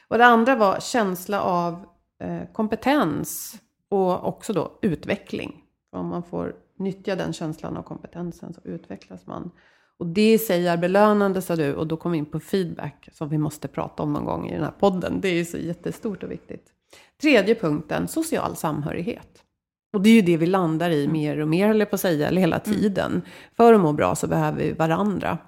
Och 0.08 0.18
det 0.18 0.26
andra 0.26 0.56
var 0.56 0.80
känsla 0.80 1.40
av 1.42 1.86
eh, 2.20 2.42
kompetens 2.52 3.60
och 3.88 4.28
också 4.28 4.52
då 4.52 4.78
utveckling. 4.82 5.62
Om 5.92 6.06
man 6.06 6.22
får 6.22 6.54
nyttja 6.78 7.16
den 7.16 7.32
känslan 7.32 7.76
av 7.76 7.82
kompetensen 7.82 8.54
så 8.54 8.60
utvecklas 8.64 9.26
man. 9.26 9.50
Och 9.98 10.06
det 10.06 10.32
i 10.32 10.38
sig 10.38 10.68
är 10.68 10.76
belönande 10.76 11.42
sa 11.42 11.56
du 11.56 11.74
och 11.74 11.86
då 11.86 11.96
kom 11.96 12.12
vi 12.12 12.18
in 12.18 12.26
på 12.26 12.40
feedback 12.40 13.08
som 13.12 13.28
vi 13.28 13.38
måste 13.38 13.68
prata 13.68 14.02
om 14.02 14.12
någon 14.12 14.24
gång 14.24 14.48
i 14.48 14.54
den 14.54 14.64
här 14.64 14.74
podden. 14.78 15.20
Det 15.20 15.28
är 15.28 15.44
så 15.44 15.58
jättestort 15.58 16.22
och 16.22 16.30
viktigt. 16.30 16.72
Tredje 17.22 17.54
punkten, 17.54 18.08
social 18.08 18.56
samhörighet. 18.56 19.43
Och 19.94 20.00
det 20.00 20.10
är 20.10 20.14
ju 20.14 20.22
det 20.22 20.36
vi 20.36 20.46
landar 20.46 20.90
i 20.90 21.08
mer 21.08 21.40
och 21.40 21.48
mer, 21.48 21.68
eller 21.68 21.84
på 21.84 21.94
att 21.94 22.00
säga, 22.00 22.28
eller 22.28 22.40
hela 22.40 22.58
mm. 22.58 22.78
tiden. 22.78 23.10
Mm. 23.10 23.22
För 23.56 23.72
att 23.72 23.80
må 23.80 23.92
bra 23.92 24.14
så 24.14 24.26
behöver 24.26 24.58
vi 24.58 24.72
varandra. 24.72 25.38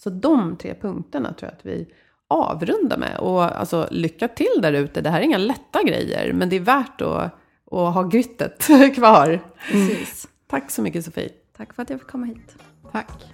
Så 0.00 0.10
de 0.10 0.56
tre 0.56 0.74
punkterna 0.74 1.32
tror 1.32 1.50
jag 1.50 1.58
att 1.58 1.66
vi 1.66 1.86
avrundar 2.28 2.96
med. 2.96 3.18
Och 3.18 3.42
alltså, 3.60 3.88
lycka 3.90 4.28
till 4.28 4.58
där 4.62 4.72
ute. 4.72 5.00
Det 5.00 5.10
här 5.10 5.20
är 5.20 5.24
inga 5.24 5.38
lätta 5.38 5.82
grejer, 5.82 6.32
men 6.32 6.48
det 6.48 6.56
är 6.56 6.60
värt 6.60 7.00
att, 7.00 7.30
att 7.70 7.94
ha 7.94 8.02
gryttet 8.02 8.66
kvar. 8.94 9.40
Precis. 9.70 10.24
Mm. 10.24 10.34
Tack 10.46 10.70
så 10.70 10.82
mycket 10.82 11.04
Sofie. 11.04 11.30
Tack 11.56 11.74
för 11.74 11.82
att 11.82 11.90
jag 11.90 12.00
fick 12.00 12.08
komma 12.08 12.26
hit. 12.26 12.56
Tack. 12.92 13.33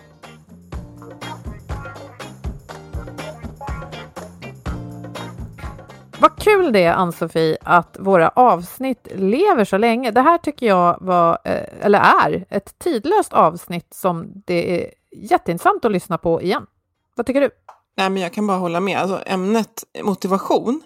Vad 6.20 6.36
kul 6.36 6.72
det 6.72 6.84
är, 6.84 6.92
Ann-Sofie, 6.92 7.56
att 7.62 7.96
våra 7.98 8.28
avsnitt 8.28 9.08
lever 9.14 9.64
så 9.64 9.78
länge. 9.78 10.10
Det 10.10 10.20
här 10.20 10.38
tycker 10.38 10.66
jag 10.66 10.98
var, 11.00 11.38
eh, 11.44 11.62
eller 11.80 12.00
är, 12.00 12.46
ett 12.50 12.78
tidlöst 12.78 13.32
avsnitt 13.32 13.94
som 13.94 14.42
det 14.46 14.80
är 14.80 14.90
jätteintressant 15.16 15.84
att 15.84 15.92
lyssna 15.92 16.18
på 16.18 16.42
igen. 16.42 16.66
Vad 17.14 17.26
tycker 17.26 17.40
du? 17.40 17.50
Nej, 17.96 18.10
men 18.10 18.22
jag 18.22 18.32
kan 18.32 18.46
bara 18.46 18.58
hålla 18.58 18.80
med. 18.80 18.98
Alltså, 18.98 19.20
ämnet 19.26 19.84
motivation 20.02 20.82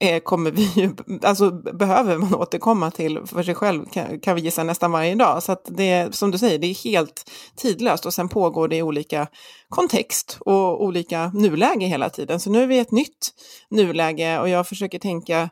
Eh, 0.00 0.20
kommer 0.20 0.50
vi 0.50 0.62
ju, 0.62 0.90
alltså 1.22 1.50
behöver 1.50 2.18
man 2.18 2.34
återkomma 2.34 2.90
till 2.90 3.26
för 3.26 3.42
sig 3.42 3.54
själv 3.54 3.84
kan, 3.84 4.20
kan 4.20 4.34
vi 4.34 4.40
gissa 4.40 4.64
nästan 4.64 4.92
varje 4.92 5.14
dag. 5.14 5.42
Så 5.42 5.52
att 5.52 5.64
det 5.64 6.14
som 6.14 6.30
du 6.30 6.38
säger, 6.38 6.58
det 6.58 6.66
är 6.66 6.84
helt 6.84 7.30
tidlöst 7.56 8.06
och 8.06 8.14
sen 8.14 8.28
pågår 8.28 8.68
det 8.68 8.76
i 8.76 8.82
olika 8.82 9.26
kontext 9.68 10.38
och 10.40 10.84
olika 10.84 11.30
nuläge 11.34 11.86
hela 11.86 12.10
tiden. 12.10 12.40
Så 12.40 12.50
nu 12.50 12.62
är 12.62 12.66
vi 12.66 12.76
i 12.76 12.78
ett 12.78 12.90
nytt 12.90 13.28
nuläge 13.70 14.40
och 14.40 14.48
jag 14.48 14.68
försöker 14.68 14.98
tänka 14.98 15.50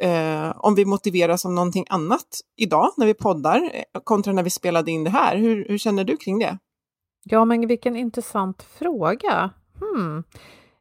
eh, 0.00 0.52
om 0.56 0.74
vi 0.74 0.84
motiveras 0.84 1.44
av 1.44 1.52
någonting 1.52 1.84
annat 1.88 2.40
idag 2.56 2.92
när 2.96 3.06
vi 3.06 3.14
poddar 3.14 3.70
eh, 3.74 4.00
kontra 4.04 4.32
när 4.32 4.42
vi 4.42 4.50
spelade 4.50 4.90
in 4.90 5.04
det 5.04 5.10
här. 5.10 5.36
Hur, 5.36 5.68
hur 5.68 5.78
känner 5.78 6.04
du 6.04 6.16
kring 6.16 6.38
det? 6.38 6.58
Ja, 7.24 7.44
men 7.44 7.66
vilken 7.66 7.96
intressant 7.96 8.62
fråga. 8.78 9.50
Hmm. 9.80 10.24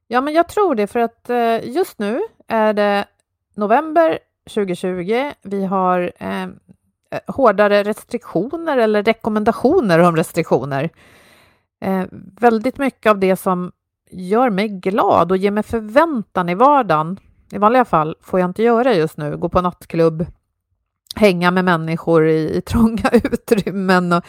Ja, 0.08 0.22
men 0.22 0.34
jag 0.34 0.50
tror 0.50 0.76
det 0.76 0.88
för 0.88 1.00
att 1.00 1.30
eh, 1.30 1.70
just 1.70 2.00
nu 2.00 2.22
är 2.48 2.74
det 2.74 3.06
november 3.56 4.20
2020. 4.48 5.32
Vi 5.42 5.66
har 5.66 6.12
eh, 6.18 6.48
hårdare 7.28 7.84
restriktioner 7.84 8.78
eller 8.78 9.04
rekommendationer 9.04 10.00
om 10.00 10.16
restriktioner. 10.16 10.90
Eh, 11.82 12.04
väldigt 12.42 12.78
mycket 12.78 13.10
av 13.10 13.20
det 13.20 13.36
som 13.36 13.72
gör 14.12 14.50
mig 14.50 14.68
glad 14.68 15.32
och 15.32 15.38
ger 15.38 15.52
mig 15.52 15.64
förväntan 15.64 16.50
i 16.50 16.56
vardagen. 16.56 17.20
I 17.52 17.58
vanliga 17.58 17.86
fall 17.86 18.16
får 18.22 18.40
jag 18.40 18.50
inte 18.50 18.64
göra 18.64 18.94
just 18.94 19.18
nu, 19.18 19.38
gå 19.38 19.50
på 19.50 19.62
nattklubb, 19.62 20.26
hänga 21.16 21.52
med 21.52 21.66
människor 21.66 22.28
i, 22.28 22.58
i 22.58 22.62
trånga 22.62 23.10
utrymmen 23.12 24.14
och 24.14 24.24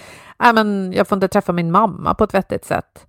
äh, 0.44 0.52
men 0.52 0.92
jag 0.92 1.08
får 1.08 1.16
inte 1.16 1.28
träffa 1.28 1.52
min 1.52 1.70
mamma 1.70 2.14
på 2.14 2.24
ett 2.24 2.34
vettigt 2.34 2.64
sätt. 2.64 3.06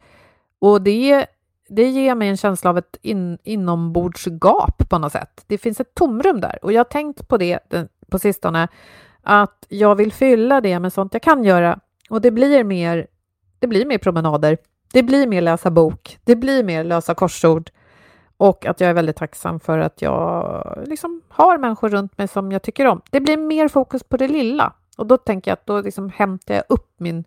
Och 0.59 0.81
det 0.81 1.25
det 1.69 1.89
ger 1.89 2.15
mig 2.15 2.29
en 2.29 2.37
känsla 2.37 2.69
av 2.69 2.77
ett 2.77 2.97
in, 3.01 3.37
inombordsgap 3.43 4.89
på 4.89 4.97
något 4.97 5.11
sätt. 5.11 5.43
Det 5.47 5.57
finns 5.57 5.79
ett 5.79 5.95
tomrum 5.95 6.41
där 6.41 6.59
och 6.61 6.73
jag 6.73 6.79
har 6.79 6.83
tänkt 6.83 7.27
på 7.27 7.37
det 7.37 7.59
på 8.09 8.19
sistone 8.19 8.67
att 9.23 9.65
jag 9.69 9.95
vill 9.95 10.13
fylla 10.13 10.61
det 10.61 10.79
med 10.79 10.93
sånt 10.93 11.13
jag 11.13 11.21
kan 11.21 11.43
göra 11.43 11.79
och 12.09 12.21
det 12.21 12.31
blir 12.31 12.63
mer. 12.63 13.07
Det 13.59 13.67
blir 13.67 13.85
mer 13.85 13.97
promenader. 13.97 14.57
Det 14.93 15.03
blir 15.03 15.27
mer 15.27 15.41
läsa 15.41 15.71
bok. 15.71 16.17
Det 16.23 16.35
blir 16.35 16.63
mer 16.63 16.83
lösa 16.83 17.15
korsord 17.15 17.69
och 18.37 18.65
att 18.65 18.79
jag 18.79 18.89
är 18.89 18.93
väldigt 18.93 19.15
tacksam 19.15 19.59
för 19.59 19.79
att 19.79 20.01
jag 20.01 20.83
liksom 20.85 21.21
har 21.27 21.57
människor 21.57 21.89
runt 21.89 22.17
mig 22.17 22.27
som 22.27 22.51
jag 22.51 22.61
tycker 22.61 22.85
om. 22.85 23.01
Det 23.09 23.19
blir 23.19 23.37
mer 23.37 23.67
fokus 23.67 24.03
på 24.03 24.17
det 24.17 24.27
lilla 24.27 24.73
och 24.97 25.05
då 25.05 25.17
tänker 25.17 25.51
jag 25.51 25.53
att 25.53 25.65
då 25.65 25.81
liksom 25.81 26.09
hämtar 26.09 26.55
jag 26.55 26.63
upp 26.69 26.93
min 26.97 27.23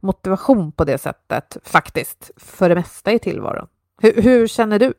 motivation 0.00 0.72
på 0.72 0.84
det 0.84 0.98
sättet 0.98 1.56
faktiskt 1.64 2.30
för 2.36 2.68
det 2.68 2.74
mesta 2.74 3.12
i 3.12 3.18
tillvaron. 3.18 3.66
Hur, 4.00 4.22
hur 4.22 4.46
känner 4.46 4.78
du? 4.78 4.94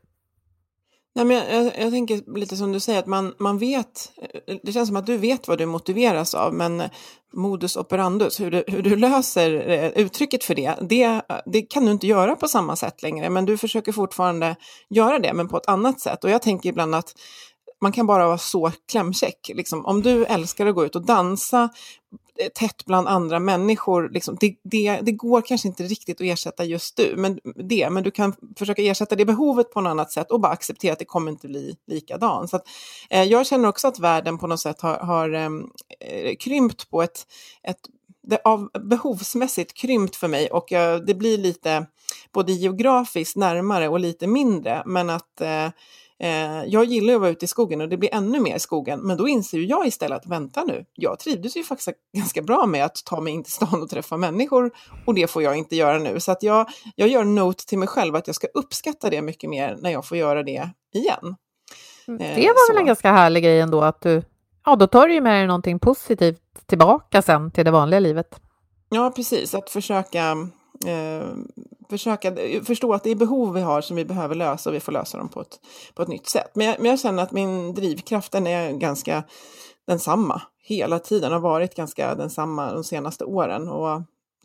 Nej, 1.14 1.24
men 1.24 1.36
jag, 1.36 1.52
jag, 1.52 1.72
jag, 1.78 1.90
tänker 1.90 2.38
lite 2.38 2.56
som 2.56 2.72
du 2.72 2.80
säger, 2.80 2.98
att 2.98 3.06
man, 3.06 3.34
man 3.38 3.58
vet, 3.58 4.12
eh, 4.46 4.56
det 4.62 4.72
känns 4.72 4.88
som 4.88 4.96
att 4.96 5.06
du 5.06 5.16
vet 5.16 5.48
vad 5.48 5.58
du 5.58 5.66
motiveras 5.66 6.34
av, 6.34 6.54
men 6.54 6.80
eh, 6.80 6.90
modus 7.32 7.76
operandus, 7.76 8.40
hur 8.40 8.50
du, 8.50 8.64
hur 8.66 8.82
du 8.82 8.96
löser 8.96 9.68
eh, 9.68 9.88
uttrycket 9.88 10.44
för 10.44 10.54
det, 10.54 10.76
det, 10.80 11.22
det 11.46 11.62
kan 11.62 11.84
du 11.84 11.92
inte 11.92 12.06
göra 12.06 12.36
på 12.36 12.48
samma 12.48 12.76
sätt 12.76 13.02
längre, 13.02 13.30
men 13.30 13.44
du 13.46 13.58
försöker 13.58 13.92
fortfarande 13.92 14.56
göra 14.90 15.18
det, 15.18 15.32
men 15.32 15.48
på 15.48 15.56
ett 15.56 15.68
annat 15.68 16.00
sätt. 16.00 16.24
Och 16.24 16.30
jag 16.30 16.42
tänker 16.42 16.68
ibland 16.68 16.94
att 16.94 17.14
man 17.80 17.92
kan 17.92 18.06
bara 18.06 18.26
vara 18.26 18.38
så 18.38 18.72
klämkäck. 18.90 19.50
Liksom, 19.54 19.86
om 19.86 20.02
du 20.02 20.24
älskar 20.24 20.66
att 20.66 20.74
gå 20.74 20.84
ut 20.84 20.96
och 20.96 21.06
dansa 21.06 21.68
Eh, 22.38 22.48
tätt 22.48 22.84
bland 22.84 23.08
andra 23.08 23.38
människor, 23.38 24.08
liksom, 24.08 24.36
det, 24.40 24.56
det, 24.62 25.00
det, 25.02 25.12
går 25.12 25.42
kanske 25.42 25.68
inte 25.68 25.82
riktigt 25.82 26.20
att 26.20 26.26
ersätta 26.26 26.64
just 26.64 26.96
du, 26.96 27.14
men, 27.16 27.40
det, 27.68 27.90
men 27.90 28.02
du 28.02 28.10
kan 28.10 28.34
försöka 28.56 28.82
ersätta 28.82 29.16
det 29.16 29.24
behovet 29.24 29.70
på 29.72 29.80
något 29.80 29.90
annat 29.90 30.12
sätt 30.12 30.30
och 30.30 30.40
bara 30.40 30.52
acceptera 30.52 30.92
att 30.92 30.98
det 30.98 31.04
kommer 31.04 31.30
inte 31.30 31.48
bli 31.48 31.76
likadan. 31.86 32.48
Så 32.48 32.56
att, 32.56 32.64
eh, 33.10 33.22
jag 33.22 33.46
känner 33.46 33.68
också 33.68 33.88
att 33.88 33.98
världen 33.98 34.38
på 34.38 34.46
något 34.46 34.60
sätt 34.60 34.80
har, 34.80 34.96
har 34.98 35.30
ehm, 35.30 35.70
eh, 36.00 36.36
krympt 36.36 36.90
på 36.90 37.02
ett, 37.02 37.26
ett 37.62 37.80
det 38.22 38.40
av 38.44 38.70
behovsmässigt 38.88 39.74
krympt 39.74 40.16
för 40.16 40.28
mig 40.28 40.50
och 40.50 40.72
jag, 40.72 41.06
det 41.06 41.14
blir 41.14 41.38
lite 41.38 41.86
både 42.32 42.52
geografiskt 42.52 43.36
närmare 43.36 43.88
och 43.88 44.00
lite 44.00 44.26
mindre, 44.26 44.82
men 44.86 45.10
att 45.10 45.40
eh, 45.40 45.68
Eh, 46.18 46.64
jag 46.66 46.84
gillar 46.84 47.14
att 47.14 47.20
vara 47.20 47.30
ute 47.30 47.44
i 47.44 47.48
skogen 47.48 47.80
och 47.80 47.88
det 47.88 47.96
blir 47.96 48.14
ännu 48.14 48.40
mer 48.40 48.56
i 48.56 48.58
skogen, 48.58 49.00
men 49.00 49.16
då 49.16 49.28
inser 49.28 49.58
jag 49.58 49.86
istället 49.86 50.18
att 50.18 50.26
vänta 50.26 50.64
nu, 50.64 50.84
jag 50.94 51.18
trivdes 51.18 51.56
ju 51.56 51.64
faktiskt 51.64 51.88
ganska 52.16 52.42
bra 52.42 52.66
med 52.66 52.84
att 52.84 53.04
ta 53.04 53.20
mig 53.20 53.32
in 53.32 53.44
till 53.44 53.52
stan 53.52 53.82
och 53.82 53.90
träffa 53.90 54.16
människor 54.16 54.70
och 55.06 55.14
det 55.14 55.26
får 55.26 55.42
jag 55.42 55.56
inte 55.56 55.76
göra 55.76 55.98
nu. 55.98 56.20
Så 56.20 56.32
att 56.32 56.42
jag, 56.42 56.68
jag 56.96 57.08
gör 57.08 57.24
note 57.24 57.66
till 57.66 57.78
mig 57.78 57.88
själv 57.88 58.16
att 58.16 58.26
jag 58.26 58.36
ska 58.36 58.46
uppskatta 58.54 59.10
det 59.10 59.22
mycket 59.22 59.50
mer 59.50 59.76
när 59.80 59.90
jag 59.90 60.06
får 60.06 60.18
göra 60.18 60.42
det 60.42 60.70
igen. 60.94 61.36
Mm, 62.08 62.20
eh, 62.20 62.36
det 62.36 62.46
var 62.46 62.66
så. 62.66 62.72
väl 62.72 62.80
en 62.80 62.86
ganska 62.86 63.12
härlig 63.12 63.44
grej 63.44 63.60
ändå 63.60 63.82
att 63.82 64.00
du, 64.00 64.22
ja 64.64 64.76
då 64.76 64.86
tar 64.86 65.08
du 65.08 65.14
ju 65.14 65.20
med 65.20 65.32
dig 65.32 65.46
någonting 65.46 65.78
positivt 65.78 66.66
tillbaka 66.66 67.22
sen 67.22 67.50
till 67.50 67.64
det 67.64 67.70
vanliga 67.70 68.00
livet. 68.00 68.40
Ja, 68.88 69.12
precis, 69.16 69.54
att 69.54 69.70
försöka 69.70 70.36
eh, 70.86 71.26
försöka 71.90 72.28
eh, 72.28 72.62
förstå 72.62 72.94
att 72.94 73.04
det 73.04 73.10
är 73.10 73.14
behov 73.14 73.54
vi 73.54 73.60
har 73.60 73.80
som 73.80 73.96
vi 73.96 74.04
behöver 74.04 74.34
lösa 74.34 74.70
och 74.70 74.76
vi 74.76 74.80
får 74.80 74.92
lösa 74.92 75.18
dem 75.18 75.28
på 75.28 75.40
ett, 75.40 75.60
på 75.94 76.02
ett 76.02 76.08
nytt 76.08 76.28
sätt. 76.28 76.50
Men 76.54 76.66
jag, 76.66 76.76
men 76.78 76.90
jag 76.90 77.00
känner 77.00 77.22
att 77.22 77.32
min 77.32 77.74
drivkraft 77.74 78.32
den 78.32 78.46
är 78.46 78.72
ganska 78.72 79.24
densamma 79.86 80.42
hela 80.64 80.98
tiden, 80.98 81.32
har 81.32 81.40
varit 81.40 81.74
ganska 81.74 82.14
densamma 82.14 82.72
de 82.72 82.84
senaste 82.84 83.24
åren. 83.24 83.68
Och 83.68 84.02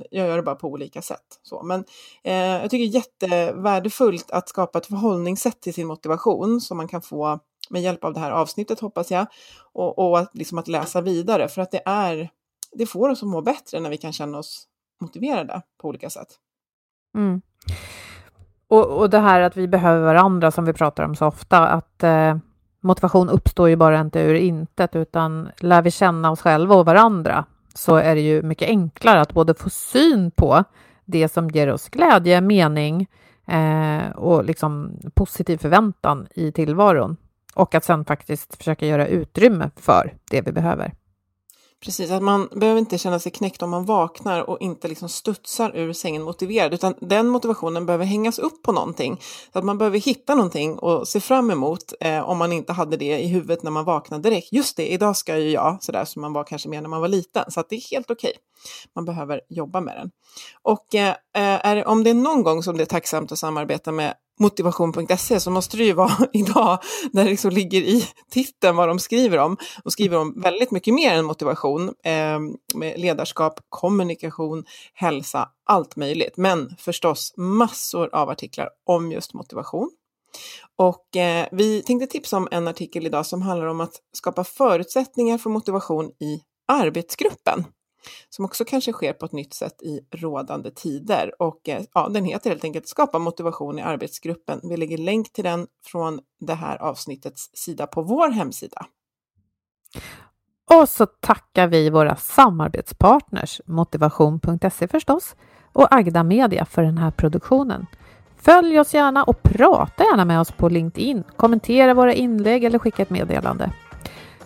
jag 0.09 0.27
gör 0.27 0.37
det 0.37 0.43
bara 0.43 0.55
på 0.55 0.67
olika 0.67 1.01
sätt. 1.01 1.39
Så, 1.43 1.63
men 1.63 1.83
eh, 2.23 2.33
jag 2.33 2.69
tycker 2.69 2.85
det 2.85 2.97
är 2.97 3.31
jättevärdefullt 3.31 4.31
att 4.31 4.49
skapa 4.49 4.77
ett 4.77 4.85
förhållningssätt 4.85 5.61
till 5.61 5.73
sin 5.73 5.87
motivation 5.87 6.61
som 6.61 6.77
man 6.77 6.87
kan 6.87 7.01
få 7.01 7.39
med 7.69 7.81
hjälp 7.81 8.03
av 8.03 8.13
det 8.13 8.19
här 8.19 8.31
avsnittet 8.31 8.79
hoppas 8.79 9.11
jag. 9.11 9.27
Och, 9.73 9.99
och 9.99 10.19
att, 10.19 10.35
liksom 10.35 10.57
att 10.57 10.67
läsa 10.67 11.01
vidare 11.01 11.47
för 11.47 11.61
att 11.61 11.71
det 11.71 11.81
är 11.85 12.29
det 12.71 12.85
får 12.85 13.09
oss 13.09 13.23
att 13.23 13.29
må 13.29 13.41
bättre 13.41 13.79
när 13.79 13.89
vi 13.89 13.97
kan 13.97 14.13
känna 14.13 14.37
oss 14.37 14.67
motiverade 15.01 15.61
på 15.81 15.87
olika 15.87 16.09
sätt. 16.09 16.27
Mm. 17.15 17.41
Och, 18.67 18.99
och 18.99 19.09
det 19.09 19.19
här 19.19 19.41
att 19.41 19.57
vi 19.57 19.67
behöver 19.67 20.05
varandra 20.05 20.51
som 20.51 20.65
vi 20.65 20.73
pratar 20.73 21.03
om 21.03 21.15
så 21.15 21.25
ofta, 21.25 21.67
att 21.67 22.03
eh, 22.03 22.37
motivation 22.81 23.29
uppstår 23.29 23.69
ju 23.69 23.75
bara 23.75 23.99
inte 23.99 24.19
ur 24.19 24.35
intet, 24.35 24.95
utan 24.95 25.49
lär 25.59 25.81
vi 25.81 25.91
känna 25.91 26.31
oss 26.31 26.41
själva 26.41 26.75
och 26.75 26.85
varandra 26.85 27.45
så 27.73 27.95
är 27.95 28.15
det 28.15 28.21
ju 28.21 28.41
mycket 28.41 28.69
enklare 28.69 29.21
att 29.21 29.33
både 29.33 29.53
få 29.53 29.69
syn 29.69 30.31
på 30.31 30.63
det 31.05 31.27
som 31.27 31.49
ger 31.49 31.73
oss 31.73 31.89
glädje, 31.89 32.41
mening 32.41 33.07
eh, 33.47 34.09
och 34.15 34.45
liksom 34.45 34.99
positiv 35.13 35.57
förväntan 35.57 36.27
i 36.35 36.51
tillvaron 36.51 37.17
och 37.55 37.75
att 37.75 37.83
sen 37.83 38.05
faktiskt 38.05 38.55
försöka 38.55 38.85
göra 38.85 39.07
utrymme 39.07 39.69
för 39.75 40.13
det 40.31 40.41
vi 40.41 40.51
behöver. 40.51 40.93
Precis, 41.79 42.11
att 42.11 42.23
man 42.23 42.49
behöver 42.55 42.79
inte 42.79 42.97
känna 42.97 43.19
sig 43.19 43.31
knäckt 43.31 43.61
om 43.61 43.69
man 43.69 43.85
vaknar 43.85 44.49
och 44.49 44.61
inte 44.61 44.87
liksom 44.87 45.09
studsar 45.09 45.75
ur 45.75 45.93
sängen 45.93 46.23
motiverad, 46.23 46.73
utan 46.73 46.93
den 47.01 47.27
motivationen 47.27 47.85
behöver 47.85 48.05
hängas 48.05 48.39
upp 48.39 48.63
på 48.63 48.71
någonting. 48.71 49.21
Så 49.53 49.59
att 49.59 49.65
man 49.65 49.77
behöver 49.77 49.99
hitta 49.99 50.35
någonting 50.35 50.79
och 50.79 51.07
se 51.07 51.19
fram 51.19 51.51
emot 51.51 51.93
eh, 51.99 52.29
om 52.29 52.37
man 52.37 52.51
inte 52.51 52.73
hade 52.73 52.97
det 52.97 53.19
i 53.19 53.27
huvudet 53.27 53.63
när 53.63 53.71
man 53.71 53.85
vaknade 53.85 54.29
direkt. 54.29 54.51
Just 54.51 54.77
det, 54.77 54.87
idag 54.87 55.17
ska 55.17 55.37
ju 55.37 55.49
jag, 55.49 55.77
sådär 55.83 56.05
som 56.05 56.21
man 56.21 56.33
var 56.33 56.43
kanske 56.43 56.69
mer 56.69 56.81
när 56.81 56.89
man 56.89 57.01
var 57.01 57.07
liten, 57.07 57.51
så 57.51 57.59
att 57.59 57.69
det 57.69 57.75
är 57.75 57.91
helt 57.91 58.11
okej. 58.11 58.29
Okay. 58.29 58.41
Man 58.95 59.05
behöver 59.05 59.41
jobba 59.49 59.81
med 59.81 59.97
den. 59.97 60.11
Och 60.61 60.95
eh, 60.95 61.09
eh, 61.09 61.65
är, 61.67 61.87
om 61.87 62.03
det 62.03 62.09
är 62.09 62.13
någon 62.13 62.43
gång 62.43 62.63
som 62.63 62.77
det 62.77 62.83
är 62.83 62.85
tacksamt 62.85 63.31
att 63.31 63.39
samarbeta 63.39 63.91
med 63.91 64.13
motivation.se 64.39 65.39
så 65.39 65.51
måste 65.51 65.77
det 65.77 65.83
ju 65.83 65.93
vara 65.93 66.17
idag 66.33 66.79
när 67.11 67.23
det 67.23 67.29
liksom 67.29 67.51
ligger 67.51 67.81
i 67.81 68.07
titeln 68.31 68.75
vad 68.75 68.87
de 68.87 68.99
skriver 68.99 69.37
om. 69.37 69.57
De 69.83 69.91
skriver 69.91 70.17
om 70.17 70.41
väldigt 70.41 70.71
mycket 70.71 70.93
mer 70.93 71.13
än 71.13 71.25
motivation 71.25 71.93
eh, 72.03 72.39
med 72.75 72.99
ledarskap, 72.99 73.59
kommunikation, 73.69 74.63
hälsa, 74.93 75.49
allt 75.65 75.95
möjligt. 75.95 76.37
Men 76.37 76.75
förstås 76.79 77.33
massor 77.37 78.15
av 78.15 78.29
artiklar 78.29 78.69
om 78.85 79.11
just 79.11 79.33
motivation. 79.33 79.91
Och 80.75 81.15
eh, 81.15 81.47
vi 81.51 81.81
tänkte 81.81 82.07
tipsa 82.07 82.37
om 82.37 82.47
en 82.51 82.67
artikel 82.67 83.05
idag 83.05 83.25
som 83.25 83.41
handlar 83.41 83.67
om 83.67 83.81
att 83.81 83.93
skapa 84.13 84.43
förutsättningar 84.43 85.37
för 85.37 85.49
motivation 85.49 86.11
i 86.19 86.41
arbetsgruppen 86.67 87.65
som 88.29 88.45
också 88.45 88.65
kanske 88.65 88.93
sker 88.93 89.13
på 89.13 89.25
ett 89.25 89.31
nytt 89.31 89.53
sätt 89.53 89.81
i 89.81 89.99
rådande 90.11 90.71
tider. 90.71 91.41
Och 91.41 91.69
eh, 91.69 91.83
ja, 91.93 92.09
den 92.09 92.25
heter 92.25 92.49
helt 92.49 92.63
enkelt 92.63 92.87
Skapa 92.87 93.19
motivation 93.19 93.79
i 93.79 93.81
arbetsgruppen. 93.81 94.59
Vi 94.63 94.77
lägger 94.77 94.97
länk 94.97 95.33
till 95.33 95.43
den 95.43 95.67
från 95.85 96.19
det 96.39 96.53
här 96.53 96.77
avsnittets 96.77 97.49
sida 97.53 97.87
på 97.87 98.01
vår 98.01 98.29
hemsida. 98.29 98.85
Och 100.71 100.89
så 100.89 101.05
tackar 101.05 101.67
vi 101.67 101.89
våra 101.89 102.15
samarbetspartners 102.15 103.61
Motivation.se 103.65 104.87
förstås 104.87 105.35
och 105.73 105.95
Agda 105.95 106.23
Media 106.23 106.65
för 106.65 106.83
den 106.83 106.97
här 106.97 107.11
produktionen. 107.11 107.85
Följ 108.37 108.79
oss 108.79 108.93
gärna 108.93 109.23
och 109.23 109.43
prata 109.43 110.03
gärna 110.03 110.25
med 110.25 110.39
oss 110.39 110.51
på 110.51 110.69
LinkedIn. 110.69 111.23
Kommentera 111.35 111.93
våra 111.93 112.13
inlägg 112.13 112.63
eller 112.63 112.79
skicka 112.79 113.01
ett 113.01 113.09
meddelande. 113.09 113.71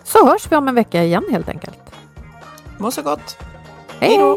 Så 0.04 0.26
hörs 0.26 0.52
vi 0.52 0.56
om 0.56 0.68
en 0.68 0.74
vecka 0.74 1.04
igen 1.04 1.24
helt 1.30 1.48
enkelt. 1.48 1.78
Må 2.78 2.90
så 2.90 3.02
gott! 3.02 3.51
Hej 4.02 4.18
då! 4.18 4.36